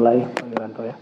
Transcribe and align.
mulai 0.00 0.24
Pak 0.32 0.44
Wiranto 0.48 0.82
ya. 0.88 0.96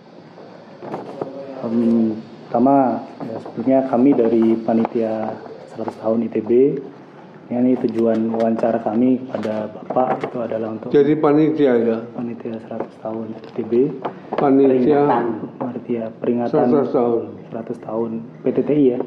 Um, 1.63 2.19
pertama 2.51 3.07
ya, 3.23 3.37
sebetulnya 3.39 3.79
kami 3.87 4.11
dari 4.19 4.45
panitia 4.67 5.39
100 5.79 6.03
tahun 6.03 6.19
ITB 6.27 6.51
ini 7.49 7.81
tujuan 7.81 8.29
wawancara 8.35 8.83
kami 8.85 9.25
pada 9.31 9.73
Bapak 9.73 10.21
itu 10.21 10.37
adalah 10.43 10.75
untuk 10.75 10.93
Jadi 10.93 11.17
panitia 11.17 11.73
ya. 11.81 11.97
panitia 12.13 12.59
100 12.61 13.03
tahun 13.07 13.27
ITB 13.55 13.73
Panitia 14.37 15.01
panitia 15.57 16.05
peringatan 16.21 16.69
100 16.69 16.93
tahun. 16.93 17.23
100 17.55 17.87
tahun 17.87 18.11
PTTI 18.45 18.85
ya 18.85 18.99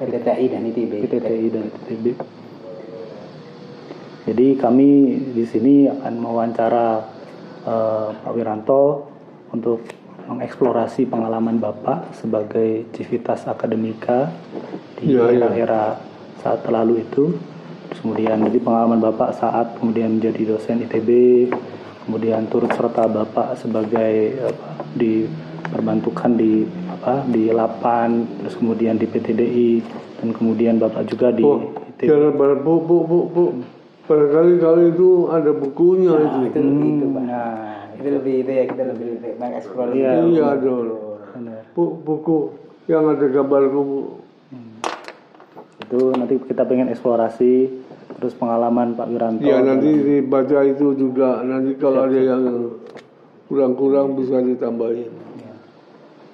PTTI 0.00 0.44
dan 0.48 0.62
ITB. 0.72 0.92
PTTI 1.04 1.46
dan 1.52 1.66
ITB. 1.68 2.06
Jadi 4.22 4.46
kami 4.56 4.90
di 5.34 5.44
sini 5.44 5.90
akan 5.90 6.14
mewawancara 6.16 7.11
eh, 7.62 8.08
Pak 8.14 8.32
Wiranto 8.32 9.08
untuk 9.50 9.82
mengeksplorasi 10.22 11.06
pengalaman 11.06 11.58
Bapak 11.58 12.14
sebagai 12.14 12.86
civitas 12.94 13.42
akademika 13.44 14.30
di 14.96 15.12
Ya, 15.12 15.28
ya. 15.28 15.44
era-era 15.44 15.98
saat 16.38 16.62
lalu 16.64 17.02
itu. 17.02 17.34
Terus 17.90 17.98
kemudian 18.00 18.38
jadi 18.40 18.58
pengalaman 18.58 19.02
Bapak 19.02 19.34
saat 19.34 19.76
kemudian 19.76 20.16
menjadi 20.16 20.56
dosen 20.56 20.80
ITB, 20.80 21.10
kemudian 22.06 22.46
turut 22.48 22.70
serta 22.70 23.04
Bapak 23.04 23.58
sebagai 23.58 24.14
apa, 24.40 24.68
diperbantukan 24.96 26.30
di 26.34 26.64
apa 26.88 27.26
di 27.26 27.50
Lapan, 27.50 28.24
terus 28.40 28.54
kemudian 28.56 28.94
di 28.96 29.06
PTDI 29.06 29.70
dan 30.22 30.28
kemudian 30.32 30.78
Bapak 30.78 31.02
juga 31.04 31.34
di 31.34 31.42
Oh, 31.42 31.60
ITB. 31.98 32.08
bu, 32.62 32.74
bu, 32.80 32.96
bu, 33.04 33.18
bu. 33.28 33.44
Barangkali 34.02 34.52
kalau 34.58 34.82
itu 34.82 35.08
ada 35.30 35.50
bukunya 35.54 36.12
itu. 36.18 36.38
Itu 36.50 36.58
lebih 36.58 36.90
itu, 36.90 37.06
Pak. 37.06 37.22
Nah, 37.22 37.54
Itu 37.94 38.08
lebih 38.18 38.34
itu 38.42 38.50
ya 38.50 38.64
kita 38.66 38.82
lebih 38.90 39.06
lebih 39.18 39.32
mengeksplor. 39.38 39.88
Iya. 39.94 40.12
Iya 40.26 40.48
dong. 40.58 40.86
benar. 41.32 41.62
Bu, 41.72 41.82
buku 42.02 42.36
yang 42.90 43.06
ada 43.08 43.26
gambarku. 43.30 43.80
Bu. 43.82 43.98
itu 45.82 46.08
nanti 46.16 46.40
kita 46.40 46.64
pengen 46.64 46.88
eksplorasi 46.88 47.68
terus 48.16 48.32
pengalaman 48.38 48.96
Pak 48.96 49.12
Wiranto 49.12 49.44
Ya 49.44 49.60
nanti 49.60 49.92
dibaca 49.92 50.58
itu 50.64 50.96
juga. 50.96 51.44
Nanti 51.44 51.76
kalau 51.76 52.08
ada 52.08 52.16
yang 52.16 52.42
kurang-kurang 53.46 54.16
bisa 54.16 54.40
ditambahin. 54.40 55.12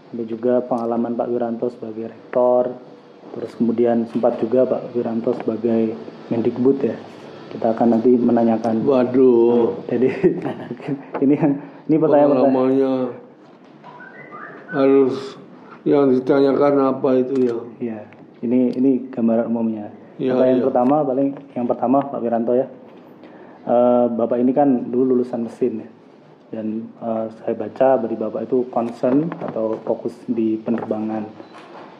ada 0.08 0.24
juga 0.24 0.64
pengalaman 0.64 1.18
Pak 1.18 1.28
Wiranto 1.28 1.66
sebagai 1.68 2.08
rektor 2.14 2.72
terus 3.34 3.52
kemudian 3.60 4.08
sempat 4.08 4.40
juga 4.40 4.64
Pak 4.64 4.96
Wiranto 4.96 5.36
sebagai 5.36 5.92
Mendikbud 6.32 6.78
ya 6.80 6.96
kita 7.48 7.72
akan 7.72 7.96
nanti 7.96 8.12
menanyakan 8.16 8.84
Waduh. 8.84 9.84
jadi 9.88 10.08
ini 11.24 11.34
yang 11.34 11.52
ini 11.88 11.96
pertanyaan 11.96 12.30
Pengalamannya 12.36 12.92
harus 14.68 15.40
yang 15.88 16.12
ditanyakan 16.12 16.74
apa 16.92 17.08
itu 17.16 17.34
ya. 17.40 17.56
Iya, 17.80 18.00
ini 18.44 18.76
ini 18.76 18.90
gambaran 19.08 19.48
umumnya. 19.48 19.88
Iya, 20.20 20.34
Pertanyaan 20.34 20.60
iya. 20.60 20.66
pertama 20.66 20.96
paling 21.06 21.28
yang 21.54 21.66
pertama 21.66 21.96
Pak 22.04 22.20
Wiranto 22.20 22.52
ya. 22.52 22.66
Eh, 23.68 24.06
Bapak 24.12 24.36
ini 24.40 24.52
kan 24.52 24.92
dulu 24.92 25.16
lulusan 25.16 25.48
mesin 25.48 25.86
ya. 25.86 25.88
Dan 26.48 26.92
eh, 27.00 27.24
saya 27.40 27.54
baca 27.56 27.88
dari 28.04 28.16
Bapak 28.18 28.40
itu 28.44 28.68
concern 28.68 29.32
atau 29.40 29.80
fokus 29.86 30.12
di 30.28 30.60
penerbangan. 30.60 31.24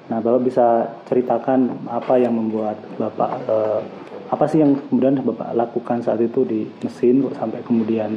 Nah, 0.09 0.19
Bapak 0.25 0.41
bisa 0.41 0.89
ceritakan 1.09 1.89
apa 1.89 2.17
yang 2.21 2.37
membuat 2.37 2.81
Bapak 3.01 3.31
eh, 3.49 3.81
apa 4.29 4.45
sih 4.45 4.61
yang 4.61 4.77
kemudian 4.89 5.21
Bapak 5.25 5.57
lakukan 5.57 6.05
saat 6.05 6.21
itu 6.21 6.45
di 6.45 6.69
mesin 6.81 7.25
kok 7.25 7.35
sampai 7.37 7.61
kemudian 7.65 8.13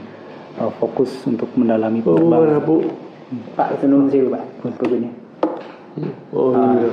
eh, 0.59 0.71
fokus 0.79 1.23
untuk 1.23 1.47
mendalami 1.55 2.03
Oh, 2.03 2.19
penerbangan? 2.19 2.47
mana 2.47 2.59
bu? 2.59 2.75
Pak 3.55 3.79
Senung 3.79 4.11
sih 4.11 4.27
Pak. 4.27 4.43
Bukunya. 4.59 5.11
Oh 6.35 6.51
iya. 6.51 6.91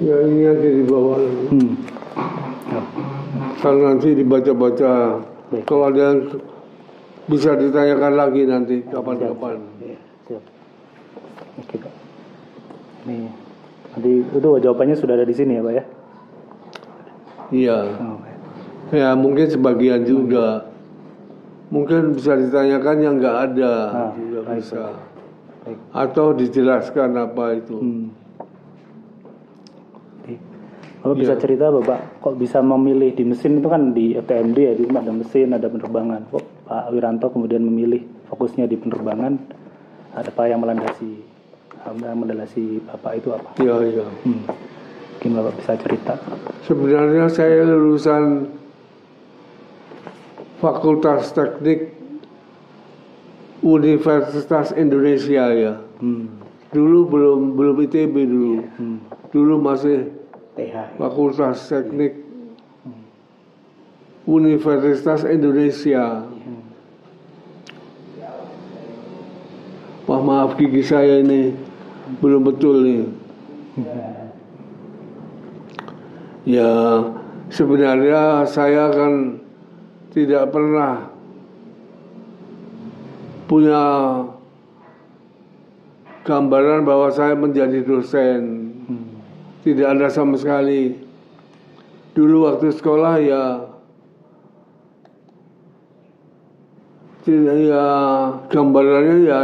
Ya 0.00 0.16
ini 0.24 0.44
ada 0.48 0.68
di 0.68 0.84
bawah. 0.84 1.20
Hmm. 1.52 1.72
Kalau 3.60 3.80
nanti 3.84 4.16
dibaca-baca. 4.16 5.20
Kalau 5.68 5.84
ada 5.92 6.00
yang 6.00 6.18
bisa 7.28 7.52
ditanyakan 7.52 8.12
lagi 8.16 8.42
nanti 8.48 8.80
kapan-kapan. 8.88 9.60
Iya, 9.76 9.98
siap. 10.24 10.44
Oke, 11.60 11.76
Pak. 11.76 11.94
Nih, 13.04 13.28
nanti 13.96 14.22
itu 14.22 14.48
jawabannya 14.62 14.96
sudah 14.96 15.14
ada 15.18 15.26
di 15.26 15.34
sini 15.34 15.58
ya, 15.58 15.62
Pak 15.62 15.74
ya? 15.74 15.84
Iya. 17.50 17.78
Oh, 17.98 18.16
baik. 18.22 18.38
Ya 18.94 19.10
mungkin 19.14 19.46
sebagian 19.50 20.02
juga. 20.06 20.66
Mungkin 21.70 22.18
bisa 22.18 22.34
ditanyakan 22.34 22.96
yang 22.98 23.14
nggak 23.22 23.36
ada 23.54 23.74
Ah, 23.94 24.10
juga 24.18 24.42
baik, 24.42 24.58
bisa. 24.58 24.82
Baik. 25.62 25.78
Atau 25.94 26.26
dijelaskan 26.34 27.10
apa 27.14 27.44
itu. 27.54 27.76
Hmm. 27.78 28.06
Oke. 30.18 30.34
Bapak 31.00 31.14
bisa 31.14 31.34
cerita 31.38 31.70
Bapak 31.70 32.00
kok 32.18 32.34
bisa 32.34 32.58
memilih 32.58 33.14
di 33.14 33.22
mesin 33.22 33.62
itu 33.62 33.68
kan 33.70 33.94
di 33.94 34.18
FTMD 34.18 34.58
ya, 34.58 34.72
di 34.74 34.84
ada 34.90 35.14
mesin, 35.14 35.54
ada 35.54 35.70
penerbangan. 35.70 36.26
Kok 36.34 36.44
Pak 36.66 36.84
Wiranto 36.90 37.30
kemudian 37.30 37.62
memilih 37.62 38.02
fokusnya 38.26 38.66
di 38.66 38.74
penerbangan? 38.74 39.38
Ada 40.10 40.34
apa 40.34 40.50
yang 40.50 40.58
melandasi 40.58 41.29
yang 41.88 42.18
melandasi 42.20 42.84
Bapak 42.84 43.12
itu 43.20 43.28
apa? 43.32 43.48
Iya 43.56 43.74
iya. 43.88 44.06
Hmm. 44.24 44.44
Mungkin 45.16 45.30
Bapak 45.36 45.52
bisa 45.60 45.72
cerita. 45.80 46.14
Sebenarnya 46.68 47.24
saya 47.32 47.64
lulusan 47.64 48.52
Fakultas 50.60 51.32
Teknik 51.32 51.96
Universitas 53.64 54.72
Indonesia 54.76 55.44
ya. 55.52 55.74
Hmm. 56.00 56.40
Dulu 56.70 56.98
belum 57.08 57.40
belum 57.56 57.76
ITB 57.88 58.14
dulu. 58.28 58.54
Hmm. 58.76 58.98
Dulu 59.32 59.54
masih 59.60 60.12
TH. 60.56 61.00
Fakultas 61.00 61.64
Teknik 61.68 62.20
Universitas 64.28 65.24
Indonesia. 65.24 66.28
Wah 70.10 70.20
maaf 70.26 70.58
gigi 70.58 70.82
saya 70.82 71.22
ini 71.22 71.69
belum 72.18 72.42
betul 72.42 72.76
nih. 72.82 73.04
Ya 76.48 76.72
sebenarnya 77.54 78.48
saya 78.50 78.90
kan 78.90 79.38
tidak 80.10 80.50
pernah 80.50 81.06
punya 83.46 83.82
gambaran 86.26 86.82
bahwa 86.82 87.08
saya 87.14 87.38
menjadi 87.38 87.86
dosen. 87.86 88.70
Tidak 89.60 89.86
ada 89.86 90.10
sama 90.10 90.34
sekali. 90.40 90.96
Dulu 92.16 92.50
waktu 92.50 92.74
sekolah 92.74 93.14
ya 93.22 93.44
tidak 97.22 97.56
ya 97.68 97.86
gambarannya 98.48 99.16
ya 99.28 99.38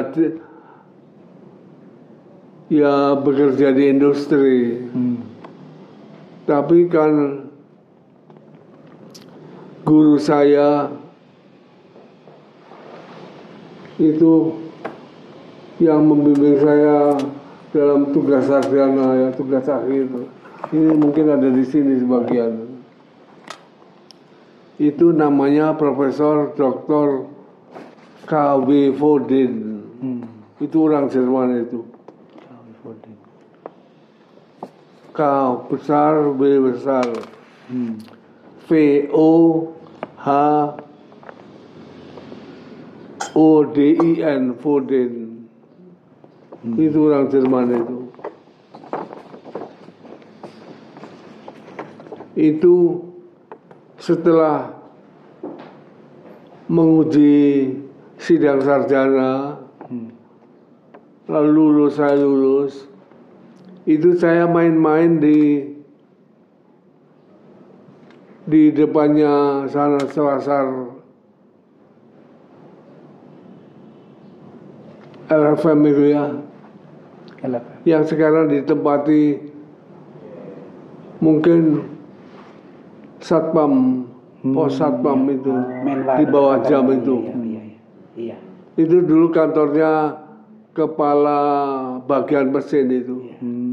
ya 2.70 3.14
bekerja 3.18 3.70
di 3.74 3.84
industri. 3.90 4.82
Hmm. 4.90 5.22
Tapi 6.46 6.86
kan 6.86 7.46
guru 9.86 10.18
saya 10.18 10.90
itu 13.96 14.54
yang 15.78 16.04
membimbing 16.04 16.58
saya 16.58 17.16
dalam 17.72 18.10
tugas 18.12 18.48
sarjana 18.48 19.06
ya 19.14 19.28
tugas 19.36 19.64
akhir 19.68 20.08
ini 20.72 20.92
mungkin 20.96 21.26
ada 21.28 21.48
di 21.48 21.64
sini 21.64 22.00
sebagian 22.00 22.66
itu 24.76 25.12
namanya 25.12 25.72
Profesor 25.76 26.52
Dr. 26.52 27.28
K.W. 28.28 28.68
Fodin 28.96 29.54
Hmm. 29.96 30.28
itu 30.60 30.76
orang 30.76 31.08
Jerman 31.08 31.64
itu 31.64 31.80
K 35.16 35.20
besar 35.72 36.36
B 36.36 36.60
besar. 36.60 37.08
Hmm. 37.72 37.96
V 38.68 39.08
O 39.12 39.30
H 40.20 40.28
O 43.32 43.64
D 43.64 43.96
I 43.96 44.12
N 44.20 44.54
Foden. 44.60 45.48
Itu 46.76 47.08
orang 47.08 47.32
Jerman 47.32 47.68
itu. 47.72 47.98
Itu 52.36 52.76
setelah 53.96 54.76
menguji 56.68 57.72
sidang 58.20 58.60
sarjana. 58.60 59.64
Hmm. 59.86 60.10
lalu 61.26 61.50
lulus 61.58 61.98
saya 61.98 62.18
lulus 62.18 62.86
itu 63.86 64.18
saya 64.18 64.44
main-main 64.44 65.16
di 65.16 65.62
di 68.44 68.70
depannya 68.70 69.66
sana 69.66 69.98
selasar 70.06 70.94
LFM 75.26 75.80
itu 75.84 76.04
ya 76.10 76.24
LFM. 77.42 77.82
yang 77.82 78.02
sekarang 78.02 78.46
ditempati 78.48 79.22
mungkin 81.18 81.82
satpam 83.18 84.06
pos 84.46 84.78
satpam 84.78 85.26
itu 85.26 85.50
Menwar. 85.82 86.14
di 86.14 86.24
bawah 86.24 86.56
jam 86.62 86.86
itu 86.92 87.16
Iya, 87.18 87.34
iya, 87.34 87.62
iya. 87.62 87.74
Iya. 88.14 88.36
itu 88.78 89.02
dulu 89.02 89.34
kantornya 89.34 90.22
kepala 90.70 91.40
bagian 92.04 92.54
mesin 92.54 92.86
itu 92.88 93.16
Hmm. 93.42 93.65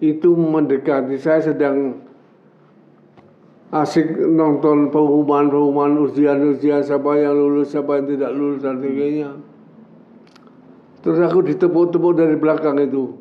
Itu 0.00 0.36
mendekati. 0.36 1.16
Saya 1.16 1.40
sedang 1.52 2.04
asik 3.72 4.06
nonton 4.30 4.94
pengumuman-pengumuman 4.94 6.06
ujian-ujian 6.06 6.86
siapa 6.86 7.18
yang 7.18 7.34
lulus 7.34 7.74
siapa 7.74 7.98
yang 7.98 8.06
tidak 8.06 8.30
lulus 8.36 8.60
dan 8.62 8.78
sebagainya. 8.78 9.30
Terus 11.02 11.18
aku 11.22 11.38
ditepuk-tepuk 11.46 12.12
dari 12.18 12.34
belakang 12.34 12.82
itu. 12.82 13.14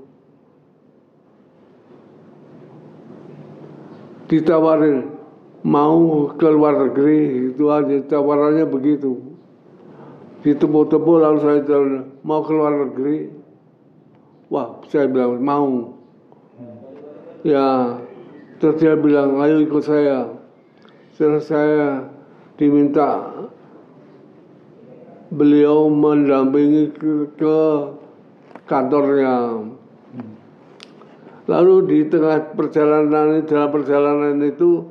Ditawarin 4.25 5.05
mau 5.61 6.33
ke 6.33 6.47
luar 6.49 6.89
negeri? 6.89 7.53
Itu 7.53 7.69
aja 7.69 8.01
tawarannya 8.09 8.65
begitu. 8.65 9.21
Ditepuk-tepuk 10.41 11.17
lalu 11.21 11.37
saya 11.41 11.61
bilang 11.61 12.17
mau 12.25 12.41
ke 12.41 12.51
luar 12.53 12.73
negeri? 12.89 13.17
Wah 14.49 14.81
saya 14.89 15.05
bilang 15.09 15.41
mau 15.41 15.94
ya 17.45 18.01
terus 18.57 18.81
dia 18.81 18.97
bilang 18.97 19.37
ayo 19.37 19.61
ikut 19.61 19.83
saya. 19.85 20.33
Terus 21.15 21.47
saya 21.47 22.09
diminta 22.59 23.31
beliau 25.31 25.87
mendampingi 25.87 26.91
ke, 26.91 27.31
ke 27.37 27.57
kantornya. 28.65 29.63
Lalu 31.45 31.75
di 31.85 31.99
tengah 32.09 32.57
perjalanan 32.57 33.45
dalam 33.45 33.69
perjalanan 33.69 34.41
itu 34.41 34.89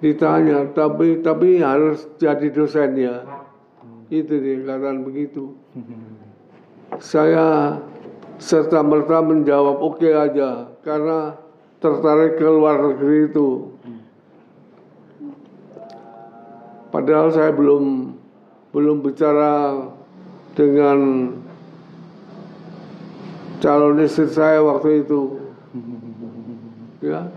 ditanya 0.00 0.72
tapi 0.72 1.20
tapi 1.20 1.60
harus 1.60 2.08
jadi 2.16 2.48
dosen 2.48 2.96
ya? 2.96 3.16
Itu 4.08 4.40
dia 4.40 4.64
katakan 4.64 5.04
begitu. 5.04 5.52
Saya 6.96 7.76
serta 8.36 8.84
merta 8.84 9.24
menjawab 9.24 9.80
oke 9.80 10.08
aja 10.08 10.68
karena 10.84 11.36
tertarik 11.80 12.36
ke 12.40 12.46
luar 12.48 12.80
negeri 12.80 13.32
itu. 13.32 13.48
Padahal 16.92 17.28
saya 17.32 17.52
belum 17.52 18.16
belum 18.72 18.96
bicara 19.04 19.84
dengan 20.56 21.32
calon 23.60 24.00
istri 24.00 24.28
saya 24.32 24.64
waktu 24.64 25.04
itu. 25.04 25.20
Ya. 27.04 27.28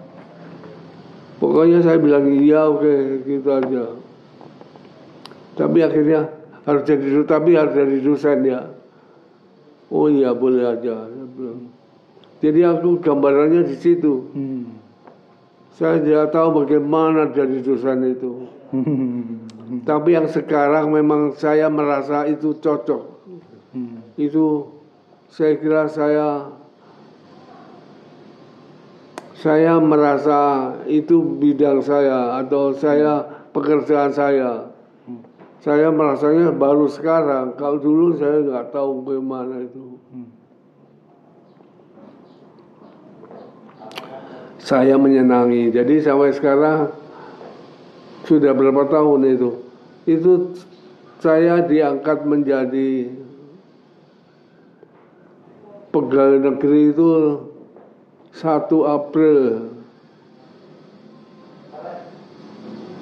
Pokoknya 1.40 1.80
saya 1.84 2.00
bilang 2.00 2.28
iya 2.28 2.68
oke 2.68 3.24
gitu 3.24 3.50
aja. 3.52 3.86
Tapi 5.56 5.80
akhirnya 5.84 6.32
harus 6.64 6.84
jadi 6.88 7.24
tapi 7.28 7.56
harus 7.56 7.76
jadi 7.76 7.98
dosen 8.04 8.40
ya 8.48 8.79
oh 9.90 10.08
iya 10.10 10.32
boleh 10.34 10.66
aja. 10.66 11.10
Jadi 12.40 12.60
aku 12.64 13.04
gambarannya 13.04 13.68
di 13.68 13.76
situ. 13.78 14.32
Hmm. 14.34 14.66
saya 15.80 16.04
tidak 16.04 16.36
tahu 16.36 16.66
bagaimana 16.66 17.32
jadi 17.32 17.64
dosen 17.64 18.04
itu. 18.04 18.48
Tapi 19.90 20.10
yang 20.12 20.28
sekarang 20.28 20.92
memang 20.92 21.38
saya 21.40 21.72
merasa 21.72 22.28
itu 22.28 22.58
cocok. 22.60 23.20
Hmm. 23.70 24.02
itu 24.18 24.66
saya 25.30 25.62
kira 25.62 25.86
saya 25.86 26.50
saya 29.38 29.80
merasa 29.80 30.74
itu 30.90 31.22
bidang 31.38 31.80
saya 31.80 32.42
atau 32.44 32.76
saya 32.76 33.24
pekerjaan 33.56 34.12
saya 34.12 34.68
saya 35.60 35.92
merasanya 35.92 36.56
baru 36.56 36.88
sekarang. 36.88 37.60
Kalau 37.60 37.80
dulu 37.84 38.16
saya 38.16 38.40
nggak 38.44 38.72
tahu 38.72 39.04
bagaimana 39.04 39.68
itu. 39.68 40.00
Saya 44.60 44.96
menyenangi. 44.96 45.72
Jadi 45.74 46.00
sampai 46.00 46.32
sekarang 46.32 46.94
sudah 48.24 48.56
berapa 48.56 48.88
tahun 48.88 49.36
itu? 49.36 49.52
Itu 50.08 50.56
saya 51.20 51.66
diangkat 51.68 52.24
menjadi 52.24 53.12
pegawai 55.92 56.40
negeri 56.40 56.96
itu 56.96 57.10
1 58.32 58.46
April 58.86 59.40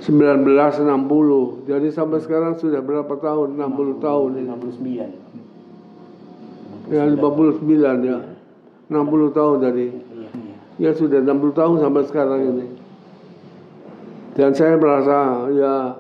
1960 0.08 1.68
jadi 1.68 1.88
sampai 1.92 2.24
sekarang 2.24 2.56
sudah 2.56 2.80
berapa 2.80 3.12
tahun 3.20 3.60
60 3.60 4.00
tahun 4.00 4.40
ini 4.40 4.48
59. 6.88 6.96
ya 6.96 7.04
59 7.12 8.08
ya 8.08 8.20
60 8.88 9.36
tahun 9.36 9.58
tadi 9.60 9.88
iya. 9.92 10.32
ya 10.80 10.92
sudah 10.96 11.20
60 11.20 11.60
tahun 11.60 11.84
sampai 11.84 12.04
sekarang 12.08 12.40
ini 12.56 12.72
dan 14.40 14.56
saya 14.56 14.80
merasa 14.80 15.52
ya 15.52 16.00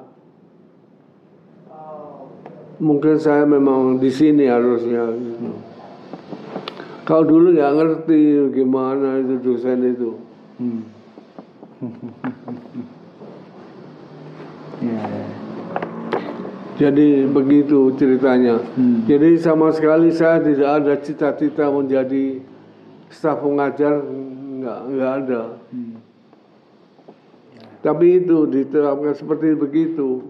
mungkin 2.80 3.19
saya 3.19 3.44
memang 3.44 4.00
di 4.00 4.07
sini 4.07 4.48
harusnya 4.48 5.12
gitu. 5.19 5.51
kalau 7.03 7.27
dulu 7.27 7.51
nggak 7.60 7.75
ngerti 7.75 8.56
gimana 8.56 9.19
itu 9.19 9.36
dosen 9.44 9.83
itu 9.83 10.15
Hmm. 10.57 10.81
Ya, 14.77 14.94
ya. 14.94 15.25
jadi 16.77 17.25
begitu 17.25 17.97
ceritanya 17.97 18.62
Hmm. 18.77 19.09
jadi 19.09 19.33
sama 19.41 19.74
sekali 19.74 20.13
saya 20.13 20.38
tidak 20.38 20.69
ada 20.83 20.94
cita-cita 21.01 21.65
menjadi 21.74 22.45
staf 23.09 23.41
pengajar 23.41 24.06
nggak 24.62 24.79
nggak 24.94 25.12
ada 25.25 25.41
Hmm. 25.74 25.97
Tapi 27.77 28.19
itu 28.25 28.50
diterapkan 28.50 29.13
seperti 29.15 29.53
begitu. 29.53 30.25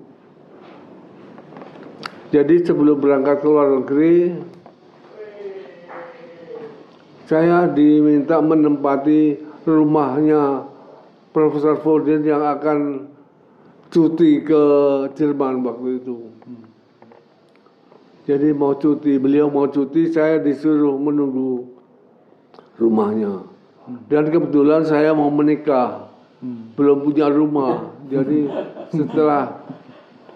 Jadi 2.28 2.60
sebelum 2.60 3.00
berangkat 3.00 3.40
ke 3.40 3.48
luar 3.48 3.82
negeri, 3.82 4.36
saya 7.26 7.72
diminta 7.72 8.44
menempati 8.44 9.40
rumahnya 9.64 10.68
Profesor 11.32 11.80
Fordin 11.80 12.22
yang 12.28 12.44
akan 12.44 13.08
cuti 13.92 14.44
ke 14.44 14.62
Jerman 15.16 15.64
waktu 15.64 16.04
itu. 16.04 16.18
Jadi 18.28 18.52
mau 18.52 18.76
cuti, 18.76 19.16
beliau 19.16 19.48
mau 19.48 19.72
cuti, 19.72 20.12
saya 20.12 20.36
disuruh 20.44 21.00
menunggu 21.00 21.64
rumahnya. 22.76 23.48
Dan 24.12 24.28
kebetulan 24.28 24.84
saya 24.84 25.16
mau 25.16 25.32
menikah 25.32 26.12
belum 26.76 27.08
punya 27.08 27.32
rumah. 27.32 27.88
Jadi 28.12 28.52
setelah 28.92 29.64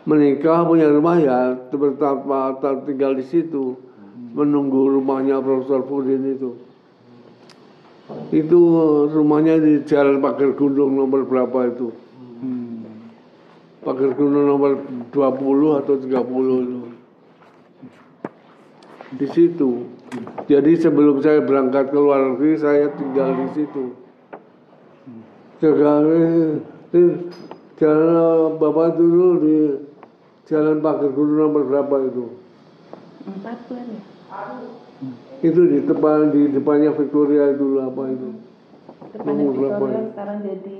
menikah 0.08 0.64
punya 0.64 0.88
rumah 0.88 1.20
ya 1.20 1.60
bertapa 1.68 2.58
tinggal 2.88 3.20
di 3.20 3.28
situ 3.28 3.76
menunggu 4.32 4.88
rumahnya 4.96 5.44
Profesor 5.44 5.84
Fudin 5.84 6.32
itu. 6.32 6.56
Itu 8.32 8.60
rumahnya 9.12 9.60
di 9.60 9.84
Jalan 9.84 10.24
Pagar 10.24 10.56
Gunung 10.56 10.96
nomor 10.96 11.28
berapa 11.28 11.76
itu? 11.76 11.92
Pagar 13.82 14.14
Gunung 14.14 14.46
nomor 14.46 14.78
20 15.10 15.80
atau 15.82 15.96
30 15.98 16.06
itu. 16.62 16.82
Di 19.18 19.28
situ. 19.34 19.70
Jadi 20.46 20.72
sebelum 20.78 21.18
saya 21.26 21.42
berangkat 21.42 21.90
ke 21.90 21.98
luar 21.98 22.36
negeri 22.36 22.62
saya 22.62 22.94
tinggal 22.94 23.34
di 23.34 23.48
situ. 23.58 23.98
Jalan 25.66 26.06
di 26.94 27.02
jalan 27.82 28.62
bapak 28.62 29.02
dulu 29.02 29.28
di 29.42 29.58
jalan 30.46 30.78
Pagar 30.78 31.10
Gunung 31.10 31.38
nomor 31.50 31.66
berapa 31.66 31.96
itu? 32.06 32.26
Empat 33.26 33.58
bulan 33.66 33.86
ya? 33.90 34.02
Itu 35.42 35.62
di 35.66 35.82
depan 35.90 36.30
di 36.30 36.54
depannya 36.54 36.94
Victoria 36.94 37.50
itu 37.50 37.82
apa 37.82 38.02
itu? 38.14 38.30
Depannya 39.18 39.46
berapa 39.50 39.74
Victoria 39.74 39.98
ya? 39.98 40.10
sekarang 40.14 40.38
jadi 40.46 40.80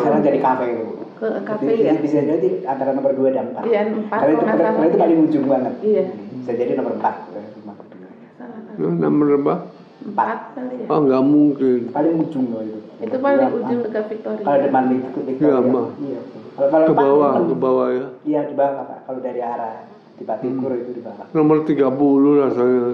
Sekarang, 0.00 0.20
jadi 0.20 0.38
kafe 0.40 0.66
ke 1.14 1.28
kafe 1.42 1.64
Bisa- 1.68 1.84
ya? 1.86 1.92
Bisa 2.00 2.18
jadi 2.22 2.48
antara 2.64 2.90
nomor 2.90 3.12
2 3.12 3.28
dan 3.30 3.52
4. 3.52 3.62
Iya, 3.62 3.80
empat 3.86 4.18
Karena 4.18 4.32
itu, 4.32 4.44
karena 4.46 4.70
salah. 4.70 4.86
itu 4.86 4.96
paling 4.96 5.18
ujung 5.22 5.44
banget. 5.46 5.74
Iya. 5.80 6.04
Bisa 6.34 6.52
jadi 6.54 6.72
nomor 6.74 6.92
4. 6.96 7.14
Rumah 7.54 7.74
kedua. 7.78 8.08
Salah 8.34 8.58
kan? 8.58 8.74
Nah, 8.74 8.92
nomor 8.98 9.26
berapa? 9.28 9.54
Empat 10.00 10.38
kali 10.56 10.74
ya? 10.74 10.86
Oh 10.88 11.00
nggak 11.02 11.22
mungkin. 11.22 11.80
Paling 11.90 12.14
ujung 12.18 12.44
loh 12.48 12.62
itu. 12.62 12.78
Itu 12.98 13.16
paling 13.18 13.40
Dua, 13.42 13.58
ujung 13.58 13.78
empat. 13.78 13.86
dekat 13.86 14.04
Victoria. 14.10 14.44
Kalau 14.44 14.58
depan 14.58 14.82
itu 14.88 15.18
Iya, 15.38 15.56
Ma. 15.60 15.82
Iya. 15.98 16.20
Kalau 16.50 16.68
kalau 16.68 16.86
Ke 16.86 16.90
empat 16.90 17.04
bawah, 17.06 17.30
itu- 17.30 17.44
ke 17.46 17.56
bawah 17.58 17.88
ya. 17.90 18.06
Iya 18.22 18.40
di 18.42 18.54
bawah 18.54 18.82
Pak. 18.82 18.98
Kalau 19.04 19.20
dari 19.20 19.40
arah 19.42 19.74
di 20.16 20.24
Patikur 20.24 20.72
itu 20.74 20.90
di 20.90 21.02
bawah. 21.02 21.26
Nomor 21.30 21.56
30 21.62 21.84
lah 22.34 22.50
saya. 22.50 22.84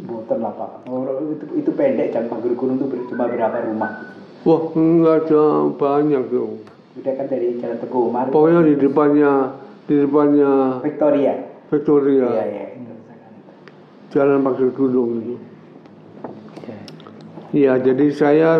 Boten 0.00 0.38
lah 0.38 0.52
Pak. 0.52 0.70
Oh, 0.86 1.02
itu, 1.28 1.44
itu 1.56 1.70
pendek 1.72 2.08
jam 2.08 2.24
pagar 2.26 2.52
gunung 2.52 2.78
itu 2.78 2.86
cuma 3.08 3.26
berapa 3.26 3.58
rumah. 3.64 3.90
Wah, 4.46 4.62
enggak 4.78 5.16
ada 5.26 5.42
banyak 5.74 6.22
dong. 6.30 6.62
Udah 6.98 7.12
kan 7.14 7.26
dari 7.26 7.58
Jalan 7.58 7.78
Teguh 7.82 8.02
Umar. 8.10 8.26
Pokoknya 8.30 8.60
di 8.66 8.74
depannya 8.78 9.32
di 9.86 9.94
depannya 10.02 10.50
Victoria. 10.82 11.34
Victoria, 11.68 12.28
Iya, 12.32 12.44
iya. 12.48 12.64
itu. 12.80 12.94
Jalan 14.14 14.40
Pagar 14.40 14.70
Gunung 14.72 15.10
itu. 15.20 15.36
Iya, 17.48 17.80
jadi 17.80 18.06
saya 18.12 18.50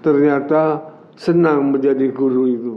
ternyata 0.00 0.80
senang 1.20 1.72
menjadi 1.76 2.08
guru 2.12 2.48
itu. 2.48 2.72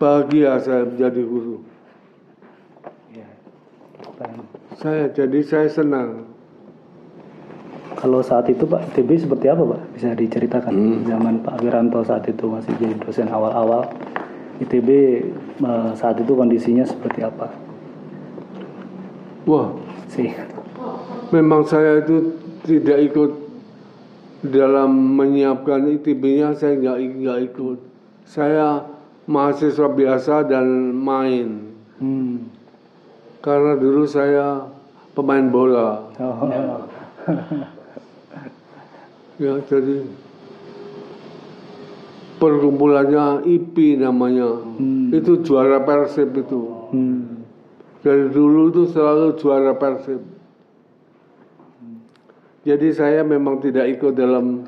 Bahagia 0.00 0.56
saya 0.62 0.88
menjadi 0.88 1.22
guru. 1.26 1.56
Iya. 3.12 3.28
Saya 4.80 5.04
jadi 5.12 5.40
saya 5.44 5.68
senang. 5.68 6.37
Kalau 7.98 8.22
saat 8.22 8.46
itu 8.46 8.62
Pak 8.62 8.94
ITB 8.94 9.18
seperti 9.18 9.50
apa 9.50 9.62
Pak? 9.66 9.80
Bisa 9.90 10.14
diceritakan 10.14 10.70
Hmm. 10.70 11.02
zaman 11.02 11.34
Pak 11.42 11.58
Wiranto 11.58 12.06
saat 12.06 12.30
itu 12.30 12.46
masih 12.46 12.70
jadi 12.78 12.94
dosen 13.02 13.26
awal-awal 13.26 13.90
ITB 14.62 14.88
eh, 15.58 15.90
saat 15.98 16.14
itu 16.18 16.30
kondisinya 16.30 16.86
seperti 16.86 17.26
apa 17.26 17.50
Wah, 19.46 19.74
sih? 20.06 20.30
memang 21.34 21.64
saya 21.64 22.04
itu 22.04 22.36
tidak 22.62 22.98
ikut 23.10 23.30
dalam 24.44 25.18
menyiapkan 25.18 25.88
ITB-nya 25.98 26.54
saya 26.54 26.78
nggak 26.78 26.98
nggak 27.18 27.38
ikut. 27.50 27.78
Saya 28.28 28.84
mahasiswa 29.26 29.88
biasa 29.88 30.46
dan 30.46 30.94
main. 30.94 31.74
Hmm. 31.98 32.46
Karena 33.40 33.74
dulu 33.74 34.04
saya 34.04 34.68
pemain 35.16 35.48
bola. 35.48 36.06
Oh. 36.20 37.74
Ya, 39.38 39.54
jadi 39.70 40.02
perkumpulannya 42.42 43.46
IP 43.46 43.98
namanya. 43.98 44.62
Hmm. 44.78 45.14
Itu 45.14 45.42
juara 45.46 45.82
Persib 45.82 46.34
itu. 46.38 46.62
Hmm. 46.94 47.46
Dari 48.02 48.30
dulu 48.30 48.70
itu 48.74 48.82
selalu 48.90 49.38
juara 49.38 49.74
Persib. 49.78 50.22
Jadi 52.66 52.88
saya 52.90 53.22
memang 53.22 53.62
tidak 53.62 53.86
ikut 53.98 54.18
dalam 54.18 54.66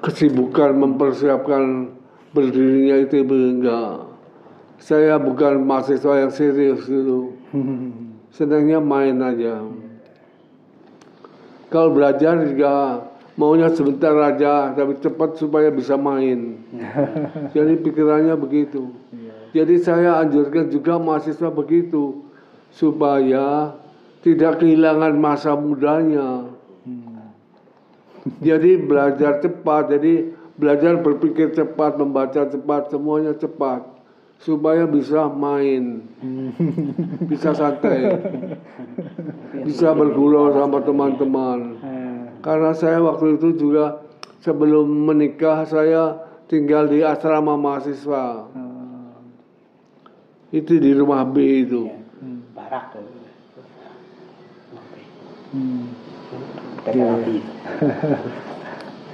kesibukan 0.00 0.76
mempersiapkan 0.76 1.92
berdirinya 2.32 3.00
ITB 3.04 3.30
enggak. 3.60 4.08
Saya 4.76 5.16
bukan 5.16 5.64
mahasiswa 5.64 6.24
yang 6.24 6.32
serius 6.32 6.84
dulu. 6.88 7.36
Hmm. 7.52 8.16
Senangnya 8.36 8.80
main 8.80 9.16
aja. 9.20 9.64
Kalau 11.72 11.90
belajar 11.96 12.44
juga 12.44 13.00
maunya 13.36 13.68
sebentar 13.72 14.16
aja, 14.16 14.72
tapi 14.72 14.96
cepat 14.98 15.36
supaya 15.36 15.68
bisa 15.68 15.94
main. 15.94 16.60
Jadi 17.56 17.76
pikirannya 17.80 18.34
begitu. 18.36 18.92
Jadi 19.52 19.80
saya 19.80 20.20
anjurkan 20.20 20.68
juga 20.68 21.00
mahasiswa 21.00 21.48
begitu 21.48 22.26
supaya 22.76 23.72
tidak 24.20 24.60
kehilangan 24.60 25.16
masa 25.16 25.56
mudanya. 25.56 26.50
Jadi 28.42 28.74
belajar 28.82 29.38
cepat, 29.38 29.86
jadi 29.86 30.34
belajar 30.58 30.98
berpikir 30.98 31.54
cepat, 31.54 31.94
membaca 31.94 32.42
cepat, 32.42 32.90
semuanya 32.90 33.38
cepat 33.38 33.86
supaya 34.42 34.84
bisa 34.84 35.30
main, 35.30 36.04
bisa 37.30 37.54
santai, 37.56 38.18
bisa 39.66 39.94
bergurau 39.94 40.52
sama 40.52 40.82
teman-teman. 40.82 41.58
Karena 42.46 42.70
saya 42.78 43.02
waktu 43.02 43.42
itu 43.42 43.58
juga 43.58 44.06
sebelum 44.38 44.86
menikah 44.86 45.66
saya 45.66 46.14
tinggal 46.46 46.86
di 46.86 47.02
asrama 47.02 47.58
mahasiswa. 47.58 48.46
Itu 50.54 50.78
di 50.78 50.94
rumah 50.94 51.26
B 51.26 51.66
itu. 51.66 51.90
Barak 52.54 52.94
tuh. 52.94 53.02
hmm. 55.50 55.84
Terapi. 56.86 57.36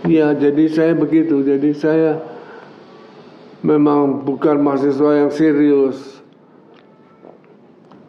Ya, 0.03 0.35
jadi 0.35 0.67
saya 0.67 0.93
begitu. 0.99 1.47
Jadi 1.47 1.79
saya 1.79 2.19
memang 3.63 4.27
bukan 4.27 4.59
mahasiswa 4.59 5.11
yang 5.15 5.31
serius. 5.31 6.19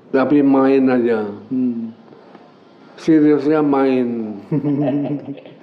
Tapi 0.10 0.42
main 0.42 0.89
aja. 0.89 1.30
Hmm. 1.53 1.94
Seriusnya 2.97 3.62
main. 3.62 4.09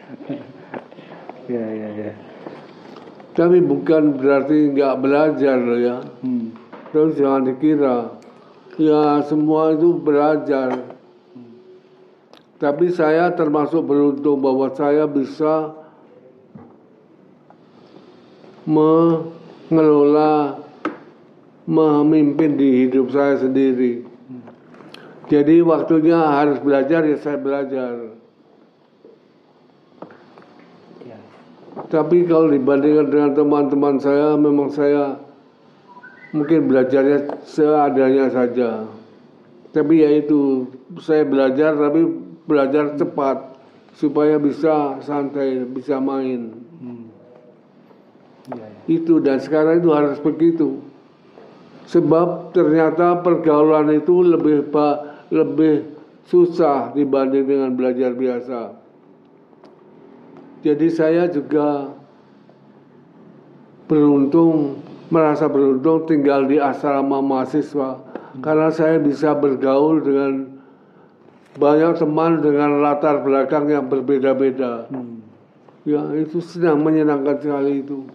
Ya 1.50 1.66
ya 1.66 1.88
ya. 1.98 2.12
Tapi 3.34 3.58
bukan 3.58 4.22
berarti 4.22 4.70
nggak 4.70 4.94
belajar 5.02 5.58
ya. 5.82 5.98
Hmm. 6.22 6.54
Terus 6.94 7.18
jangan 7.18 7.42
dikira. 7.42 8.22
Ya 8.78 9.18
semua 9.26 9.74
itu 9.74 9.98
belajar. 9.98 10.94
Tapi 12.60 12.92
saya 12.94 13.34
termasuk 13.34 13.82
beruntung 13.82 14.38
bahwa 14.38 14.70
saya 14.78 15.10
bisa 15.10 15.74
mengelola, 18.68 20.60
memimpin 21.64 22.60
di 22.60 22.84
hidup 22.84 23.10
saya 23.10 23.40
sendiri. 23.40 24.09
Jadi 25.30 25.62
waktunya 25.62 26.18
harus 26.18 26.58
belajar 26.58 27.06
ya 27.06 27.14
saya 27.22 27.38
belajar. 27.38 28.18
Ya. 31.06 31.18
Tapi 31.86 32.26
kalau 32.26 32.50
dibandingkan 32.50 33.06
dengan 33.14 33.30
teman-teman 33.38 34.02
saya, 34.02 34.34
memang 34.34 34.74
saya 34.74 35.22
mungkin 36.34 36.66
belajarnya 36.66 37.46
seadanya 37.46 38.26
saja. 38.26 38.90
Tapi 39.70 40.02
ya 40.02 40.10
itu, 40.18 40.66
saya 40.98 41.22
belajar 41.22 41.78
tapi 41.78 42.10
belajar 42.50 42.98
cepat 42.98 43.54
supaya 43.94 44.34
bisa 44.42 44.98
santai, 44.98 45.62
bisa 45.62 46.02
main. 46.02 46.58
Hmm. 46.82 47.06
Ya, 48.50 48.66
ya. 48.66 48.80
Itu 48.90 49.22
dan 49.22 49.38
sekarang 49.38 49.78
itu 49.78 49.94
harus 49.94 50.18
begitu. 50.18 50.82
Sebab 51.86 52.50
ternyata 52.50 53.22
pergaulan 53.22 53.94
itu 53.94 54.26
lebih 54.26 54.74
ba- 54.74 55.09
lebih 55.30 55.86
susah 56.26 56.94
dibanding 56.94 57.46
dengan 57.46 57.70
belajar 57.74 58.14
biasa. 58.14 58.76
Jadi 60.60 60.86
saya 60.92 61.24
juga 61.32 61.88
beruntung, 63.88 64.78
merasa 65.08 65.48
beruntung 65.48 66.04
tinggal 66.04 66.44
di 66.44 66.60
asrama 66.60 67.24
mahasiswa 67.24 67.98
karena 68.38 68.68
saya 68.70 69.00
bisa 69.02 69.34
bergaul 69.34 70.04
dengan 70.04 70.60
banyak 71.58 71.98
teman 71.98 72.38
dengan 72.38 72.78
latar 72.78 73.24
belakang 73.26 73.66
yang 73.66 73.90
berbeda-beda. 73.90 74.86
Hmm. 74.92 75.18
Ya 75.82 76.04
itu 76.14 76.38
senang 76.38 76.84
menyenangkan 76.84 77.40
sekali 77.40 77.82
itu. 77.82 78.06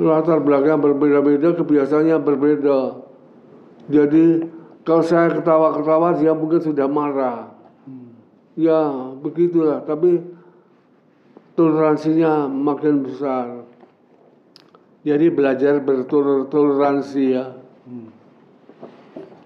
Latar 0.00 0.40
belakang 0.40 0.80
berbeda-beda, 0.80 1.52
kebiasaannya 1.56 2.16
berbeda. 2.20 2.78
Jadi 3.92 4.55
kalau 4.86 5.02
saya 5.02 5.34
ketawa-ketawa 5.34 6.14
dia 6.14 6.30
mungkin 6.30 6.62
sudah 6.62 6.86
marah. 6.86 7.50
Ya 8.54 8.86
begitulah. 9.18 9.82
Tapi 9.82 10.22
toleransinya 11.52 12.46
makin 12.46 13.02
besar. 13.02 13.66
Jadi 15.02 15.26
belajar 15.28 15.78
bertoleransi 15.80 17.24
ya. 17.28 17.46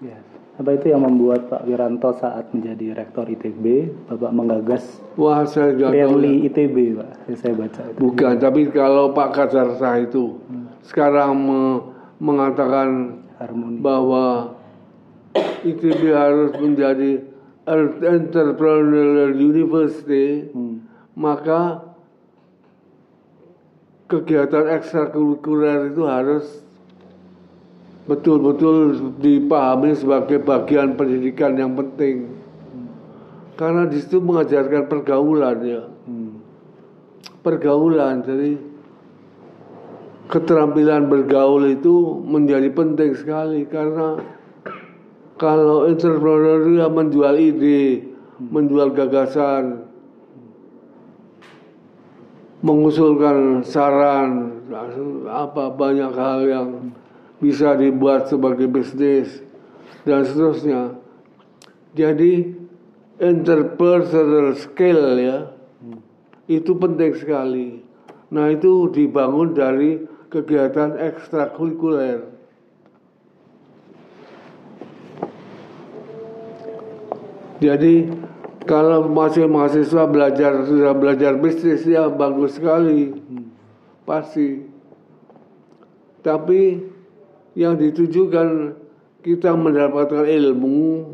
Ya. 0.01 0.17
Apa 0.57 0.73
itu 0.73 0.89
yang 0.89 1.01
membuat 1.01 1.49
Pak 1.49 1.65
Wiranto 1.65 2.13
saat 2.13 2.49
menjadi 2.53 2.93
rektor 2.93 3.25
ITB, 3.25 3.89
Bapak 4.09 4.31
menggagas 4.33 5.01
Wah 5.13 5.41
saya 5.45 5.73
tahu. 5.73 5.93
ya. 5.93 6.05
ITB, 6.45 6.75
Pak? 6.97 7.09
Yang 7.29 7.37
saya 7.41 7.53
baca 7.57 7.81
itu. 7.85 7.97
Bukan, 7.97 8.33
tapi 8.37 8.61
kalau 8.69 9.13
Pak 9.13 9.29
Kadarsa 9.33 10.01
itu 10.01 10.37
sekarang 10.81 11.33
me- 11.37 11.81
mengatakan 12.17 13.21
Harmoni. 13.37 13.81
bahwa 13.81 14.53
ITB 15.61 16.01
harus 16.13 16.51
menjadi 16.57 17.21
entrepreneurial 18.01 19.37
university, 19.37 20.49
Hmm. 20.49 20.81
maka 21.13 21.93
kegiatan 24.09 24.67
ekstrakurikuler 24.75 25.93
itu 25.93 26.03
harus 26.03 26.45
betul-betul 28.09 29.13
dipahami 29.21 29.93
sebagai 29.95 30.41
bagian 30.41 30.97
pendidikan 30.97 31.55
yang 31.55 31.77
penting. 31.77 32.33
Karena 33.55 33.85
di 33.85 34.01
situ 34.01 34.17
mengajarkan 34.17 34.89
pergaulan 34.89 35.57
ya 35.61 35.85
Hmm. 36.09 36.41
pergaulan 37.45 38.25
jadi 38.25 38.57
keterampilan 40.31 41.11
bergaul 41.11 41.67
itu 41.69 42.23
menjadi 42.23 42.71
penting 42.71 43.11
sekali 43.13 43.67
karena 43.67 44.17
kalau 45.41 45.89
entrepreneur 45.89 46.61
dia 46.69 46.85
menjual 46.85 47.33
ide, 47.41 48.13
menjual 48.37 48.93
gagasan, 48.93 49.89
mengusulkan 52.61 53.65
saran, 53.65 54.61
apa 55.25 55.73
banyak 55.73 56.13
hal 56.13 56.39
yang 56.45 56.67
bisa 57.41 57.73
dibuat 57.73 58.29
sebagai 58.29 58.69
bisnis 58.69 59.41
dan 60.05 60.29
seterusnya. 60.29 60.93
Jadi 61.97 62.53
entrepreneurial 63.17 64.53
skill 64.61 65.17
ya 65.17 65.37
itu 66.45 66.77
penting 66.77 67.17
sekali. 67.17 67.81
Nah 68.29 68.53
itu 68.53 68.93
dibangun 68.93 69.57
dari 69.57 70.05
kegiatan 70.29 71.01
ekstrakurikuler. 71.01 72.30
Jadi 77.61 78.09
kalau 78.65 79.05
masih 79.05 79.45
mahasiswa 79.45 80.09
belajar 80.09 80.65
sudah 80.65 80.97
belajar 80.97 81.37
bisnis 81.37 81.85
ya 81.85 82.09
bagus 82.09 82.57
sekali, 82.57 83.13
pasti. 84.01 84.65
Tapi 86.25 86.81
yang 87.53 87.77
ditujukan 87.77 88.73
kita 89.21 89.53
mendapatkan 89.53 90.25
ilmu, 90.25 91.13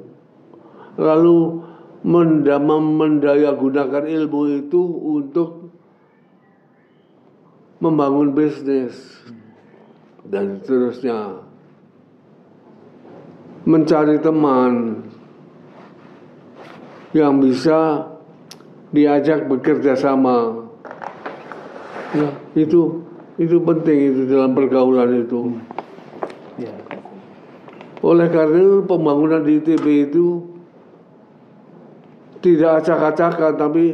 lalu 0.96 1.68
mendama 2.08 2.80
mendaya 2.80 3.52
gunakan 3.52 4.08
ilmu 4.08 4.64
itu 4.64 4.84
untuk 5.04 5.68
membangun 7.84 8.32
bisnis. 8.32 8.96
Dan 10.28 10.60
seterusnya. 10.60 11.40
Mencari 13.64 14.20
teman 14.20 15.07
yang 17.18 17.42
bisa 17.42 18.06
diajak 18.94 19.50
bekerja 19.50 19.98
sama 19.98 20.70
ya, 22.14 22.30
itu 22.54 23.04
itu 23.42 23.58
penting 23.62 23.98
itu 24.14 24.22
dalam 24.30 24.54
pergaulan 24.54 25.26
itu 25.26 25.58
Ya. 26.58 26.74
oleh 28.02 28.34
karena 28.34 28.58
itu 28.58 28.82
pembangunan 28.90 29.46
di 29.46 29.62
ITB 29.62 30.10
itu 30.10 30.42
tidak 32.42 32.82
acak-acakan 32.82 33.54
tapi 33.62 33.86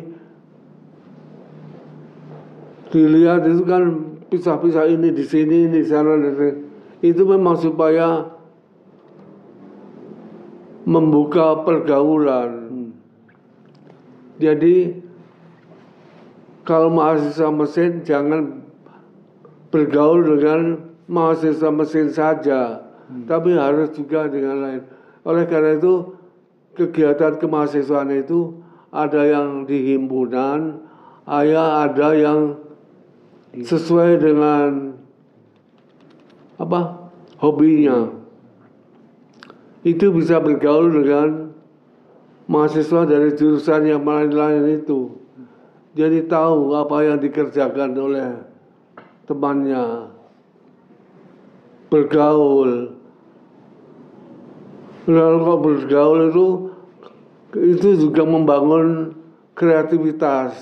dilihat 2.88 3.44
itu 3.52 3.68
kan 3.68 3.84
pisah-pisah 4.32 4.88
ini 4.88 5.12
di 5.12 5.28
sini 5.28 5.68
di 5.68 5.84
sana 5.84 6.16
di 6.16 6.32
sini. 6.40 6.54
itu 7.04 7.28
memang 7.28 7.60
supaya 7.60 8.32
membuka 10.88 11.68
pergaulan 11.68 12.63
jadi 14.44 15.00
kalau 16.68 16.92
mahasiswa 16.92 17.48
mesin 17.52 18.04
jangan 18.04 18.64
bergaul 19.72 20.24
dengan 20.24 20.92
mahasiswa 21.08 21.72
mesin 21.72 22.08
saja, 22.12 22.84
tapi 23.28 23.56
harus 23.56 23.92
juga 23.96 24.28
dengan 24.28 24.64
lain. 24.64 24.82
Oleh 25.24 25.48
karena 25.48 25.80
itu 25.80 26.16
kegiatan 26.76 27.40
kemahasiswaan 27.40 28.12
itu 28.16 28.60
ada 28.92 29.24
yang 29.24 29.64
di 29.68 29.96
himpunan, 29.96 30.80
ada 31.28 31.88
ada 31.88 32.10
yang 32.16 32.40
sesuai 33.56 34.24
dengan 34.24 34.96
apa 36.60 37.12
hobinya. 37.44 38.08
Itu 39.84 40.16
bisa 40.16 40.40
bergaul 40.40 40.96
dengan 41.04 41.43
mahasiswa 42.54 43.10
dari 43.10 43.34
jurusan 43.34 43.90
yang 43.90 44.06
lain-lain 44.06 44.78
itu. 44.78 45.18
Jadi 45.98 46.30
tahu 46.30 46.78
apa 46.78 47.02
yang 47.02 47.18
dikerjakan 47.18 47.98
oleh 47.98 48.30
temannya. 49.26 50.14
Bergaul. 51.90 52.94
Lalu 55.10 55.38
kalau 55.42 55.60
bergaul 55.60 56.20
itu 56.30 56.48
itu 57.74 57.90
juga 58.06 58.24
membangun 58.26 59.18
kreativitas. 59.58 60.54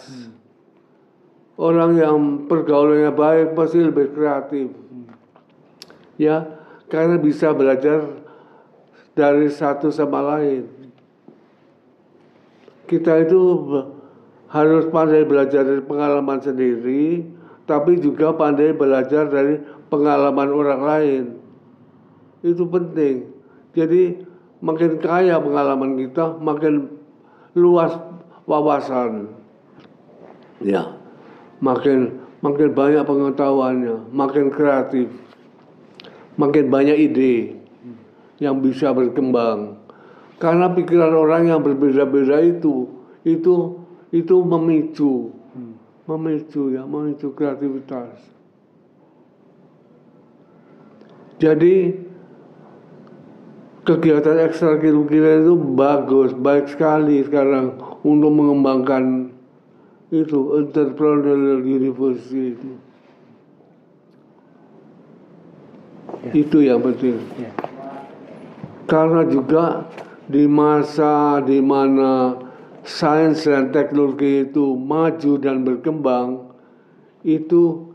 Orang 1.56 2.00
yang 2.00 2.48
pergaulannya 2.50 3.12
baik 3.14 3.48
pasti 3.54 3.80
lebih 3.84 4.12
kreatif. 4.16 4.74
Ya, 6.18 6.58
karena 6.90 7.22
bisa 7.22 7.54
belajar 7.54 8.04
dari 9.14 9.48
satu 9.48 9.94
sama 9.94 10.20
lain 10.36 10.81
kita 12.92 13.24
itu 13.24 13.40
harus 14.52 14.84
pandai 14.92 15.24
belajar 15.24 15.64
dari 15.64 15.80
pengalaman 15.80 16.44
sendiri, 16.44 17.24
tapi 17.64 17.96
juga 18.04 18.36
pandai 18.36 18.76
belajar 18.76 19.32
dari 19.32 19.64
pengalaman 19.88 20.52
orang 20.52 20.82
lain. 20.84 21.24
Itu 22.44 22.68
penting. 22.68 23.32
Jadi 23.72 24.20
makin 24.60 25.00
kaya 25.00 25.40
pengalaman 25.40 25.96
kita, 25.96 26.36
makin 26.44 27.00
luas 27.56 27.96
wawasan. 28.44 29.32
Ya, 30.60 31.00
makin 31.64 32.20
makin 32.44 32.76
banyak 32.76 33.08
pengetahuannya, 33.08 34.12
makin 34.12 34.52
kreatif, 34.52 35.08
makin 36.36 36.68
banyak 36.68 36.98
ide 37.10 37.56
yang 38.42 38.62
bisa 38.62 38.92
berkembang. 38.92 39.81
Karena 40.42 40.74
pikiran 40.74 41.14
orang 41.14 41.54
yang 41.54 41.62
berbeda-beda 41.62 42.42
itu, 42.42 42.90
itu 43.22 43.78
itu 44.10 44.36
memicu, 44.42 45.30
memicu 46.10 46.74
ya, 46.74 46.82
memicu 46.84 47.30
kreativitas. 47.38 48.18
Jadi 51.38 51.94
kegiatan 53.86 54.50
ekstrakurikuler 54.50 55.46
itu 55.46 55.54
bagus, 55.78 56.34
baik 56.34 56.74
sekali 56.74 57.22
sekarang 57.22 57.78
untuk 58.02 58.34
mengembangkan 58.34 59.30
itu 60.10 60.58
entrepreneurial 60.58 61.62
university 61.64 62.58
itu. 62.58 62.72
Itu 66.34 66.58
yang 66.62 66.82
penting. 66.86 67.18
Ya. 67.42 67.50
Karena 68.86 69.26
juga 69.26 69.88
di 70.32 70.48
masa 70.48 71.44
di 71.44 71.60
mana 71.60 72.40
sains 72.82 73.44
dan 73.44 73.70
teknologi 73.70 74.48
itu 74.48 74.74
maju 74.80 75.32
dan 75.38 75.62
berkembang, 75.68 76.56
itu 77.22 77.94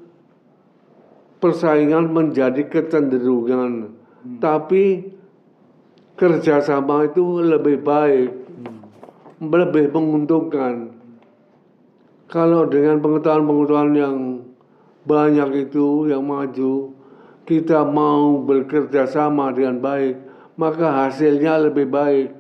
persaingan 1.43 2.13
menjadi 2.13 2.69
kecenderungan. 2.69 3.97
Tapi 4.39 5.17
kerjasama 6.19 7.11
itu 7.11 7.43
lebih 7.43 7.83
baik, 7.83 8.31
lebih 9.41 9.87
menguntungkan. 9.93 10.93
Kalau 12.27 12.67
dengan 12.67 12.99
pengetahuan-pengetahuan 12.99 13.95
yang 13.95 14.17
banyak 15.07 15.71
itu 15.71 16.11
yang 16.11 16.27
maju, 16.27 16.91
kita 17.47 17.87
mau 17.87 18.43
bekerja 18.43 19.07
sama 19.07 19.55
dengan 19.55 19.79
baik, 19.79 20.26
maka 20.57 21.07
hasilnya 21.07 21.69
lebih 21.69 21.87
baik. 21.89 22.33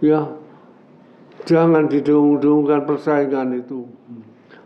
Ya, 0.00 0.32
jangan 1.44 1.88
didung-dungkan 1.88 2.88
persaingan 2.88 3.60
itu. 3.60 3.88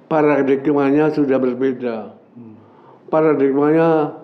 Paradigmanya 0.06 1.10
sudah 1.10 1.38
berbeda. 1.40 2.18
Paradigmanya 3.08 4.18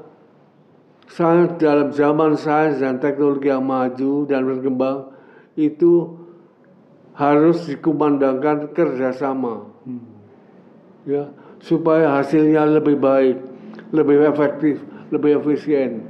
sains 1.09 1.57
dalam 1.57 1.93
zaman 1.93 2.37
sains 2.37 2.81
dan 2.81 3.01
teknologi 3.01 3.49
yang 3.49 3.65
maju 3.65 4.29
dan 4.29 4.45
berkembang 4.45 5.13
itu 5.57 6.17
harus 7.19 7.67
dikumandangkan 7.67 8.71
kerjasama, 8.71 9.67
ya 11.03 11.35
supaya 11.59 12.15
hasilnya 12.23 12.63
lebih 12.79 12.95
baik, 12.95 13.37
lebih 13.91 14.23
efektif, 14.31 14.79
lebih 15.11 15.43
efisien. 15.43 16.07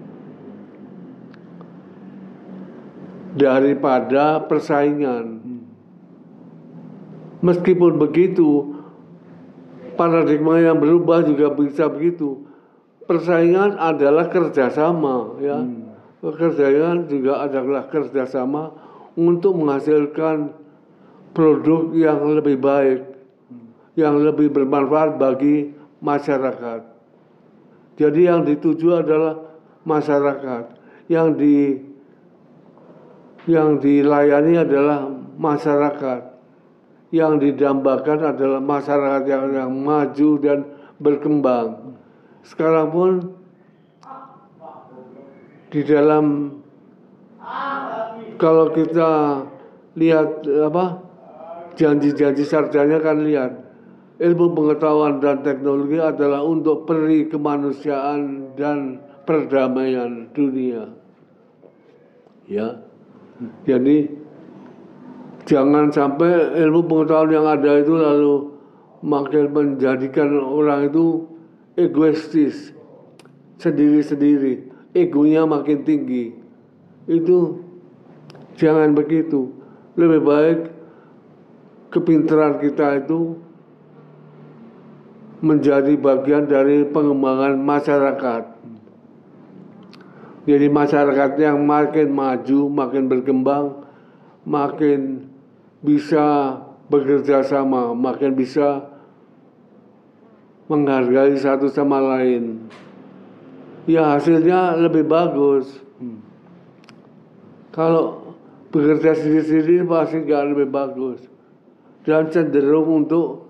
Daripada 3.39 4.43
persaingan. 4.45 5.39
Meskipun 7.39 8.03
begitu, 8.03 8.75
paradigma 9.95 10.59
yang 10.59 10.83
berubah 10.83 11.23
juga 11.23 11.55
bisa 11.55 11.87
begitu. 11.87 12.43
Persaingan 13.07 13.79
adalah 13.79 14.27
kerjasama, 14.27 15.39
ya. 15.39 15.63
Pekerjaan 16.19 17.07
juga 17.07 17.47
adalah 17.47 17.87
kerjasama 17.87 18.75
untuk 19.15 19.55
menghasilkan 19.55 20.51
produk 21.31 21.95
yang 21.95 22.19
lebih 22.27 22.59
baik, 22.59 23.07
yang 23.95 24.19
lebih 24.19 24.51
bermanfaat 24.51 25.15
bagi 25.15 25.71
masyarakat. 26.03 26.83
Jadi 28.03 28.21
yang 28.27 28.43
dituju 28.43 28.99
adalah 28.99 29.39
masyarakat. 29.87 30.75
Yang 31.07 31.29
di 31.39 31.57
yang 33.49 33.81
dilayani 33.81 34.61
adalah 34.61 35.09
masyarakat. 35.41 36.37
Yang 37.09 37.33
didambakan 37.41 38.37
adalah 38.37 38.61
masyarakat 38.61 39.25
yang, 39.25 39.47
yang 39.57 39.73
maju 39.73 40.31
dan 40.45 40.59
berkembang. 41.01 41.97
Sekarang 42.45 42.93
pun 42.93 43.11
di 45.73 45.81
dalam 45.89 46.57
kalau 48.37 48.71
kita 48.77 49.43
lihat 49.97 50.45
apa 50.69 51.01
janji-janji 51.81 52.45
sarjana 52.45 53.01
kan 53.01 53.25
lihat 53.25 53.53
ilmu 54.21 54.53
pengetahuan 54.53 55.23
dan 55.23 55.41
teknologi 55.41 55.97
adalah 55.97 56.45
untuk 56.45 56.85
peri 56.85 57.31
kemanusiaan 57.31 58.53
dan 58.59 59.01
perdamaian 59.25 60.29
dunia. 60.37 60.93
Ya. 62.49 62.88
Jadi 63.63 64.11
jangan 65.47 65.95
sampai 65.95 66.59
ilmu 66.59 66.85
pengetahuan 66.91 67.31
yang 67.31 67.47
ada 67.47 67.79
itu 67.79 67.95
lalu 67.95 68.35
makin 69.07 69.55
menjadikan 69.55 70.35
orang 70.43 70.91
itu 70.91 71.23
egoistis 71.79 72.75
sendiri-sendiri, 73.63 74.67
egonya 74.95 75.47
makin 75.47 75.87
tinggi. 75.87 76.35
Itu 77.07 77.63
jangan 78.59 78.99
begitu. 78.99 79.55
Lebih 79.95 80.21
baik 80.23 80.59
kepintaran 81.95 82.59
kita 82.59 83.07
itu 83.07 83.39
menjadi 85.39 85.95
bagian 85.95 86.51
dari 86.51 86.83
pengembangan 86.91 87.55
masyarakat. 87.63 88.58
Jadi 90.49 90.65
masyarakat 90.73 91.37
yang 91.37 91.61
makin 91.69 92.09
maju, 92.09 92.61
makin 92.73 93.05
berkembang, 93.05 93.85
makin 94.49 95.29
bisa 95.85 96.57
bekerja 96.89 97.45
sama, 97.45 97.93
makin 97.93 98.33
bisa 98.33 98.89
menghargai 100.73 101.37
satu 101.37 101.69
sama 101.69 102.01
lain. 102.01 102.65
Ya 103.85 104.17
hasilnya 104.17 104.81
lebih 104.81 105.05
bagus. 105.05 105.69
Kalau 107.73 108.33
bekerja 108.73 109.21
sendiri-sendiri 109.21 109.85
pasti 109.85 110.25
nggak 110.25 110.45
lebih 110.57 110.69
bagus. 110.73 111.21
Dan 112.09 112.33
cenderung 112.33 113.05
untuk 113.05 113.45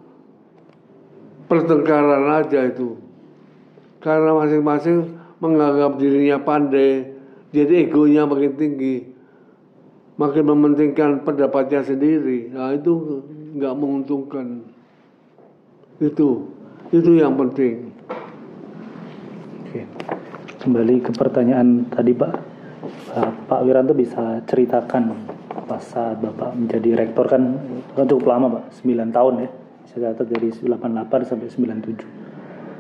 pertengkaran 1.47 2.43
aja 2.43 2.67
itu. 2.67 2.99
Karena 4.03 4.35
masing-masing 4.35 5.18
menganggap 5.39 5.99
dirinya 5.99 6.39
pandai, 6.43 7.19
jadi 7.55 7.89
egonya 7.89 8.29
makin 8.29 8.53
tinggi, 8.59 8.97
makin 10.19 10.45
mementingkan 10.45 11.25
pendapatnya 11.25 11.81
sendiri. 11.81 12.53
Nah 12.53 12.75
itu 12.75 13.23
nggak 13.57 13.75
menguntungkan. 13.79 14.67
Itu, 15.99 16.53
itu 16.93 17.11
yang 17.19 17.35
penting. 17.39 17.91
Oke. 19.67 19.83
Kembali 20.59 20.95
ke 21.01 21.11
pertanyaan 21.15 21.87
tadi 21.89 22.13
Pak. 22.13 22.33
Uh, 23.15 23.31
Pak 23.49 23.61
Wiranto 23.65 23.97
bisa 23.97 24.45
ceritakan 24.45 25.17
pas 25.69 25.83
saat 25.85 26.21
Bapak 26.21 26.57
menjadi 26.57 27.05
rektor 27.05 27.29
kan, 27.29 27.61
kan 27.93 28.09
cukup 28.09 28.33
lama 28.33 28.47
Pak, 28.61 28.85
9 28.85 29.13
tahun 29.15 29.35
ya. 29.45 29.49
Saya 29.89 30.13
dari 30.13 30.53
88 30.53 31.29
sampai 31.29 31.49
97. 31.49 32.18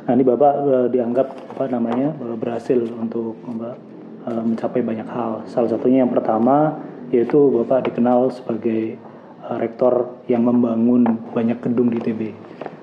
Nah 0.08 0.16
ini 0.16 0.24
Bapak 0.24 0.52
uh, 0.64 0.86
dianggap 0.88 1.28
apa 1.52 1.68
namanya 1.68 2.16
uh, 2.24 2.32
berhasil 2.32 2.80
untuk 2.96 3.36
apa, 3.44 3.76
uh, 4.24 4.40
mencapai 4.40 4.80
banyak 4.80 5.04
hal. 5.04 5.44
Salah 5.44 5.68
satunya 5.68 6.00
yang 6.00 6.08
pertama 6.08 6.80
yaitu 7.12 7.36
Bapak 7.52 7.92
dikenal 7.92 8.32
sebagai 8.32 8.96
uh, 9.44 9.60
rektor 9.60 10.16
yang 10.24 10.48
membangun 10.48 11.04
banyak 11.36 11.60
gedung 11.60 11.92
di 11.92 12.00
TB. 12.00 12.20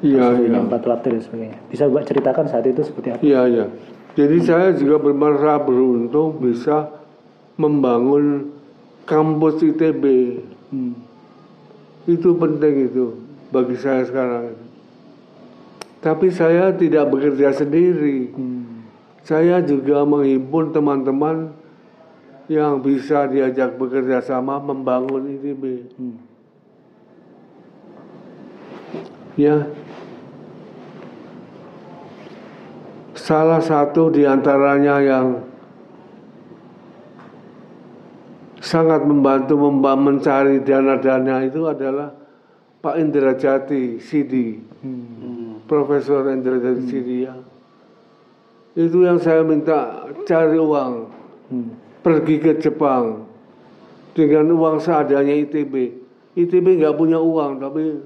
Iya, 0.05 0.37
iya. 0.37 0.61
Empat 0.61 0.85
lantai 0.85 1.17
dan 1.17 1.21
sebagainya. 1.25 1.57
Bisa 1.65 1.89
Bapak 1.89 2.05
ceritakan 2.13 2.45
saat 2.45 2.65
itu 2.69 2.85
seperti 2.85 3.17
apa? 3.17 3.21
Iya, 3.25 3.41
iya. 3.49 3.65
Jadi 4.13 4.37
saya 4.45 4.69
juga 4.77 5.01
bermerasa 5.01 5.65
beruntung 5.65 6.37
bisa 6.37 6.93
membangun 7.57 8.53
kampus 9.09 9.65
ITB. 9.65 10.03
Hmm. 10.69 10.93
Itu 12.05 12.37
penting 12.37 12.93
itu 12.93 13.17
bagi 13.49 13.75
saya 13.81 14.05
sekarang. 14.05 14.64
Tapi 16.05 16.29
saya 16.29 16.69
tidak 16.69 17.09
bekerja 17.09 17.49
sendiri. 17.49 18.29
Hmm. 18.29 18.85
Saya 19.25 19.57
juga 19.65 20.05
menghimpun 20.05 20.69
teman-teman 20.69 21.49
yang 22.45 22.77
bisa 22.77 23.25
diajak 23.25 23.73
bekerja 23.73 24.21
sama 24.21 24.61
membangun 24.61 25.33
ITB. 25.33 25.89
Hmm. 25.97 26.17
Ya. 29.33 29.65
Salah 33.17 33.65
satu 33.65 34.13
di 34.13 34.29
antaranya 34.29 35.01
yang 35.01 35.41
sangat 38.61 39.01
membantu 39.09 39.57
memba- 39.57 39.97
mencari 39.97 40.61
dana-dana 40.61 41.41
itu 41.49 41.65
adalah 41.65 42.13
Pak 42.85 42.95
Indra 43.01 43.33
Jati, 43.33 43.97
Sidi, 43.97 44.61
Hmm. 44.85 45.34
Profesor 45.65 46.29
Indra 46.29 46.61
Jati 46.61 46.83
Sidi 46.85 47.25
ya. 47.25 47.35
Itu 48.75 49.01
yang 49.01 49.17
saya 49.17 49.41
minta 49.41 50.05
cari 50.27 50.59
uang, 50.59 50.93
Hmm. 51.45 51.77
pergi 52.01 52.41
ke 52.41 52.57
Jepang 52.57 53.29
dengan 54.17 54.49
uang 54.57 54.81
seadanya 54.81 55.31
ITB. 55.45 55.93
ITB 56.33 56.81
nggak 56.81 56.97
punya 56.97 57.21
uang, 57.21 57.61
tapi 57.61 58.01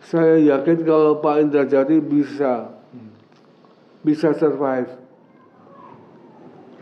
saya 0.00 0.38
yakin 0.38 0.86
kalau 0.86 1.18
Pak 1.18 1.36
Indra 1.42 1.66
Jati 1.66 1.98
bisa 1.98 2.70
bisa 4.06 4.30
survive. 4.32 4.88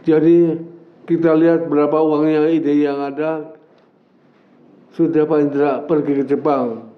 Jadi 0.06 0.62
kita 1.08 1.34
lihat 1.34 1.66
berapa 1.66 1.98
uangnya 1.98 2.46
ide 2.52 2.86
yang 2.86 3.02
ada. 3.02 3.56
Sudah 4.94 5.26
Pak 5.26 5.38
Indra 5.42 5.82
pergi 5.82 6.22
ke 6.22 6.24
Jepang. 6.24 6.94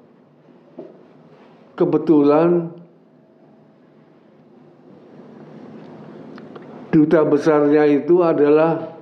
Kebetulan 1.79 2.75
duta 6.91 7.23
besarnya 7.23 7.87
itu 7.87 8.19
adalah 8.27 8.99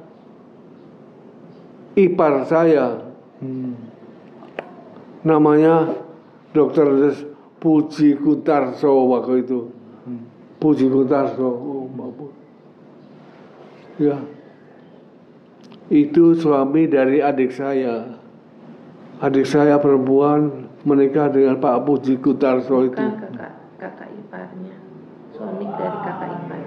ipar 1.97 2.45
saya 2.45 3.07
Hmm. 3.37 3.77
namanya 5.25 5.93
Dr. 6.57 7.13
Puji 7.61 8.17
Kutarso 8.21 9.13
waktu 9.13 9.45
itu. 9.45 9.69
Hmm. 10.09 10.25
Puji 10.57 10.89
Kutarso. 10.89 11.45
Oh, 11.45 11.85
mampus. 11.89 12.33
Ya. 14.01 14.17
Itu 15.89 16.37
suami 16.37 16.89
dari 16.89 17.21
adik 17.21 17.53
saya. 17.53 18.17
Adik 19.21 19.49
saya 19.49 19.81
perempuan 19.81 20.66
menikah 20.87 21.27
dengan 21.35 21.59
Pak 21.59 21.83
Puji 21.83 22.23
Kutarso 22.23 22.87
itu. 22.87 22.95
Bukan 22.95 23.19
kakak 23.19 23.53
kakak 23.77 24.09
iparnya. 24.15 24.75
Suami 25.35 25.67
dari 25.67 25.99
kakak 26.07 26.31
ipar. 26.31 26.61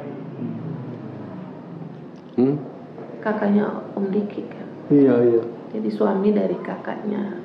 Hmm? 2.36 2.55
Kakaknya 3.23 3.65
Om 3.95 4.05
Diki 4.12 4.43
kan. 4.51 4.67
Iya, 4.91 5.15
iya. 5.23 5.43
Jadi 5.71 5.89
suami 5.91 6.29
dari 6.36 6.58
kakaknya. 6.60 7.39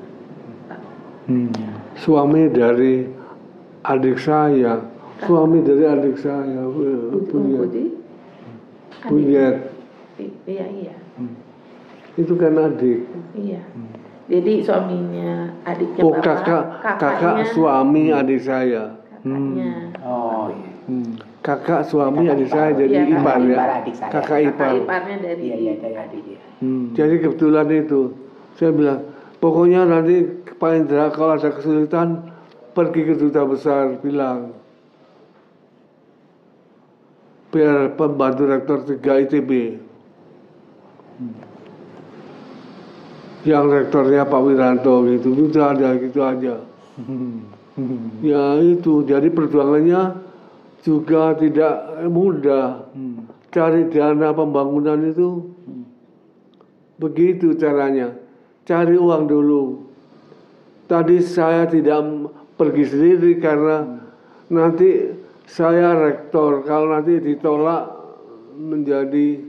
Hmm. 1.25 1.49
Suami 1.97 2.53
dari 2.53 3.07
adik 3.87 4.19
saya. 4.21 4.83
Suami 5.25 5.63
dari 5.63 5.85
adik 5.87 6.19
saya. 6.19 6.63
Punya. 7.31 7.65
Punya. 9.09 9.47
Iya 10.47 10.67
iya. 10.69 10.97
Itu 12.19 12.35
kan 12.35 12.59
adik. 12.59 13.07
Iya. 13.35 13.63
Jadi 14.25 14.65
suaminya 14.65 15.53
adiknya 15.63 16.01
Oh 16.01 16.11
bapak, 16.11 16.25
kakak, 16.25 16.65
kakak 16.81 16.97
kakaknya, 17.21 17.45
suami 17.53 18.05
adik 18.09 18.41
saya. 18.41 18.85
kakaknya. 19.21 19.73
Oh 20.01 20.49
iya. 20.49 20.71
Hmm. 20.85 21.11
Kakak 21.41 21.81
suami 21.85 22.25
adik 22.27 22.49
saya 22.49 22.73
jadi 22.73 23.05
Iya, 23.05 23.21
ipar 23.21 23.37
kakak 23.37 23.45
ya. 23.45 23.53
ipar 23.53 23.71
adik 23.75 23.95
saya. 23.95 24.11
Kakak 24.11 24.25
Kakak 24.25 24.41
ipar. 24.49 24.73
iparnya 24.79 25.17
dari 25.21 25.43
Iya 25.43 25.57
iya 25.61 25.73
dari 25.77 25.97
adik 25.99 26.23
ya. 26.25 26.41
Hmm. 26.59 26.85
Jadi 26.93 27.15
kebetulan 27.21 27.67
itu 27.69 28.01
saya 28.55 28.71
bilang 28.73 29.01
pokoknya 29.39 29.81
nanti 29.85 30.17
Pak 30.55 30.71
Indra 30.73 31.05
kalau 31.11 31.33
ada 31.35 31.51
kesulitan 31.51 32.09
pergi 32.73 33.01
ke 33.05 33.15
duta 33.15 33.45
besar 33.45 34.01
bilang 34.01 34.57
biar 37.49 37.93
pembantu 37.95 38.43
rektor 38.45 38.79
3 38.83 38.99
ITB 39.29 39.51
yang 43.45 43.69
rektornya 43.69 44.25
Pak 44.25 44.41
Wiranto 44.41 45.05
gitu 45.09 45.37
itu 45.37 45.59
ada 45.61 45.97
gitu 46.01 46.21
aja 46.25 46.57
Hmm. 46.95 47.51
Hmm. 47.75 48.23
ya 48.23 48.63
itu 48.63 49.03
jadi 49.03 49.27
perjuangannya 49.35 50.15
juga 50.85 51.33
tidak 51.35 52.07
mudah. 52.13 52.87
Hmm. 52.93 53.27
Cari 53.49 53.89
dana 53.89 54.31
pembangunan 54.37 55.01
itu 55.01 55.49
begitu 57.01 57.57
caranya. 57.57 58.13
Cari 58.69 58.95
uang 59.01 59.25
dulu. 59.27 59.63
Tadi 60.85 61.25
saya 61.25 61.65
tidak 61.65 62.05
pergi 62.61 62.85
sendiri 62.85 63.41
karena 63.41 64.05
nanti 64.53 65.17
saya 65.49 65.97
rektor. 65.97 66.63
Kalau 66.69 66.93
nanti 66.93 67.17
ditolak 67.19 67.89
menjadi 68.55 69.41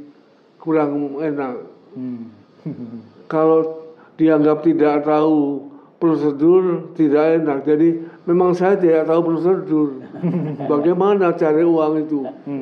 kurang 0.58 1.20
enak. 1.20 1.56
Hmm. 1.94 2.32
Kalau 3.34 3.85
dianggap 4.16 4.64
tidak 4.64 5.04
tahu 5.04 5.72
prosedur 6.00 6.94
tidak 6.96 7.42
enak. 7.42 7.60
Jadi 7.64 8.04
memang 8.28 8.54
saya 8.54 8.76
tidak 8.80 9.08
tahu 9.08 9.22
prosedur. 9.34 9.90
Bagaimana 10.72 11.36
cari 11.36 11.64
uang 11.64 11.94
itu? 12.06 12.22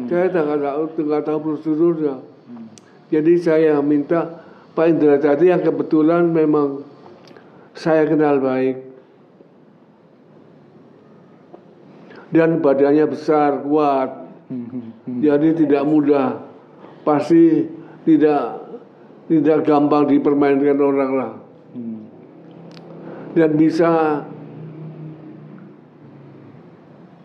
Saya 0.10 0.30
tidak 0.30 0.62
tahu, 0.62 0.84
tidak 0.98 1.22
tahu 1.26 1.40
prosedurnya. 1.42 2.16
Jadi 3.14 3.34
saya 3.38 3.78
minta 3.84 4.42
Pak 4.74 4.86
Indra 4.90 5.22
Jati 5.22 5.54
yang 5.54 5.62
kebetulan 5.62 6.34
memang 6.34 6.82
saya 7.78 8.10
kenal 8.10 8.42
baik 8.42 8.82
dan 12.34 12.58
badannya 12.58 13.06
besar 13.06 13.62
kuat 13.62 14.26
jadi 15.06 15.54
tidak 15.54 15.84
mudah 15.86 16.42
pasti 17.06 17.70
tidak 18.06 18.66
tidak 19.30 19.62
gampang 19.62 20.10
dipermainkan 20.10 20.78
orang 20.82 21.12
lah 21.14 21.32
Hmm. 21.34 21.43
Dan 23.34 23.52
bisa 23.58 24.24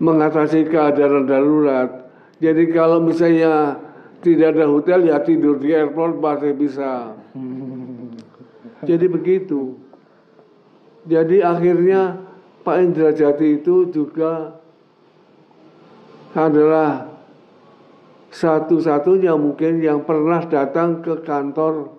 mengatasi 0.01 0.69
keadaan 0.69 1.29
darurat. 1.29 2.09
Jadi 2.39 2.71
kalau 2.71 3.03
misalnya 3.03 3.83
tidak 4.23 4.59
ada 4.59 4.67
hotel 4.71 5.07
ya 5.07 5.19
tidur 5.23 5.59
di 5.59 5.75
airport 5.75 6.23
pasti 6.23 6.51
bisa. 6.55 7.15
Jadi 8.87 9.07
begitu. 9.11 9.75
Jadi 11.09 11.43
akhirnya 11.43 12.21
Pak 12.63 12.77
Indra 12.79 13.11
Jati 13.11 13.59
itu 13.59 13.91
juga 13.91 14.55
adalah 16.37 17.11
satu-satunya 18.29 19.33
mungkin 19.35 19.81
yang 19.81 20.05
pernah 20.05 20.45
datang 20.45 21.01
ke 21.01 21.25
kantor 21.25 21.91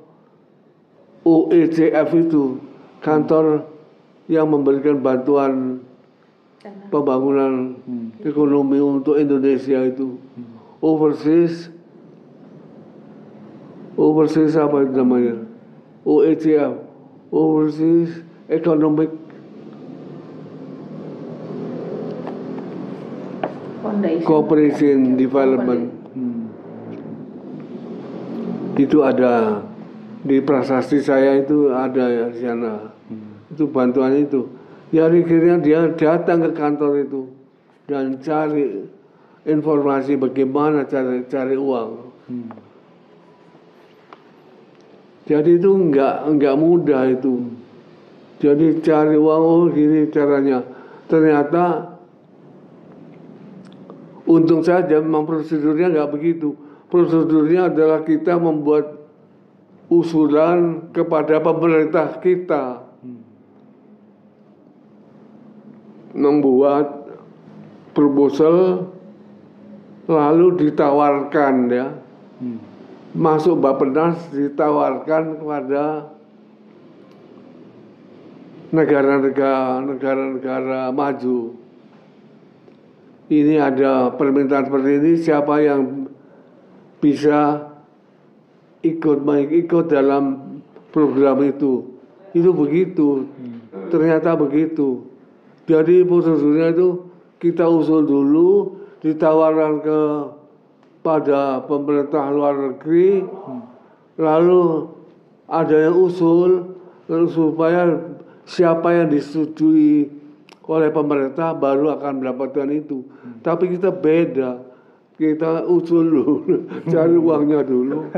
OECF 1.25 2.09
itu, 2.15 2.61
kantor 3.01 3.65
yang 4.29 4.45
memberikan 4.45 5.01
bantuan 5.01 5.81
pembangunan 6.93 7.81
ekonomi 8.21 8.77
untuk 8.77 9.17
Indonesia 9.17 9.81
itu. 9.89 10.21
Overseas 10.79 11.73
overseas 13.97 14.53
apa 14.53 14.85
itu 14.85 14.93
namanya? 14.93 15.35
OECF 16.05 16.73
overseas 17.33 18.21
economic 18.47 19.09
foundation. 23.81 24.25
cooperation 24.29 24.97
development. 25.17 25.83
Hmm. 26.13 26.53
itu 28.77 29.01
ada. 29.01 29.65
Di 30.19 30.43
prasasti 30.43 30.99
saya 30.99 31.39
itu 31.39 31.71
ada 31.71 32.05
ya 32.11 32.27
di 32.27 32.43
sana 32.43 32.98
itu 33.53 33.65
bantuan 33.69 34.13
itu. 34.17 34.49
Ya 34.89 35.05
akhirnya 35.05 35.61
dia 35.61 35.85
datang 35.93 36.49
ke 36.49 36.51
kantor 36.57 37.05
itu 37.05 37.21
dan 37.85 38.17
cari 38.21 38.89
informasi 39.45 40.17
bagaimana 40.17 40.85
cari 40.85 41.25
cari 41.29 41.57
uang. 41.57 41.91
Hmm. 42.29 42.53
jadi 45.25 45.57
itu 45.57 45.69
enggak 45.69 46.25
enggak 46.25 46.55
mudah 46.57 47.09
itu. 47.09 47.53
Jadi 48.41 48.81
cari 48.81 49.17
uang 49.17 49.41
oh 49.41 49.65
gini 49.69 50.09
caranya. 50.09 50.65
Ternyata 51.09 51.97
untung 54.25 54.61
saja 54.65 55.01
memang 55.01 55.29
prosedurnya 55.29 55.93
enggak 55.93 56.09
begitu. 56.13 56.57
Prosedurnya 56.89 57.69
adalah 57.69 58.01
kita 58.01 58.41
membuat 58.41 59.05
usulan 59.89 60.89
kepada 60.93 61.41
pemerintah 61.41 62.17
kita 62.21 62.88
membuat 66.13 67.09
proposal 67.93 68.87
lalu 70.09 70.57
ditawarkan 70.57 71.55
ya 71.69 71.87
Hmm. 72.39 72.55
masuk 73.11 73.59
Bappenas 73.59 74.15
ditawarkan 74.31 75.43
kepada 75.43 76.07
negara-negara 78.71 79.83
negara-negara 79.83 80.81
maju. 80.95 81.51
Ini 83.27 83.59
ada 83.59 84.15
permintaan 84.15 84.71
seperti 84.71 84.91
ini 85.03 85.11
siapa 85.19 85.59
yang 85.61 86.07
bisa 87.03 87.69
ikut 88.87 89.19
ikut 89.67 89.85
dalam 89.91 90.55
program 90.95 91.43
itu. 91.43 91.99
Itu 92.31 92.55
begitu. 92.55 93.27
Ternyata 93.91 94.39
begitu. 94.39 95.08
Jadi 95.69 96.01
prosedurnya 96.01 96.73
itu 96.73 97.05
kita 97.37 97.69
usul 97.69 98.09
dulu 98.09 98.73
ditawarkan 99.05 99.73
ke 99.85 99.99
pada 101.05 101.61
pemerintah 101.69 102.33
luar 102.33 102.73
negeri. 102.73 103.21
Lalu 104.17 104.89
ada 105.45 105.75
yang 105.77 105.95
usul 105.95 106.73
lalu 107.05 107.27
supaya 107.29 108.01
siapa 108.49 108.97
yang 108.97 109.13
disetujui 109.13 110.09
oleh 110.65 110.89
pemerintah 110.89 111.53
baru 111.53 112.01
akan 112.01 112.25
mendapatkan 112.25 112.69
itu. 112.73 113.05
Tapi 113.45 113.77
kita 113.77 113.93
beda. 113.93 114.65
Kita 115.21 115.69
usul 115.69 116.05
dulu 116.09 116.33
cari 116.91 117.13
uangnya 117.13 117.61
dulu. 117.61 118.09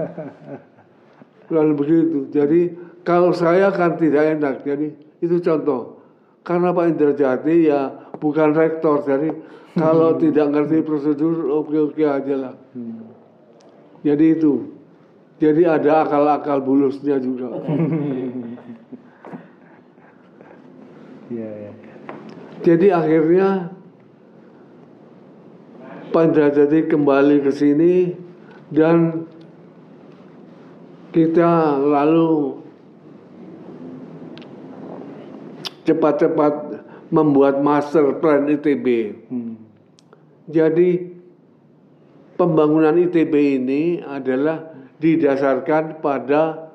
Lalu 1.52 1.72
begitu. 1.76 2.20
Jadi 2.32 2.72
kalau 3.04 3.36
saya 3.36 3.76
kan 3.76 4.00
tidak 4.00 4.40
enak. 4.40 4.64
Jadi 4.64 4.96
itu 5.20 5.36
contoh 5.44 6.01
karena 6.42 6.74
Pak 6.74 6.86
Indra 6.90 7.14
Jati 7.14 7.70
ya 7.70 7.82
bukan 8.18 8.58
rektor 8.58 9.06
jadi 9.06 9.30
kalau 9.78 10.20
tidak 10.20 10.52
ngerti 10.52 10.84
prosedur 10.84 11.48
oke-oke 11.64 12.04
aja 12.04 12.36
lah. 12.36 12.56
Jadi 14.04 14.26
itu. 14.36 14.76
Jadi 15.42 15.66
ada 15.66 16.06
akal-akal 16.06 16.62
bulusnya 16.62 17.18
juga. 17.18 17.50
Iya, 21.32 21.50
iya. 21.66 21.72
jadi 22.62 22.88
akhirnya 22.94 23.74
Pak 26.14 26.24
Indra 26.30 26.54
Jati 26.54 26.86
kembali 26.86 27.42
ke 27.42 27.52
sini 27.56 28.14
dan 28.70 29.26
kita 31.16 31.80
lalu 31.82 32.61
cepat-cepat 35.92 36.54
membuat 37.12 37.60
master 37.60 38.18
plan 38.24 38.48
ITB. 38.48 38.88
Hmm. 39.28 39.60
Jadi 40.48 41.12
pembangunan 42.40 42.96
ITB 42.96 43.62
ini 43.62 44.00
adalah 44.00 44.72
didasarkan 44.98 46.00
pada 46.00 46.72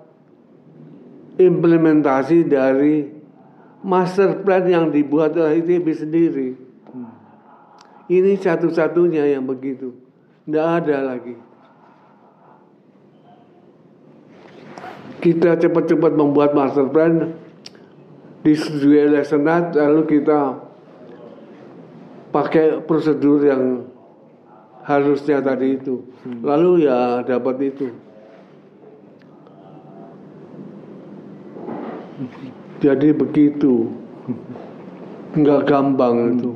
implementasi 1.41 2.47
dari 2.47 3.09
master 3.81 4.45
plan 4.45 4.65
yang 4.69 4.93
dibuat 4.93 5.37
oleh 5.37 5.65
ITB 5.65 5.87
sendiri. 5.97 6.49
Ini 8.07 8.39
satu-satunya 8.39 9.35
yang 9.35 9.43
begitu. 9.51 9.91
Tidak 10.47 10.63
ada 10.63 10.97
lagi. 11.03 11.35
Kita 15.19 15.59
cepat-cepat 15.59 16.13
membuat 16.15 16.55
master 16.55 16.87
plan 16.87 17.35
disetujui 18.47 19.11
oleh 19.11 19.27
Senat 19.27 19.75
lalu 19.75 20.07
kita 20.07 20.55
pakai 22.31 22.79
prosedur 22.87 23.43
yang 23.43 23.91
harusnya 24.87 25.43
tadi 25.43 25.75
itu. 25.75 26.07
Lalu 26.47 26.87
ya 26.87 27.27
dapat 27.27 27.75
itu. 27.75 27.91
Jadi 32.79 33.11
begitu. 33.11 33.91
Enggak 35.35 35.67
gampang 35.67 36.39
itu. 36.39 36.53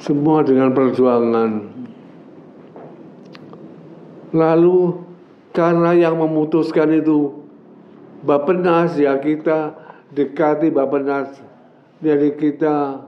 Semua 0.00 0.40
dengan 0.40 0.72
perjuangan. 0.72 1.76
Lalu 4.32 4.96
karena 5.52 5.92
yang 5.92 6.16
memutuskan 6.16 6.88
itu 6.92 7.44
Bapenas 8.26 8.96
ya 8.98 9.14
kita 9.22 9.85
dekati 10.16 10.72
Bapenas. 10.72 11.36
Jadi 12.00 12.32
kita 12.40 13.04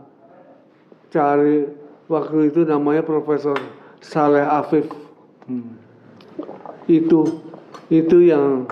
cari 1.09 1.65
waktu 2.13 2.53
itu 2.53 2.69
namanya 2.69 3.01
Profesor 3.01 3.57
Saleh 4.05 4.45
Afif. 4.45 4.87
Hmm. 5.49 5.81
itu 6.85 7.41
itu 7.89 8.29
yang 8.29 8.69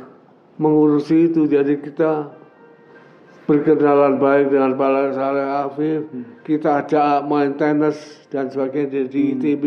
mengurusi 0.60 1.32
itu. 1.32 1.48
Jadi 1.48 1.80
kita 1.80 2.28
berkenalan 3.48 4.20
baik 4.20 4.52
dengan 4.52 4.76
Pak 4.76 5.16
Saleh 5.16 5.46
Afif. 5.48 6.00
Kita 6.44 6.84
ajak 6.84 7.24
main 7.24 7.56
tenis 7.56 7.96
dan 8.28 8.52
sebagainya 8.52 9.08
di 9.08 9.36
ITB 9.36 9.64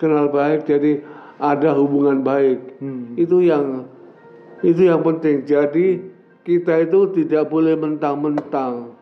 kenal 0.00 0.32
baik 0.32 0.64
jadi 0.64 1.04
ada 1.36 1.76
hubungan 1.76 2.24
baik. 2.24 2.80
Hmm. 2.80 3.16
itu 3.20 3.44
yang 3.44 3.84
itu 4.64 4.88
yang 4.88 5.04
penting. 5.04 5.44
Jadi 5.44 6.00
kita 6.40 6.88
itu 6.88 7.12
tidak 7.20 7.52
boleh 7.52 7.76
mentang-mentang. 7.76 8.96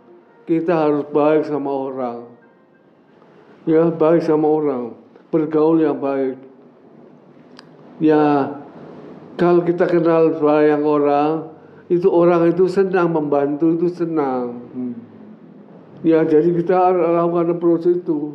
Kita 0.48 0.72
harus 0.74 1.05
baik 1.12 1.46
sama 1.46 1.70
orang. 1.70 2.18
Ya 3.68 3.92
baik 3.92 4.24
sama 4.24 4.48
orang. 4.48 4.96
Bergaul 5.29 5.85
yang 5.85 6.01
baik. 6.01 6.40
Ya 8.01 8.57
kalau 9.38 9.62
kita 9.62 9.87
kenal 9.87 10.35
banyak 10.40 10.83
orang 10.83 11.53
itu 11.87 12.09
orang 12.11 12.51
itu 12.51 12.66
senang 12.66 13.14
membantu 13.14 13.77
itu 13.77 13.88
senang. 13.92 14.66
Hmm. 14.74 14.94
ya 16.07 16.22
jadi 16.27 16.51
kita 16.59 16.74
lakukan 16.94 17.55
approach 17.55 17.87
itu. 17.87 18.35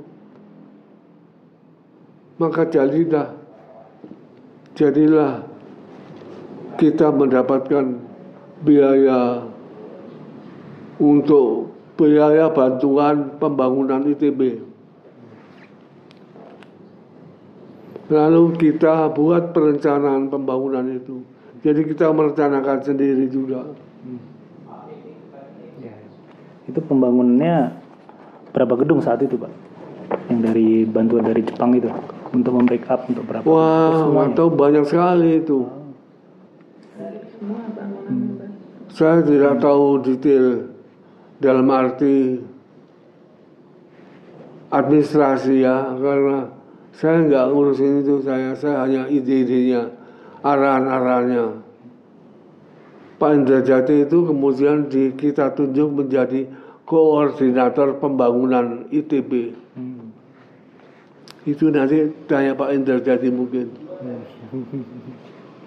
Maka 2.40 2.66
jadilah 2.72 3.36
jadilah 4.74 5.46
kita 6.80 7.14
mendapatkan 7.14 8.13
biaya 8.64 9.44
untuk 10.98 11.76
biaya 12.00 12.50
bantuan 12.50 13.38
pembangunan 13.38 14.08
ITB. 14.08 14.72
Lalu 18.12 18.44
kita 18.60 19.12
buat 19.16 19.56
perencanaan 19.56 20.28
pembangunan 20.28 20.86
itu. 20.92 21.24
Jadi 21.64 21.88
kita 21.88 22.12
merencanakan 22.12 22.84
sendiri 22.84 23.32
juga. 23.32 23.64
Ya. 25.80 25.96
Itu 26.68 26.84
pembangunannya 26.84 27.80
berapa 28.52 28.74
gedung 28.84 29.00
saat 29.00 29.24
itu, 29.24 29.40
Pak? 29.40 29.52
Yang 30.28 30.40
dari 30.52 30.68
bantuan 30.84 31.24
dari 31.24 31.42
Jepang 31.48 31.72
itu 31.80 31.88
untuk 32.36 32.52
membackup 32.60 33.08
untuk 33.08 33.24
berapa? 33.24 33.46
Wah, 33.48 34.28
atau 34.28 34.52
banyak 34.52 34.84
sekali 34.84 35.40
itu. 35.40 35.83
Saya 38.94 39.26
tidak 39.26 39.58
tahu 39.58 40.06
detail 40.06 40.70
dalam 41.42 41.66
arti 41.74 42.38
administrasi 44.70 45.66
ya, 45.66 45.98
karena 45.98 46.54
saya 46.94 47.26
nggak 47.26 47.46
ngurusin 47.50 48.06
itu 48.06 48.22
saya, 48.22 48.54
saya 48.54 48.86
hanya 48.86 49.10
ide-idenya, 49.10 49.90
arahan-arahannya. 50.46 51.46
Pak 53.18 53.32
Indra 53.34 53.66
Jati 53.66 54.06
itu 54.06 54.30
kemudian 54.30 54.86
di, 54.94 55.10
kita 55.18 55.58
tunjuk 55.58 55.90
menjadi 55.90 56.46
koordinator 56.86 57.98
pembangunan 57.98 58.86
ITB. 58.94 59.58
Hmm. 59.74 60.14
Itu 61.50 61.74
nanti 61.74 62.14
tanya 62.30 62.54
Pak 62.54 62.70
Indra 62.78 63.02
Jati 63.02 63.34
mungkin. 63.34 63.74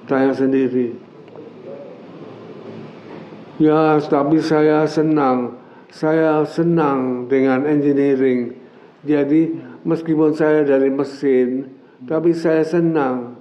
Tanya 0.06 0.30
sendiri. 0.30 1.05
Ya, 3.56 3.96
tapi 4.04 4.36
saya 4.44 4.84
senang. 4.84 5.56
Saya 5.88 6.44
senang 6.44 7.24
dengan 7.24 7.64
engineering. 7.64 8.52
Jadi, 9.00 9.56
meskipun 9.80 10.36
saya 10.36 10.60
dari 10.60 10.92
mesin, 10.92 11.72
tapi 12.04 12.36
saya 12.36 12.60
senang 12.66 13.40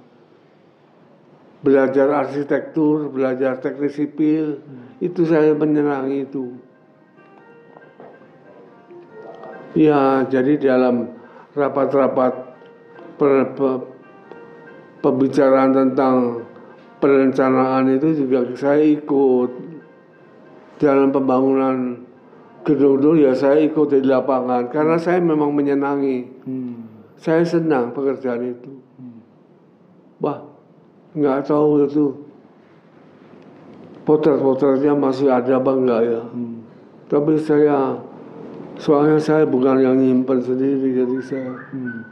belajar 1.60 2.08
arsitektur, 2.16 3.12
belajar 3.12 3.60
teknik 3.60 3.92
sipil. 3.92 4.64
Itu 5.04 5.28
saya 5.28 5.52
menyenangi 5.52 6.24
itu. 6.24 6.56
Ya, 9.76 10.24
jadi 10.24 10.56
dalam 10.56 11.12
rapat-rapat 11.52 12.32
per- 13.20 13.52
pe- 13.52 13.84
pembicaraan 15.04 15.76
tentang 15.76 16.40
perencanaan 16.96 17.92
itu 17.92 18.24
juga 18.24 18.48
saya 18.56 18.80
ikut 18.80 19.50
dalam 20.76 21.08
pembangunan 21.12 22.04
gedung-gedung 22.66 23.22
ya 23.22 23.32
saya 23.32 23.62
ikut 23.62 23.94
di 23.94 24.02
lapangan. 24.04 24.68
Karena 24.68 24.98
saya 24.98 25.22
memang 25.22 25.54
menyenangi. 25.54 26.18
Hmm. 26.44 26.76
saya 27.16 27.40
senang 27.48 27.96
pekerjaan 27.96 28.44
itu. 28.44 28.76
Wah 30.20 30.44
nggak 31.16 31.48
tahu 31.48 31.88
itu. 31.88 32.12
Potret-potretnya 34.06 34.94
masih 34.94 35.32
ada 35.32 35.58
apa 35.58 35.72
enggak 35.74 36.02
ya? 36.06 36.22
Hmm. 36.30 36.62
tapi 37.10 37.38
saya 37.38 37.98
soalnya 38.76 39.18
saya 39.18 39.42
bukan 39.48 39.82
yang 39.82 39.96
nyimpen 39.96 40.38
sendiri 40.42 40.92
jadi 40.92 41.16
saya 41.24 41.52
Hmm. 41.72 42.02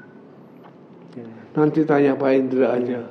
Nanti 1.54 1.86
tanya 1.86 2.18
Pak 2.18 2.30
Indra 2.34 2.74
aja 2.74 3.06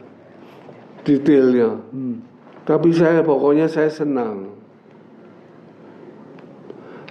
detailnya. 1.07 1.79
Hmm. 1.91 2.23
tapi 2.63 2.91
saya 2.95 3.23
pokoknya 3.23 3.67
saya 3.67 3.87
senang 3.91 4.51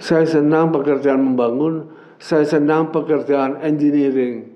saya 0.03 0.27
senang 0.27 0.75
pekerjaan 0.75 1.23
membangun 1.23 1.87
saya 2.19 2.43
senang 2.43 2.91
pekerjaan 2.91 3.63
engineering 3.63 4.51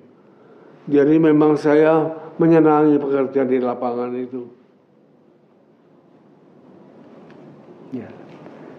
jadi 0.91 1.15
memang 1.15 1.55
saya 1.55 2.11
menyenangi 2.35 2.99
pekerjaan 2.99 3.47
di 3.47 3.63
lapangan 3.63 4.11
itu 4.11 4.57
Ya. 7.95 8.07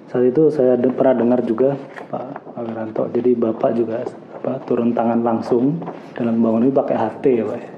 Saat 0.09 0.25
itu 0.33 0.53
saya 0.53 0.77
de- 0.77 0.93
pernah 0.93 1.17
dengar 1.17 1.41
juga 1.45 1.77
Pak 2.13 2.57
Wiranto. 2.57 3.09
Jadi 3.13 3.31
Bapak 3.37 3.71
juga 3.77 4.05
apa 4.37 4.61
turun 4.65 4.93
tangan 4.93 5.21
langsung 5.25 5.81
dalam 6.17 6.39
membangun 6.41 6.69
ini 6.69 6.73
pakai 6.73 6.97
HT 6.97 7.25
ya 7.25 7.45
Pak. 7.45 7.59
ya? 7.59 7.71